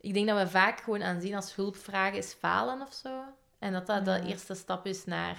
Ik 0.01 0.13
denk 0.13 0.28
dat 0.28 0.38
we 0.38 0.47
vaak 0.47 0.80
gewoon 0.80 1.03
aanzien 1.03 1.36
als 1.36 1.55
hulpvragen 1.55 2.17
is 2.17 2.34
falen 2.34 2.82
of 2.82 2.93
zo. 2.93 3.23
En 3.59 3.73
dat 3.73 3.88
dat 3.88 4.05
de 4.05 4.21
eerste 4.26 4.53
stap 4.53 4.86
is 4.86 5.05
naar 5.05 5.38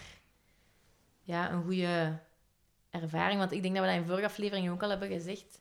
ja, 1.27 1.53
een 1.53 1.63
goede 1.63 2.19
ervaring. 2.91 3.39
Want 3.39 3.53
ik 3.53 3.63
denk 3.63 3.75
dat 3.75 3.85
we 3.85 3.91
dat 3.91 4.01
in 4.01 4.07
vorige 4.07 4.27
aflevering 4.27 4.71
ook 4.71 4.83
al 4.83 4.91
hebben 4.91 5.09
gezegd. 5.09 5.61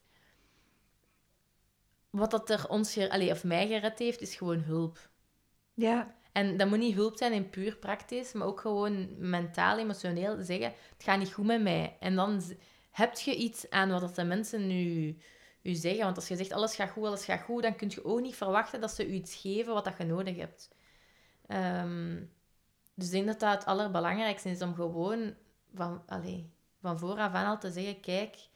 Wat 2.09 2.31
dat 2.31 2.49
er 2.49 2.69
ons, 2.69 2.97
allee, 2.97 3.31
of 3.31 3.43
mij 3.43 3.67
gered 3.67 3.99
heeft, 3.99 4.21
is 4.21 4.35
gewoon 4.35 4.59
hulp. 4.59 5.09
Yeah. 5.73 6.07
En 6.31 6.57
dat 6.57 6.67
moet 6.67 6.77
niet 6.77 6.95
hulp 6.95 7.17
zijn 7.17 7.33
in 7.33 7.49
puur 7.49 7.75
praktisch, 7.75 8.33
maar 8.33 8.47
ook 8.47 8.59
gewoon 8.59 9.07
mentaal, 9.29 9.77
emotioneel 9.77 10.43
zeggen: 10.43 10.73
het 10.93 11.03
gaat 11.03 11.19
niet 11.19 11.33
goed 11.33 11.45
met 11.45 11.61
mij. 11.61 11.97
En 11.99 12.15
dan 12.15 12.41
heb 12.91 13.17
je 13.17 13.35
iets 13.35 13.69
aan 13.69 13.89
wat 13.89 14.01
dat 14.01 14.15
de 14.15 14.23
mensen 14.23 14.67
nu 14.67 15.17
u 15.61 15.73
zeggen. 15.73 16.03
Want 16.03 16.15
als 16.15 16.27
je 16.27 16.35
zegt 16.35 16.53
alles 16.53 16.75
gaat 16.75 16.89
goed, 16.89 17.05
alles 17.05 17.25
gaat 17.25 17.41
goed, 17.41 17.63
dan 17.63 17.75
kun 17.75 17.89
je 17.89 18.05
ook 18.05 18.21
niet 18.21 18.35
verwachten 18.35 18.81
dat 18.81 18.91
ze 18.91 19.07
u 19.07 19.11
iets 19.11 19.35
geven 19.35 19.73
wat 19.73 19.83
dat 19.83 19.97
je 19.97 20.03
nodig 20.03 20.37
hebt. 20.37 20.69
Ehm, 21.47 22.23
dus 22.95 23.05
ik 23.05 23.11
denk 23.11 23.25
dat 23.25 23.39
dat 23.39 23.53
het 23.53 23.65
allerbelangrijkste 23.65 24.49
is 24.49 24.61
om 24.61 24.73
gewoon 24.73 25.35
van, 25.75 26.01
allee, 26.05 26.53
van 26.81 26.99
vooraf 26.99 27.33
aan 27.33 27.45
al 27.45 27.59
te 27.59 27.71
zeggen: 27.71 27.99
kijk, 27.99 28.47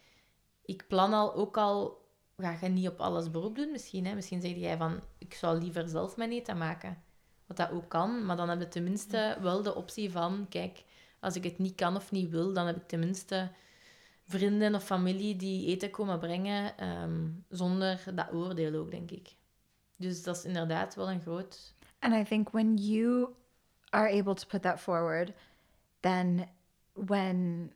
ik 0.62 0.88
plan 0.88 1.14
al 1.14 1.36
ook 1.36 1.58
al. 1.58 2.08
Ga 2.38 2.58
je 2.62 2.68
niet 2.70 2.88
op 2.88 3.00
alles 3.00 3.32
beroep 3.32 3.56
doen 3.56 3.72
misschien? 3.72 4.06
Hè? 4.06 4.16
Misschien 4.16 4.42
zeg 4.42 4.56
jij 4.56 4.78
van: 4.78 5.02
ik 5.18 5.34
zou 5.34 5.60
liever 5.60 5.88
zelf 5.88 6.18
mijn 6.18 6.32
eten 6.32 6.58
maken. 6.58 7.04
Wat 7.46 7.58
dat 7.58 7.72
ook 7.72 7.90
kan, 7.90 8.26
maar 8.26 8.36
dan 8.36 8.50
heb 8.50 8.60
je 8.60 8.68
tenminste 8.68 9.38
wel 9.42 9.64
de 9.64 9.76
optie 9.76 10.12
van: 10.12 10.46
kijk, 10.50 10.84
als 11.20 11.36
ik 11.36 11.44
het 11.44 11.58
niet 11.58 11.76
kan 11.76 11.96
of 11.96 12.12
niet 12.12 12.30
wil, 12.30 12.54
dan 12.54 12.68
heb 12.68 12.76
ik 12.76 12.88
tenminste 12.88 13.52
vrienden 14.24 14.76
of 14.76 14.84
familie 14.84 15.36
die 15.36 15.68
eten 15.68 15.90
komen 15.90 16.20
brengen 16.20 16.78
ehm, 16.78 17.28
zonder 17.50 18.04
dat 18.14 18.34
oordeel 18.34 18.80
ook, 18.80 18.92
denk 18.92 19.12
ik. 19.12 19.36
Dus 19.96 20.24
dat 20.24 20.38
is 20.38 20.46
inderdaad 20.46 20.96
wel 20.96 21.10
een 21.10 21.22
groot. 21.22 21.74
And 22.00 22.14
I 22.14 22.24
think 22.24 22.50
when 22.50 22.78
you 22.78 23.34
are 23.90 24.20
able 24.20 24.34
to 24.34 24.48
put 24.48 24.62
that 24.62 24.80
forward, 24.80 25.34
then 26.00 26.48
when 27.06 27.72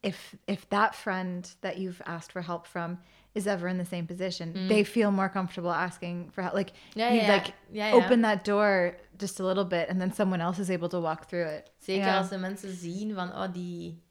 if 0.00 0.36
if 0.46 0.68
that 0.68 0.94
friend 0.94 1.56
that 1.60 1.76
you've 1.76 2.00
asked 2.04 2.32
for 2.32 2.42
help 2.42 2.66
from 2.66 2.98
is 3.32 3.46
ever 3.46 3.68
in 3.68 3.76
the 3.78 3.84
same 3.84 4.06
position, 4.06 4.52
they 4.68 4.84
feel 4.84 5.10
more 5.10 5.28
comfortable 5.30 5.70
asking 5.72 6.30
for 6.32 6.42
help. 6.42 6.54
Like 6.54 6.72
Ja, 6.94 7.08
you 7.08 7.20
ja, 7.22 7.34
like 7.34 7.52
ja, 7.70 7.86
ja. 7.86 7.94
open 7.94 8.22
that 8.22 8.44
door 8.44 8.94
just 9.18 9.40
a 9.40 9.44
little 9.44 9.66
bit 9.66 9.88
and 9.88 9.98
then 9.98 10.12
someone 10.12 10.42
else 10.42 10.60
is 10.60 10.70
able 10.70 10.88
to 10.88 11.00
walk 11.00 11.24
through 11.24 11.54
it. 11.56 11.70
Zeker 11.78 12.06
Ja. 12.06 12.18
als 12.18 12.28
de 12.28 12.38
mensen 12.38 12.76
zien 12.76 13.14
van, 13.14 13.28
oh, 13.28 13.52
die... 13.52 14.02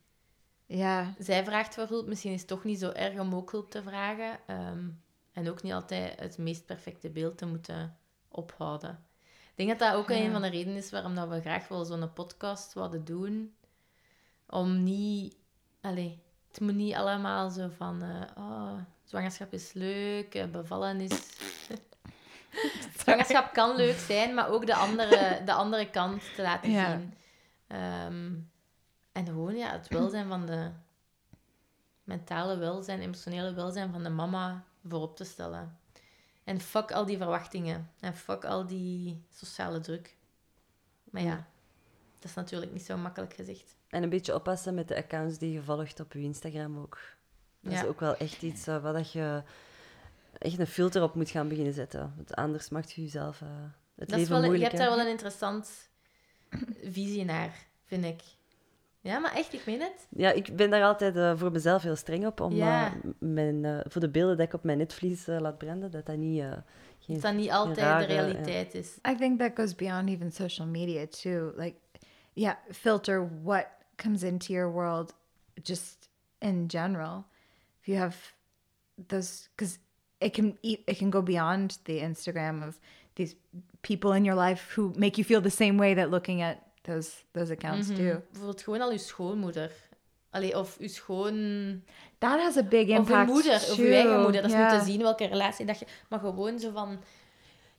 Yeah. 0.68 1.08
Zij 1.20 1.44
vraagt 1.46 1.74
voor 1.74 1.88
hulp. 1.88 2.08
Misschien 2.08 2.32
is 2.34 2.40
het 2.40 2.50
toch 2.50 2.64
niet 2.64 2.80
zo 2.80 2.90
erg 2.92 3.20
om 3.20 3.36
ook 3.36 3.52
hulp 3.52 3.72
te 3.72 3.82
vragen. 3.84 4.40
ehm, 4.46 4.88
en 5.34 5.50
ook 5.50 5.64
niet 5.64 5.74
altijd 5.74 6.20
het 6.20 6.38
meest 6.38 6.66
perfecte 6.66 7.10
beeld 7.10 7.38
te 7.38 7.46
moeten 7.46 7.98
ophouden. 8.28 9.00
Ik 9.24 9.66
denk 9.66 9.70
dat 9.70 9.80
dat 9.80 9.94
ook 9.98 10.10
Ja. 10.10 10.16
een 10.16 10.32
van 10.32 10.42
de 10.42 10.48
redenen 10.50 10.78
is 10.78 10.92
waarom 10.92 11.16
dat 11.16 11.30
we 11.30 11.42
graag 11.42 11.68
wel 11.68 11.86
zo'n 11.86 12.14
podcast 12.14 12.74
wilden 12.74 13.06
doen. 13.06 13.54
Om 14.56 14.84
niet... 14.84 15.36
Allee, 15.82 16.24
het 16.48 16.60
moet 16.60 16.76
niet 16.76 16.94
allemaal 16.94 17.50
zo 17.50 17.70
van... 17.78 18.02
eh, 18.02 18.44
oh, 18.44 18.78
zwangerschap 19.04 19.54
is 19.54 19.74
leuk, 19.74 20.36
eh, 20.36 20.46
bevallen 20.48 21.02
is... 21.02 21.38
zwangerschap 23.02 23.54
kan 23.54 23.76
leuk 23.76 23.98
zijn, 23.98 24.34
maar 24.34 24.50
ook 24.50 24.66
de 24.66 24.76
andere, 24.76 25.42
de 25.46 25.54
andere 25.54 25.90
kant 25.90 26.36
te 26.36 26.42
laten 26.42 26.72
Ja. 26.72 26.98
zien. 26.98 27.14
Ehm, 27.68 28.34
en 29.12 29.26
gewoon 29.26 29.56
ja, 29.56 29.72
het 29.72 29.88
welzijn 29.88 30.28
van 30.28 30.46
de 30.46 30.72
mentale 32.04 32.58
welzijn, 32.58 33.02
emotionele 33.02 33.54
welzijn 33.54 33.92
van 33.92 34.04
de 34.04 34.10
mama 34.10 34.64
voorop 34.88 35.16
te 35.16 35.24
stellen. 35.24 35.80
En 36.44 36.62
fuck 36.62 36.92
al 36.92 37.06
die 37.06 37.18
verwachtingen. 37.18 37.92
En 38.00 38.16
fuck 38.16 38.46
al 38.46 38.66
die 38.68 39.26
sociale 39.30 39.80
druk. 39.80 40.16
Maar 41.04 41.22
ja, 41.22 41.48
dat 42.20 42.30
is 42.30 42.34
natuurlijk 42.36 42.72
niet 42.72 42.86
zo 42.86 42.98
makkelijk 42.98 43.34
gezegd. 43.34 43.76
En 43.96 44.04
een 44.04 44.10
beetje 44.10 44.36
oppassen 44.36 44.74
met 44.74 44.88
de 44.88 44.96
accounts 44.96 45.38
die 45.38 45.52
je 45.52 45.62
volgt 45.62 46.00
op 46.00 46.14
je 46.14 46.20
Instagram 46.22 46.78
ook. 46.80 46.98
Dat 47.62 47.74
Ja. 47.74 47.82
is 47.82 47.88
ook 47.88 48.00
wel 48.00 48.18
echt 48.18 48.42
iets 48.42 48.68
uh, 48.68 48.82
waar 48.82 48.94
dat 48.94 49.12
je 49.12 49.42
echt 50.38 50.60
een 50.60 50.68
filter 50.68 51.04
op 51.04 51.16
moet 51.16 51.30
gaan 51.30 51.48
beginnen 51.48 51.74
zetten. 51.74 52.14
Want 52.16 52.36
anders 52.36 52.70
maakt 52.70 52.92
je 52.92 53.02
jezelf 53.02 53.42
uh, 53.42 53.48
het 53.96 54.10
Dat 54.10 54.10
is 54.10 54.16
leven 54.16 54.30
wel, 54.32 54.40
je 54.42 54.46
moeilijk. 54.48 54.72
hebt 54.72 54.84
hè. 54.84 54.88
daar 54.90 54.98
wel 54.98 55.06
een 55.06 55.12
interessant 55.12 55.90
visie 56.98 57.26
naar, 57.26 57.66
vind 57.86 58.06
ik. 58.06 58.22
Ja, 59.00 59.20
maar 59.20 59.34
echt, 59.36 59.54
ik 59.54 59.66
meen 59.66 59.82
het. 59.82 60.08
Ja, 60.10 60.32
ik 60.32 60.56
ben 60.56 60.70
daar 60.70 60.84
altijd 60.84 61.16
eh, 61.16 61.34
voor 61.38 61.52
mezelf 61.52 61.82
heel 61.84 61.96
streng 61.96 62.26
op. 62.26 62.40
Om 62.42 62.54
Ja. 62.54 62.86
eh, 62.88 62.94
mijn, 63.20 63.66
eh, 63.66 63.80
voor 63.84 64.02
de 64.02 64.10
beelden 64.10 64.38
dat 64.38 64.46
ik 64.48 64.54
op 64.54 64.64
mijn 64.64 64.78
netvlies 64.78 65.28
eh, 65.28 65.40
laat 65.40 65.58
branden, 65.58 65.92
dat 65.92 66.06
dat 66.06 66.18
niet... 66.18 66.42
eh, 66.42 66.52
geen, 67.00 67.16
Dat 67.16 67.22
dat 67.22 67.34
niet 67.34 67.52
altijd 67.52 67.78
rare, 67.78 68.08
de 68.08 68.14
ja. 68.14 68.22
realiteit 68.22 68.74
is. 68.74 68.98
I 69.10 69.16
think 69.16 69.40
that 69.40 69.52
goes 69.56 69.76
beyond 69.76 70.10
even 70.10 70.32
social 70.32 70.68
media 70.68 71.06
too. 71.22 71.52
Like 71.56 71.76
yeah, 72.34 72.56
filter 72.72 73.30
what 73.44 73.66
comes 73.98 74.24
into 74.24 74.54
your 74.54 74.70
world 74.70 75.14
just 75.64 76.10
in 76.42 76.68
general. 76.68 77.26
If 77.82 77.88
you 77.88 77.98
have 77.98 78.16
those 79.08 79.50
cuz 79.58 79.78
it 80.20 80.34
can 80.34 80.58
e- 80.62 80.84
it 80.88 80.98
can 80.98 81.10
go 81.10 81.22
beyond 81.22 81.78
the 81.84 82.00
Instagram 82.02 82.64
of 82.68 82.80
these 83.16 83.36
people 83.82 84.14
in 84.16 84.26
your 84.26 84.36
life 84.48 84.76
who 84.76 84.94
make 84.96 85.18
you 85.18 85.24
feel 85.26 85.42
the 85.42 85.50
same 85.50 85.78
way 85.78 85.94
that 85.96 86.10
looking 86.10 86.42
at 86.42 86.58
those 86.84 87.24
those 87.34 87.52
accounts 87.54 87.88
do. 87.88 88.22
Bijvoorbeeld 88.32 88.62
gewoon 88.64 88.82
al 88.82 88.92
uw 88.92 88.98
schoonmoeder. 88.98 89.72
Allee, 90.32 90.54
of 90.56 90.78
uw 90.80 90.88
schoon... 90.88 91.82
That 92.20 92.40
has 92.42 92.58
a 92.58 92.64
big 92.64 92.90
Of 92.90 92.96
uw 92.96 93.00
impact. 93.00 93.30
moeder, 93.30 93.56
of 93.56 93.78
uw 93.78 93.92
eigen 93.92 94.22
moeder. 94.22 94.42
Dat 94.42 94.52
is 94.52 94.58
Yeah. 94.58 94.80
te 94.80 94.86
zien 94.86 95.02
welke 95.02 95.26
relatie 95.26 95.66
dat 95.66 95.80
je... 95.80 95.86
Maar 96.10 96.20
gewoon 96.20 96.60
zo 96.60 96.72
van... 96.72 97.00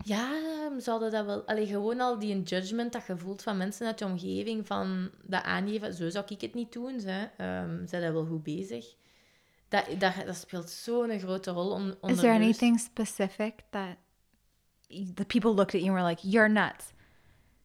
Ja, 0.07 0.30
zouden 0.78 1.11
dat 1.11 1.26
wel... 1.26 1.46
Allee, 1.46 1.66
gewoon 1.66 2.00
al 2.00 2.18
die 2.18 2.42
judgment 2.42 2.92
dat 2.92 3.07
je 3.07 3.16
voelt 3.16 3.42
van 3.42 3.57
mensen 3.57 3.86
uit 3.86 3.98
je 3.98 4.04
omgeving, 4.04 4.66
van 4.66 5.11
dat 5.22 5.42
aangeven, 5.42 5.94
zo 5.94 6.11
zou 6.11 6.24
ik 6.28 6.40
het 6.40 6.54
niet 6.54 6.72
doen, 6.72 7.00
ze. 7.00 7.28
Ehm 7.36 7.86
zijn 7.86 8.02
dat 8.02 8.12
wel 8.12 8.26
goed 8.26 8.42
bezig? 8.42 8.94
Dat, 9.68 9.84
dat, 9.98 10.14
dat 10.26 10.36
speelt 10.36 10.70
zo'n 10.70 11.18
grote 11.18 11.50
rol 11.50 11.70
on, 11.70 11.96
Is 12.02 12.16
there 12.16 12.32
anything 12.32 12.80
specific 12.80 13.54
that 13.70 13.96
the 15.14 15.24
people 15.26 15.54
looked 15.54 15.74
at 15.74 15.80
you 15.80 15.88
and 15.88 15.98
were 15.98 16.09
like, 16.09 16.28
"You're 16.28 16.48
nuts"? 16.48 16.92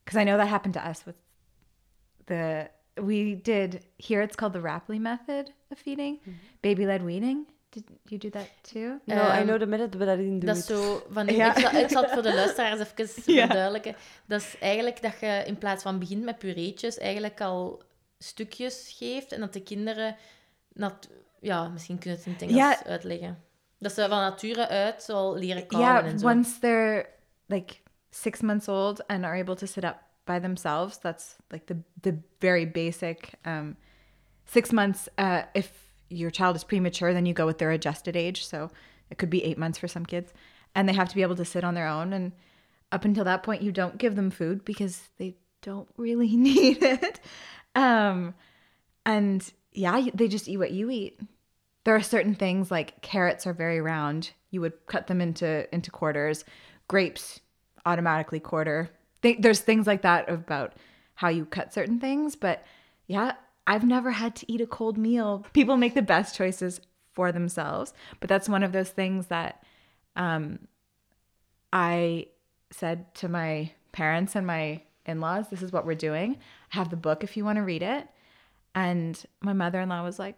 Because 0.03 0.21
I 0.21 0.23
know 0.25 0.37
that 0.37 0.47
happened 0.47 0.73
to 0.73 0.89
us 0.89 1.03
with 1.03 1.15
the 2.25 2.69
we 2.95 3.41
did 3.41 3.85
here. 3.97 4.23
It's 4.23 4.35
called 4.35 4.53
the 4.53 4.61
Rapley 4.61 4.99
method 4.99 5.53
of 5.69 5.77
feeding, 5.77 6.19
baby-led 6.61 7.03
weaning. 7.03 7.45
Did 7.71 7.83
you 8.03 8.17
do 8.19 8.29
that 8.29 8.47
too? 8.61 8.99
No, 9.05 9.15
I 9.15 9.17
Ehm, 9.37 9.43
know 9.45 9.59
the 9.59 9.65
method, 9.65 9.97
but 9.97 10.07
I 10.07 10.15
didn't 10.15 10.39
do 10.39 10.47
Dat 10.47 10.55
is 10.55 10.61
it. 10.61 10.67
zo 10.77 11.03
van... 11.09 11.25
Ja. 11.35 11.55
Ik, 11.55 11.61
zal, 11.61 11.79
ik 11.81 11.89
zal 11.89 12.01
het 12.01 12.11
voor 12.11 12.21
de 12.21 12.33
luisteraars 12.33 12.79
even 12.79 13.07
Ja. 13.33 13.45
verduidelijken. 13.45 13.95
Dat 14.25 14.41
is 14.41 14.55
eigenlijk 14.59 15.01
dat 15.01 15.19
je 15.19 15.43
in 15.45 15.57
plaats 15.57 15.83
van 15.83 15.99
begint 15.99 16.23
met 16.23 16.37
pureetjes 16.39 16.97
eigenlijk 16.97 17.41
al 17.41 17.81
stukjes 18.17 18.95
geeft 18.97 19.31
en 19.31 19.39
dat 19.39 19.53
de 19.53 19.63
kinderen... 19.63 20.15
Nat, 20.73 21.09
ja, 21.39 21.67
misschien 21.67 21.97
kun 21.99 22.11
je 22.11 22.17
het 22.17 22.25
in 22.25 22.31
het 22.31 22.41
Engels 22.41 22.57
Ja. 22.57 22.85
uitleggen. 22.85 23.43
Dat 23.77 23.91
ze 23.93 24.01
van 24.01 24.09
nature 24.19 24.67
uit 24.67 25.09
al 25.09 25.35
leren 25.35 25.67
kauwen 25.67 25.89
yeah, 25.93 26.05
en 26.05 26.19
zo. 26.19 26.27
once 26.27 26.59
they're 26.59 27.09
like 27.45 27.75
six 28.09 28.41
months 28.41 28.67
old 28.67 29.07
and 29.07 29.23
are 29.25 29.39
able 29.41 29.55
to 29.55 29.65
sit 29.65 29.83
up 29.83 29.97
by 30.23 30.39
themselves, 30.39 30.97
that's 30.99 31.35
like 31.47 31.65
the 31.65 31.75
the 32.01 32.17
very 32.39 32.71
basic. 32.71 33.29
Um, 33.45 33.77
six 34.45 34.71
months. 34.71 35.07
Uh, 35.19 35.41
if 35.53 35.71
your 36.11 36.31
child 36.31 36.55
is 36.55 36.63
premature, 36.63 37.13
then 37.13 37.25
you 37.25 37.33
go 37.33 37.45
with 37.45 37.57
their 37.57 37.71
adjusted 37.71 38.15
age. 38.15 38.45
So 38.45 38.69
it 39.09 39.17
could 39.17 39.29
be 39.29 39.43
eight 39.43 39.57
months 39.57 39.79
for 39.79 39.87
some 39.87 40.05
kids, 40.05 40.33
and 40.75 40.87
they 40.87 40.93
have 40.93 41.09
to 41.09 41.15
be 41.15 41.21
able 41.21 41.35
to 41.37 41.45
sit 41.45 41.63
on 41.63 41.73
their 41.73 41.87
own. 41.87 42.13
And 42.13 42.31
up 42.91 43.05
until 43.05 43.25
that 43.25 43.43
point, 43.43 43.61
you 43.61 43.71
don't 43.71 43.97
give 43.97 44.15
them 44.15 44.31
food 44.31 44.65
because 44.65 45.09
they 45.17 45.35
don't 45.61 45.89
really 45.97 46.35
need 46.35 46.83
it. 46.83 47.19
Um, 47.75 48.33
and 49.05 49.51
yeah, 49.71 50.07
they 50.13 50.27
just 50.27 50.47
eat 50.47 50.57
what 50.57 50.71
you 50.71 50.89
eat 50.89 51.19
there 51.83 51.95
are 51.95 52.01
certain 52.01 52.35
things 52.35 52.69
like 52.69 53.01
carrots 53.01 53.47
are 53.47 53.53
very 53.53 53.81
round 53.81 54.31
you 54.49 54.61
would 54.61 54.73
cut 54.85 55.07
them 55.07 55.21
into 55.21 55.73
into 55.73 55.91
quarters 55.91 56.45
grapes 56.87 57.39
automatically 57.85 58.39
quarter 58.39 58.89
Th- 59.21 59.37
there's 59.39 59.59
things 59.59 59.87
like 59.87 60.01
that 60.01 60.29
about 60.29 60.73
how 61.15 61.29
you 61.29 61.45
cut 61.45 61.73
certain 61.73 61.99
things 61.99 62.35
but 62.35 62.63
yeah 63.07 63.33
i've 63.67 63.85
never 63.85 64.11
had 64.11 64.35
to 64.35 64.51
eat 64.51 64.61
a 64.61 64.67
cold 64.67 64.97
meal. 64.97 65.45
People 65.53 65.77
make 65.77 65.93
the 65.93 66.01
best 66.01 66.35
choices 66.35 66.81
for 67.13 67.31
themselves 67.31 67.93
but 68.19 68.29
that's 68.29 68.47
one 68.49 68.63
of 68.63 68.71
those 68.71 68.89
things 68.89 69.27
that 69.27 69.63
um 70.15 70.59
i 71.73 72.25
said 72.71 73.13
to 73.13 73.27
my 73.27 73.71
parents 73.91 74.35
and 74.35 74.47
my 74.47 74.81
in-laws 75.05 75.49
this 75.49 75.61
is 75.61 75.71
what 75.71 75.85
we're 75.85 75.95
doing. 75.95 76.37
I 76.71 76.77
have 76.77 76.89
the 76.89 76.95
book 76.95 77.23
if 77.23 77.35
you 77.35 77.45
want 77.45 77.57
to 77.57 77.63
read 77.63 77.83
it. 77.83 78.07
And 78.73 79.21
my 79.41 79.53
mother-in-law 79.53 80.03
was 80.03 80.19
like 80.19 80.35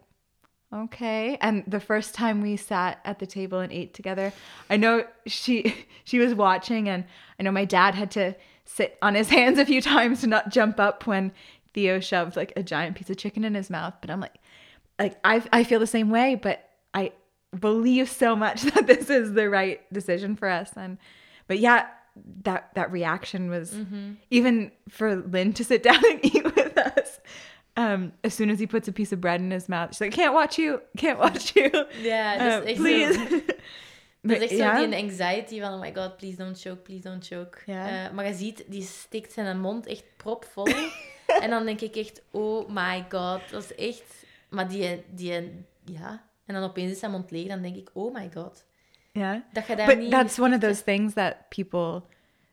okay. 0.73 1.37
And 1.39 1.63
the 1.67 1.79
first 1.79 2.15
time 2.15 2.41
we 2.41 2.57
sat 2.57 2.99
at 3.05 3.19
the 3.19 3.27
table 3.27 3.59
and 3.59 3.71
ate 3.71 3.93
together 3.93 4.33
i 4.69 4.77
know 4.77 5.05
she 5.27 5.85
she 6.03 6.19
was 6.19 6.33
watching 6.33 6.89
and 6.89 7.05
i 7.39 7.43
know 7.43 7.51
my 7.51 7.65
dad 7.65 7.93
had 7.95 8.09
to 8.11 8.35
sit 8.65 8.97
on 9.01 9.13
his 9.15 9.29
hands 9.37 9.59
a 9.59 9.65
few 9.65 9.81
times 9.81 10.21
to 10.21 10.27
not 10.27 10.49
jump 10.49 10.79
up 10.79 11.05
when 11.05 11.31
theo 11.73 11.99
shoved 11.99 12.35
like 12.35 12.53
a 12.55 12.63
giant 12.63 12.95
piece 12.95 13.09
of 13.09 13.17
chicken 13.17 13.43
in 13.43 13.53
his 13.53 13.69
mouth 13.69 13.93
but 14.01 14.09
i'm 14.09 14.19
like 14.19 14.35
like 14.99 15.17
i 15.23 15.43
i 15.51 15.63
feel 15.63 15.79
the 15.79 15.87
same 15.87 16.09
way 16.09 16.35
but 16.35 16.69
i 16.93 17.11
believe 17.59 18.09
so 18.09 18.35
much 18.35 18.61
that 18.73 18.87
this 18.87 19.09
is 19.09 19.33
the 19.33 19.49
right 19.49 19.81
decision 19.93 20.35
for 20.35 20.47
us 20.49 20.71
and 20.75 20.97
but 21.47 21.59
yeah 21.59 21.87
that 22.43 22.69
that 22.75 22.91
reaction 22.91 23.49
was 23.49 23.75
even 24.29 24.71
for 24.89 25.15
lynn 25.15 25.51
to 25.53 25.63
sit 25.63 25.81
down 25.89 26.01
and 26.11 26.23
eat 26.23 26.43
with 26.43 26.77
us 26.77 27.19
um, 27.75 28.11
as 28.23 28.35
soon 28.35 28.51
as 28.51 28.59
he 28.59 28.67
puts 28.67 28.87
a 28.87 28.91
piece 28.91 29.11
of 29.11 29.19
bread 29.19 29.41
in 29.41 29.49
his 29.49 29.67
mouth, 29.67 29.89
she's 29.95 30.01
like, 30.01 30.11
"Can't 30.11 30.35
watch 30.35 30.59
you, 30.59 30.79
can't 30.95 31.17
watch 31.17 31.55
you, 31.55 31.71
Ja, 32.03 32.35
Uh, 32.35 32.37
dat 32.37 32.63
is 32.63 32.69
echt 32.69 32.77
please." 32.77 33.43
is 34.23 34.39
echt 34.39 34.57
zo 34.57 34.87
die 34.87 34.95
anxiety 34.95 35.59
van, 35.59 35.73
oh 35.73 35.79
my 35.79 35.91
god, 35.91 36.17
please 36.17 36.37
don't 36.37 36.59
choke, 36.61 36.83
please 36.83 37.01
don't 37.01 37.25
choke. 37.25 37.57
Ja. 37.65 38.05
Eh, 38.05 38.11
maar 38.11 38.27
je 38.27 38.33
ziet, 38.33 38.63
die 38.67 38.83
steekt 38.83 39.33
zijn 39.33 39.59
mond 39.59 39.87
echt 39.87 40.03
propvol. 40.17 40.67
en 41.43 41.49
dan 41.49 41.65
denk 41.65 41.81
ik 41.81 41.95
echt, 41.95 42.21
oh 42.31 42.69
my 42.69 43.05
god, 43.09 43.49
dat 43.49 43.63
is 43.63 43.75
echt... 43.75 44.25
Maar 44.49 44.67
die, 44.67 45.03
die, 45.09 45.65
ja... 45.85 46.31
En 46.45 46.53
dan 46.53 46.63
opeens 46.63 46.91
is 46.91 46.99
zijn 46.99 47.11
mond 47.11 47.31
leeg, 47.31 47.47
dan 47.47 47.61
denk 47.61 47.75
ik, 47.75 47.89
oh 47.93 48.13
my 48.13 48.29
god. 48.33 48.63
yeah. 49.11 49.41
Dat 49.53 49.67
je 49.67 49.75
daar 49.75 49.87
But 49.87 49.97
niet... 49.97 50.11
that's 50.11 50.39
one 50.39 50.55
of 50.55 50.61
those 50.61 50.83
things 50.83 51.13
that 51.13 51.35
people, 51.49 52.01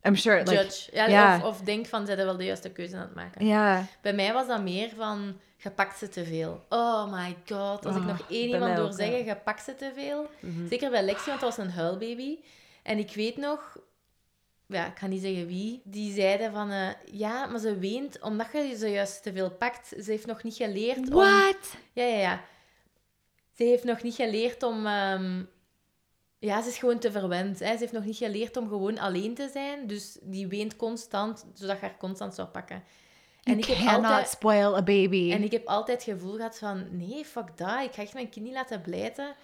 I'm 0.03 0.16
sure, 0.16 0.38
like, 0.38 0.53
Judge. 0.53 0.91
Ja, 0.93 1.07
ja. 1.07 1.36
Of, 1.36 1.43
of 1.43 1.61
denk 1.61 1.86
van, 1.86 2.07
zijn 2.07 2.18
wel 2.18 2.36
de 2.36 2.45
juiste 2.45 2.70
keuze 2.70 2.97
aan 2.97 3.03
het 3.03 3.14
maken. 3.14 3.47
yeah, 3.47 3.84
Bij 4.03 4.12
mij 4.12 4.32
was 4.32 4.47
dat 4.47 4.62
meer 4.62 4.91
van, 4.97 5.41
je 5.57 5.70
pakt 5.70 5.99
ze 5.99 6.09
te 6.09 6.24
veel. 6.24 6.64
Oh 6.68 7.12
my 7.12 7.36
god. 7.47 7.86
Als 7.86 7.97
ik 7.97 8.03
Oh, 8.03 8.09
nog 8.09 8.26
één 8.30 8.49
iemand 8.49 8.78
ook, 8.78 8.93
zeggen, 8.93 9.24
je 9.24 9.36
pakt 9.36 9.64
ze 9.64 9.74
te 9.74 9.93
veel. 9.95 10.30
Zeker 10.68 10.91
bij 10.91 11.03
Lexi, 11.03 11.28
want 11.28 11.41
dat 11.41 11.57
was 11.57 11.66
een 11.66 11.72
huilbaby. 11.72 12.38
En 12.82 12.99
ik 12.99 13.14
weet 13.14 13.36
nog, 13.36 13.78
ja, 14.71 14.87
ik 14.87 14.99
ga 14.99 15.07
niet 15.07 15.23
zeggen 15.23 15.47
wie, 15.47 15.81
die 15.85 16.14
zeiden 16.14 16.53
van, 16.53 16.71
eh, 16.71 16.89
ja, 17.05 17.47
maar 17.47 17.61
ze 17.61 17.79
weent 17.79 18.21
omdat 18.21 18.47
je 18.53 18.77
ze 18.77 18.89
juist 18.89 19.23
te 19.23 19.33
veel 19.33 19.51
pakt. 19.51 19.87
Ze 19.89 20.11
heeft 20.11 20.27
nog 20.27 20.43
niet 20.43 20.55
geleerd 20.55 20.99
om... 20.99 21.11
what? 21.11 21.75
Ja, 21.93 22.05
ja, 22.05 22.16
ja. 22.18 22.45
Ze 23.57 23.64
heeft 23.64 23.85
nog 23.85 24.03
niet 24.03 24.14
geleerd 24.14 24.62
om... 24.62 24.87
ehm, 24.87 25.43
Ja, 26.39 26.62
ze 26.62 26.68
is 26.68 26.79
gewoon 26.79 26.99
te 26.99 27.11
verwend. 27.12 27.59
Hè. 27.59 27.73
Ze 27.73 27.79
heeft 27.79 27.93
nog 27.93 28.05
niet 28.05 28.16
geleerd 28.16 28.57
om 28.57 28.68
gewoon 28.68 28.99
alleen 28.99 29.35
te 29.35 29.49
zijn. 29.53 29.87
Dus 29.87 30.18
die 30.23 30.47
weent 30.47 30.77
constant, 30.77 31.47
zodat 31.55 31.77
je 31.81 31.87
haar 31.87 31.97
constant 31.97 32.35
zou 32.35 32.49
pakken. 32.49 32.83
You 33.41 33.57
En 33.57 33.59
ik, 33.59 33.64
heb 33.77 33.89
altijd, 33.89 34.29
spoil 34.29 34.77
a 34.77 34.83
baby. 34.83 35.33
en 35.33 35.43
ik 35.43 35.53
heb 35.53 35.66
altijd 35.66 36.05
het 36.05 36.14
gevoel 36.16 36.37
gehad 36.37 36.59
van... 36.59 36.87
Nee, 36.97 37.25
fuck 37.25 37.57
dat. 37.57 37.83
Ik 37.85 37.93
ga 37.93 38.03
echt 38.03 38.14
mijn 38.14 38.29
kind 38.29 38.45
niet 38.45 38.55
laten 38.55 38.81
blijten. 38.81 39.35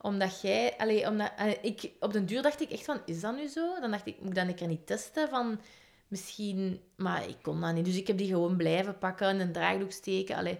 Omdat 0.00 0.40
jij... 0.40 0.74
Allee, 0.78 1.08
omdat, 1.08 1.32
eh, 1.36 1.64
ik, 1.64 1.90
op 2.00 2.12
den 2.12 2.26
duur 2.26 2.42
dacht 2.42 2.60
ik 2.60 2.70
echt 2.70 2.84
van... 2.84 3.00
Is 3.04 3.20
dat 3.20 3.36
nu 3.36 3.46
zo? 3.46 3.80
Dan 3.80 3.90
dacht 3.90 4.06
ik, 4.06 4.20
moet 4.20 4.36
ik 4.36 4.56
keer 4.56 4.66
niet 4.66 4.86
testen? 4.86 5.28
Van... 5.28 5.60
Misschien... 6.08 6.80
Maar 6.96 7.28
ik 7.28 7.36
kon 7.42 7.60
dat 7.60 7.74
niet. 7.74 7.84
Dus 7.84 7.96
ik 7.96 8.06
heb 8.06 8.18
die 8.18 8.28
gewoon 8.28 8.56
blijven 8.56 8.98
pakken. 8.98 9.28
In 9.28 9.40
een 9.40 9.52
draagdoek 9.52 9.92
steken. 9.92 10.36
Allee. 10.36 10.58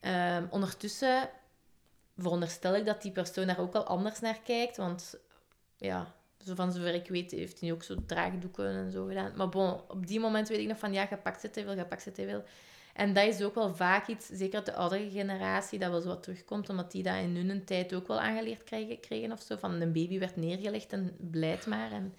Ehm, 0.00 0.46
ondertussen 0.50 1.30
veronderstel 2.16 2.76
ik 2.76 2.84
dat 2.84 3.02
die 3.02 3.12
persoon 3.12 3.46
daar 3.46 3.60
ook 3.60 3.74
al 3.74 3.84
anders 3.84 4.20
naar 4.20 4.40
kijkt. 4.44 4.76
Want 4.76 5.18
ja, 5.76 6.14
zo 6.44 6.54
van 6.54 6.72
zover 6.72 6.94
ik 6.94 7.08
weet, 7.08 7.30
heeft 7.30 7.60
hij 7.60 7.72
ook 7.72 7.82
zo 7.82 7.94
draagdoeken 8.06 8.66
en 8.66 8.90
zo 8.90 9.06
gedaan. 9.06 9.32
Maar 9.36 9.48
bon, 9.48 9.80
op 9.88 10.06
die 10.06 10.20
moment 10.20 10.48
weet 10.48 10.58
ik 10.58 10.68
nog 10.68 10.78
van 10.78 10.92
ja, 10.92 11.06
je 11.10 11.16
pakt 11.16 11.40
ze 11.40 11.50
te 11.50 11.62
veel, 11.62 11.76
je 11.76 12.42
En 12.94 13.12
dat 13.12 13.26
is 13.26 13.42
ook 13.42 13.54
wel 13.54 13.74
vaak 13.74 14.06
iets, 14.06 14.26
zeker 14.26 14.64
de 14.64 14.74
oudere 14.74 15.10
generatie, 15.10 15.78
dat 15.78 15.90
wel 15.90 16.00
zo 16.00 16.08
wat 16.08 16.22
terugkomt, 16.22 16.68
omdat 16.68 16.92
die 16.92 17.02
dat 17.02 17.16
in 17.16 17.36
hun 17.36 17.64
tijd 17.64 17.94
ook 17.94 18.08
wel 18.08 18.20
aangeleerd 18.20 18.64
kregen, 18.64 19.00
kregen 19.00 19.32
of 19.32 19.40
zo. 19.40 19.56
Van 19.56 19.80
een 19.80 19.92
baby 19.92 20.18
werd 20.18 20.36
neergelegd 20.36 20.92
en 20.92 21.16
blijft 21.18 21.66
maar. 21.66 21.92
En, 21.92 22.14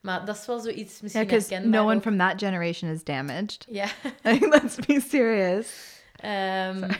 maar 0.00 0.24
dat 0.24 0.36
is 0.36 0.46
wel 0.46 0.60
zoiets 0.60 0.92
yeah, 0.92 1.02
misschien 1.02 1.26
because 1.26 1.54
herkenbaar 1.54 1.80
no 1.80 1.86
one 1.86 1.96
ook. 1.96 2.02
from 2.02 2.18
that 2.18 2.38
generation 2.38 2.90
is 2.90 3.04
damaged. 3.04 3.66
Ja. 3.70 3.86
Like, 4.22 4.48
let's 4.48 4.76
be 4.86 5.00
serious. 5.08 6.02
Ehm, 6.16 6.90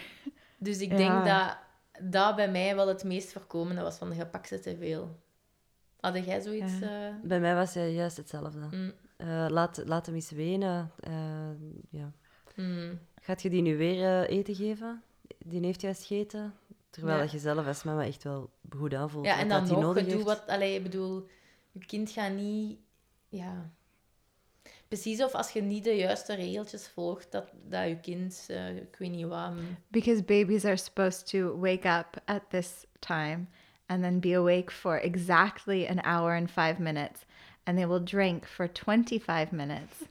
dus 0.59 0.79
ik 0.79 0.97
denk 0.97 1.25
dat 1.25 1.57
dat 2.03 2.37
bij 2.37 2.51
mij 2.51 2.77
wel 2.77 2.89
het 2.89 3.05
meest 3.05 3.33
voorkomende 3.33 3.83
was 3.83 3.97
van 3.97 4.15
je 4.15 4.27
pakt 4.27 4.49
ze 4.49 4.61
te 4.61 4.77
veel. 4.77 5.23
Had 6.01 6.25
jij 6.25 6.41
zoiets? 6.41 6.79
Ja. 6.81 7.09
eh? 7.09 7.15
Bij 7.23 7.41
mij 7.41 7.55
was 7.55 7.75
het 7.75 7.93
juist 7.93 8.17
hetzelfde. 8.17 8.69
Mm. 8.71 8.93
Eh, 9.17 9.47
laat, 9.49 9.83
laat 9.85 10.07
hem 10.07 10.15
eens 10.15 10.31
wenen. 10.31 10.91
Eh, 11.01 11.13
ja. 11.91 12.13
Mm. 12.55 12.99
Gaat 13.21 13.43
je 13.43 13.51
die 13.51 13.63
nu 13.63 13.77
weer 13.77 14.05
eh, 14.23 14.37
eten 14.37 14.55
geven? 14.55 15.03
Die 15.39 15.61
heeft 15.65 15.81
juist 15.81 16.05
gegeten. 16.07 16.55
Terwijl 16.91 17.17
Ja. 17.17 17.23
dat 17.23 17.33
je 17.33 17.39
zelf 17.39 17.67
als 17.67 17.83
mama 17.83 18.05
echt 18.05 18.23
wel 18.23 18.51
goed 18.77 18.95
aanvoelt. 18.95 19.27
Ja, 19.27 19.39
en 19.39 19.49
dat 19.49 19.59
dan 19.59 19.65
die 19.69 19.75
nog, 19.77 19.83
nodig 19.85 20.03
je 20.05 20.09
doet 20.17 20.27
heeft. 20.27 20.39
wat... 20.39 20.49
Allee, 20.49 20.77
ik 20.77 20.83
bedoel, 20.83 21.27
je 21.73 21.85
kind 21.87 22.11
gaat 22.11 22.33
niet... 22.33 22.79
Ja... 23.29 23.71
Precies 24.89 25.23
of 25.23 25.35
als 25.35 25.51
je 25.51 25.63
niet 25.63 25.85
de 25.85 25.97
juiste 25.97 26.35
regeltjes 26.35 26.89
volgt, 26.89 27.33
dat, 27.33 27.49
dat 27.69 27.89
je 27.89 28.01
kind, 28.01 28.45
eh, 28.49 28.77
ik 28.77 28.97
weet 28.99 29.11
niet 29.11 29.27
wat... 29.27 29.51
mm, 29.51 29.77
Because 29.89 30.23
babies 30.23 30.65
are 30.65 30.77
supposed 30.77 31.27
to 31.31 31.59
wake 31.61 31.89
up 31.89 32.21
at 32.25 32.43
this 32.51 32.85
time 32.99 33.47
and 33.87 34.03
then 34.03 34.21
be 34.21 34.37
awake 34.37 34.71
for 34.71 35.01
exactly 35.01 35.87
an 35.87 36.05
hour 36.05 36.37
and 36.37 36.51
five 36.51 36.79
minutes. 36.79 37.25
And 37.65 37.77
they 37.77 37.87
will 37.89 38.05
drink 38.05 38.47
for 38.47 38.73
25 38.73 39.51
minutes. 39.51 39.97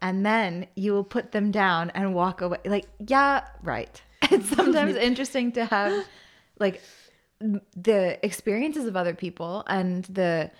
and 0.00 0.24
then 0.24 0.66
you 0.76 0.92
will 0.92 1.04
put 1.04 1.32
them 1.32 1.50
down 1.50 1.90
and 1.90 2.14
walk 2.14 2.40
away. 2.40 2.58
Like, 2.64 2.86
yeah, 3.06 3.44
right. 3.62 4.02
It's 4.30 4.48
sometimes 4.50 4.94
interesting 5.10 5.52
to 5.52 5.64
have 5.64 6.04
like 6.58 6.82
the 7.40 8.18
experiences 8.24 8.84
of 8.84 8.96
other 8.96 9.14
people 9.14 9.64
and 9.68 10.04
the 10.04 10.50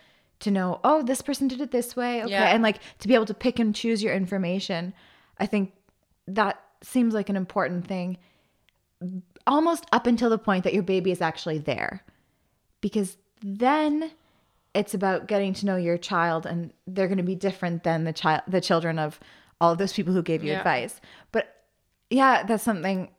to 0.40 0.50
know, 0.50 0.80
oh, 0.84 1.02
this 1.02 1.20
person 1.20 1.48
did 1.48 1.60
it 1.60 1.72
this 1.72 1.96
way. 1.96 2.22
Okay. 2.22 2.30
Yeah. 2.30 2.54
And 2.54 2.62
like 2.62 2.78
to 3.00 3.08
be 3.08 3.14
able 3.14 3.26
to 3.26 3.34
pick 3.34 3.58
and 3.58 3.74
choose 3.74 4.02
your 4.02 4.14
information. 4.14 4.94
I 5.38 5.46
think 5.46 5.72
that 6.28 6.62
seems 6.82 7.12
like 7.12 7.28
an 7.28 7.36
important 7.36 7.86
thing 7.86 8.18
almost 9.46 9.84
up 9.92 10.06
until 10.06 10.30
the 10.30 10.38
point 10.38 10.64
that 10.64 10.74
your 10.74 10.82
baby 10.82 11.10
is 11.10 11.20
actually 11.20 11.58
there. 11.58 12.04
Because 12.80 13.16
then 13.42 14.12
it's 14.78 14.94
about 14.94 15.28
getting 15.28 15.54
to 15.54 15.60
know 15.66 15.76
your 15.78 15.98
child 15.98 16.46
and 16.46 16.72
they're 16.94 17.08
going 17.08 17.24
to 17.26 17.30
be 17.34 17.38
different 17.48 17.82
than 17.82 18.04
the 18.04 18.12
child 18.12 18.42
the 18.50 18.60
children 18.60 18.98
of 18.98 19.18
all 19.60 19.72
of 19.72 19.78
those 19.78 19.92
people 19.94 20.12
who 20.14 20.22
gave 20.22 20.42
you 20.44 20.52
Yeah. 20.52 20.64
advice. 20.66 21.00
But 21.30 21.44
yeah, 22.08 22.46
that's 22.46 22.62
something 22.62 23.10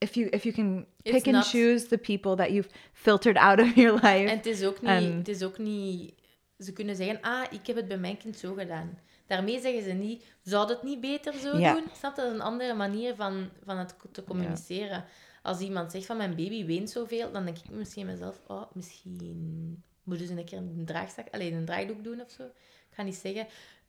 if 0.00 0.16
you 0.16 0.28
if 0.32 0.44
you 0.44 0.54
can 0.54 0.86
It's 1.02 1.12
pick 1.16 1.26
and 1.26 1.36
not- 1.36 1.50
choose 1.50 1.88
the 1.88 1.98
people 1.98 2.36
that 2.36 2.50
you've 2.50 2.68
filtered 2.92 3.36
out 3.36 3.60
of 3.60 3.76
your 3.76 3.92
life. 3.94 4.28
En 4.30 4.36
het 4.36 4.46
is 4.46 4.64
ook 4.64 4.80
niet... 4.82 5.14
Het 5.16 5.28
is 5.28 5.42
ook 5.42 5.58
niet 5.58 6.14
ze 6.58 6.72
kunnen 6.72 6.96
zeggen, 6.96 7.20
ah, 7.20 7.42
ik 7.50 7.66
heb 7.66 7.76
het 7.76 7.88
bij 7.88 7.98
mijn 7.98 8.16
kind 8.16 8.36
zo 8.38 8.54
gedaan. 8.54 8.98
Daarmee 9.26 9.60
zeggen 9.60 9.82
ze 9.82 9.92
niet, 9.92 10.24
zou 10.42 10.68
het 10.68 10.82
niet 10.82 11.00
beter 11.00 11.32
zo 11.32 11.52
doen? 11.52 11.84
Snap? 11.98 12.16
Dat 12.16 12.26
is 12.26 12.32
een 12.32 12.40
andere 12.40 12.74
manier 12.74 13.14
van, 13.14 13.48
van 13.64 13.78
het 13.78 13.94
te 14.12 14.24
communiceren. 14.24 15.04
Als 15.42 15.60
iemand 15.60 15.90
zegt 15.92 16.06
van, 16.06 16.16
mijn 16.16 16.34
baby 16.34 16.64
weent 16.66 16.90
zoveel, 16.90 17.32
dan 17.32 17.44
denk 17.44 17.58
ik 17.58 17.70
misschien 17.70 18.06
mezelf, 18.06 18.40
oh, 18.46 18.62
misschien 18.72 19.82
moeten 20.04 20.26
ze 20.26 20.32
een 20.32 20.44
keer 20.44 20.58
een 20.58 20.82
draagzak, 20.84 21.26
alleen 21.30 21.54
een 21.54 21.64
draagdoek 21.64 22.04
doen 22.04 22.20
of 22.20 22.30
zo. 22.30 22.42
Ik 22.42 22.90
ga 22.90 23.02
niet 23.02 23.14
zeggen... 23.14 23.46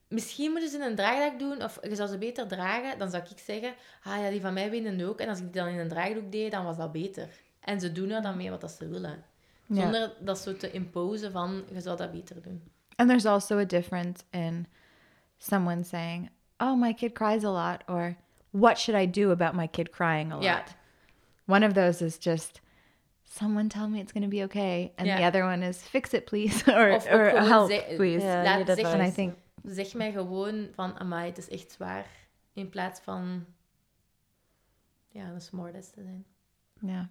Misschien 0.08 0.52
moeten 0.52 0.70
ze 0.70 0.86
een 0.86 0.96
draagdoek 0.96 1.40
doen, 1.40 1.64
of 1.64 1.80
je 1.82 1.96
zou 1.96 2.10
ze 2.10 2.18
beter 2.18 2.48
dragen. 2.48 3.00
Dan 3.00 3.10
zou 3.10 3.24
ik 3.24 3.40
zeggen, 3.40 3.74
ah 4.04 4.22
ja, 4.22 4.30
die 4.30 4.42
van 4.42 4.54
mij 4.54 4.70
weenden 4.70 5.08
ook. 5.08 5.20
En 5.20 5.30
als 5.30 5.40
ik 5.40 5.44
die 5.44 5.62
dan 5.62 5.68
in 5.68 5.80
een 5.80 5.88
draagdoek 5.88 6.32
deed, 6.32 6.52
dan 6.52 6.66
was 6.66 6.78
dat 6.78 6.92
beter. 6.92 7.30
En 7.60 7.80
ze 7.80 7.92
doen 7.92 8.10
er 8.10 8.22
dan 8.22 8.38
mee 8.38 8.50
wat 8.50 8.62
dat 8.62 8.72
ze 8.72 8.88
willen. 8.88 9.24
Ja. 9.66 9.82
Zonder 9.82 10.14
dat 10.20 10.40
zo 10.40 10.56
te 10.56 10.72
imposen 10.72 11.32
van, 11.32 11.64
je 11.72 11.82
zou 11.82 11.98
dat 11.98 12.12
beter 12.12 12.42
doen. 12.42 12.64
And 12.96 13.10
there's 13.10 13.26
also 13.26 13.58
a 13.58 13.66
difference 13.66 14.24
in 14.30 14.68
someone 15.38 15.84
saying, 15.84 16.30
"Oh, 16.58 16.80
my 16.80 16.94
kid 16.94 17.12
cries 17.12 17.44
a 17.44 17.52
lot," 17.52 17.82
or 17.88 18.16
"What 18.50 18.80
should 18.80 19.02
I 19.02 19.22
do 19.22 19.32
about 19.32 19.54
my 19.54 19.68
kid 19.68 19.90
crying 19.90 20.32
a 20.32 20.36
lot?" 20.36 20.44
Yeah. 20.44 20.66
One 21.46 21.66
of 21.66 21.74
those 21.74 22.06
is 22.06 22.18
just 22.20 22.62
someone 23.26 23.68
tell 23.68 23.88
me 23.88 24.00
it's 24.00 24.12
going 24.12 24.24
to 24.24 24.30
be 24.38 24.44
okay, 24.44 24.92
and 24.96 25.08
the 25.08 25.26
other 25.26 25.44
one 25.44 25.64
is 25.68 25.78
fix 25.78 26.14
it, 26.14 26.26
please, 26.26 26.64
or 26.72 27.00
help, 27.30 27.70
ze- 27.72 27.94
please. 27.96 28.26
Ja, 28.26 28.44
Laat 28.44 28.70
And 28.84 29.02
I 29.08 29.12
think 29.12 29.34
Zeg 29.68 29.94
mij 29.94 30.12
gewoon 30.12 30.68
van, 30.76 31.00
amai, 31.00 31.26
het 31.30 31.38
is 31.38 31.50
echt 31.50 31.72
zwaar. 31.72 32.06
In 32.54 32.70
plaats 32.70 33.00
van, 33.00 33.46
ja, 35.10 35.26
een 35.28 35.42
smoordes 35.42 35.90
te 35.90 36.02
zijn. 36.04 36.26
yeah, 36.82 37.06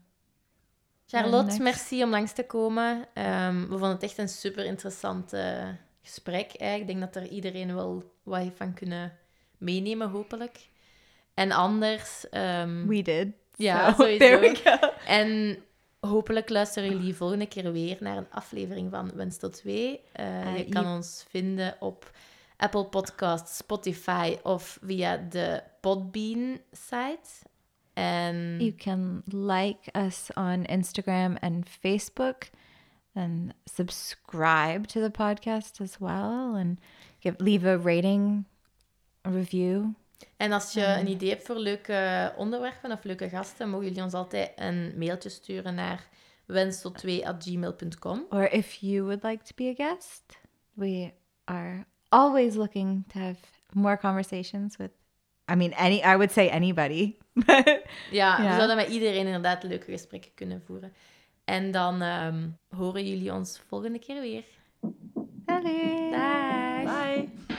Charlotte, 1.06 1.62
merci 1.62 2.02
om 2.02 2.10
langs 2.10 2.32
te 2.32 2.46
komen. 2.46 3.06
Ehm, 3.14 3.60
we 3.60 3.68
vonden 3.68 3.90
het 3.90 4.02
echt 4.02 4.18
een 4.18 4.28
super 4.28 4.64
interessant 4.64 5.32
eh, 5.32 5.68
gesprek. 6.02 6.54
Eigenlijk. 6.56 6.80
Ik 6.80 6.86
denk 6.86 7.00
dat 7.00 7.22
er 7.22 7.28
iedereen 7.30 7.74
wel 7.74 8.12
wat 8.22 8.40
heeft 8.42 8.56
van 8.56 8.74
kunnen 8.74 9.18
meenemen, 9.58 10.08
hopelijk. 10.10 10.68
En 11.34 11.52
anders... 11.52 12.28
ehm, 12.28 12.86
we 12.86 13.02
did. 13.02 13.28
Ja, 13.54 13.92
So, 13.92 13.96
sowieso. 14.02 14.18
there 14.18 14.38
we 14.40 14.54
go. 14.54 14.88
En 15.06 15.58
hopelijk 16.08 16.48
luisteren 16.48 16.90
jullie 16.90 17.14
volgende 17.14 17.46
keer 17.46 17.72
weer 17.72 17.96
naar 18.00 18.16
een 18.16 18.30
aflevering 18.30 18.90
van 18.90 19.10
Wens 19.14 19.36
tot 19.36 19.52
2. 19.52 20.00
Eh, 20.12 20.40
Eh, 20.40 20.58
je 20.58 20.68
kan 20.68 20.86
ons 20.86 21.24
vinden 21.28 21.76
op 21.80 22.10
Apple 22.56 22.84
Podcasts, 22.84 23.56
Spotify 23.56 24.36
of 24.42 24.78
via 24.82 25.16
de 25.16 25.62
Podbean-site. 25.80 27.28
En 27.92 28.58
You 28.58 28.72
can 28.74 29.22
like 29.24 29.98
us 29.98 30.30
on 30.34 30.64
Instagram 30.64 31.36
and 31.40 31.68
Facebook 31.68 32.48
and 33.14 33.52
subscribe 33.64 34.86
to 34.86 35.00
the 35.00 35.10
podcast 35.10 35.80
as 35.80 35.98
well 35.98 36.56
and 36.56 36.78
give 37.18 37.36
leave 37.38 37.64
a 37.68 37.76
rating, 37.76 38.44
a 39.26 39.30
review. 39.30 39.94
En 40.36 40.52
als 40.52 40.72
je 40.72 40.86
een 40.86 41.08
idee 41.08 41.28
hebt 41.28 41.42
voor 41.42 41.56
leuke 41.56 42.32
onderwerpen 42.36 42.92
of 42.92 43.04
leuke 43.04 43.28
gasten, 43.28 43.68
mogen 43.68 43.86
jullie 43.86 44.02
ons 44.02 44.12
altijd 44.12 44.52
een 44.56 44.94
mailtje 44.96 45.28
sturen 45.28 45.74
naar 45.74 46.08
wenstot2.gmail.com. 46.52 48.26
Or 48.30 48.52
if 48.52 48.74
you 48.74 49.02
would 49.02 49.22
like 49.22 49.42
to 49.44 49.52
be 49.54 49.74
a 49.78 49.84
guest, 49.84 50.38
we 50.72 51.12
are 51.44 51.86
always 52.08 52.54
looking 52.54 53.04
to 53.12 53.18
have 53.18 53.40
more 53.72 53.98
conversations 53.98 54.76
with 54.76 54.90
I 55.50 55.54
mean 55.54 55.74
any 55.74 56.00
I 56.00 56.16
would 56.16 56.32
say 56.32 56.48
anybody. 56.48 57.16
Ja, 58.10 58.36
we 58.36 58.54
zouden 58.54 58.76
met 58.76 58.88
iedereen 58.88 59.26
inderdaad 59.26 59.62
leuke 59.62 59.90
gesprekken 59.90 60.34
kunnen 60.34 60.62
voeren. 60.66 60.92
En 61.44 61.70
dan 61.70 62.02
ehm, 62.02 62.48
horen 62.68 63.08
jullie 63.08 63.32
ons 63.32 63.62
volgende 63.68 63.98
keer 63.98 64.20
weer. 64.20 64.44
Allee. 65.46 66.10
Dag! 66.10 66.82
Bye. 66.82 67.53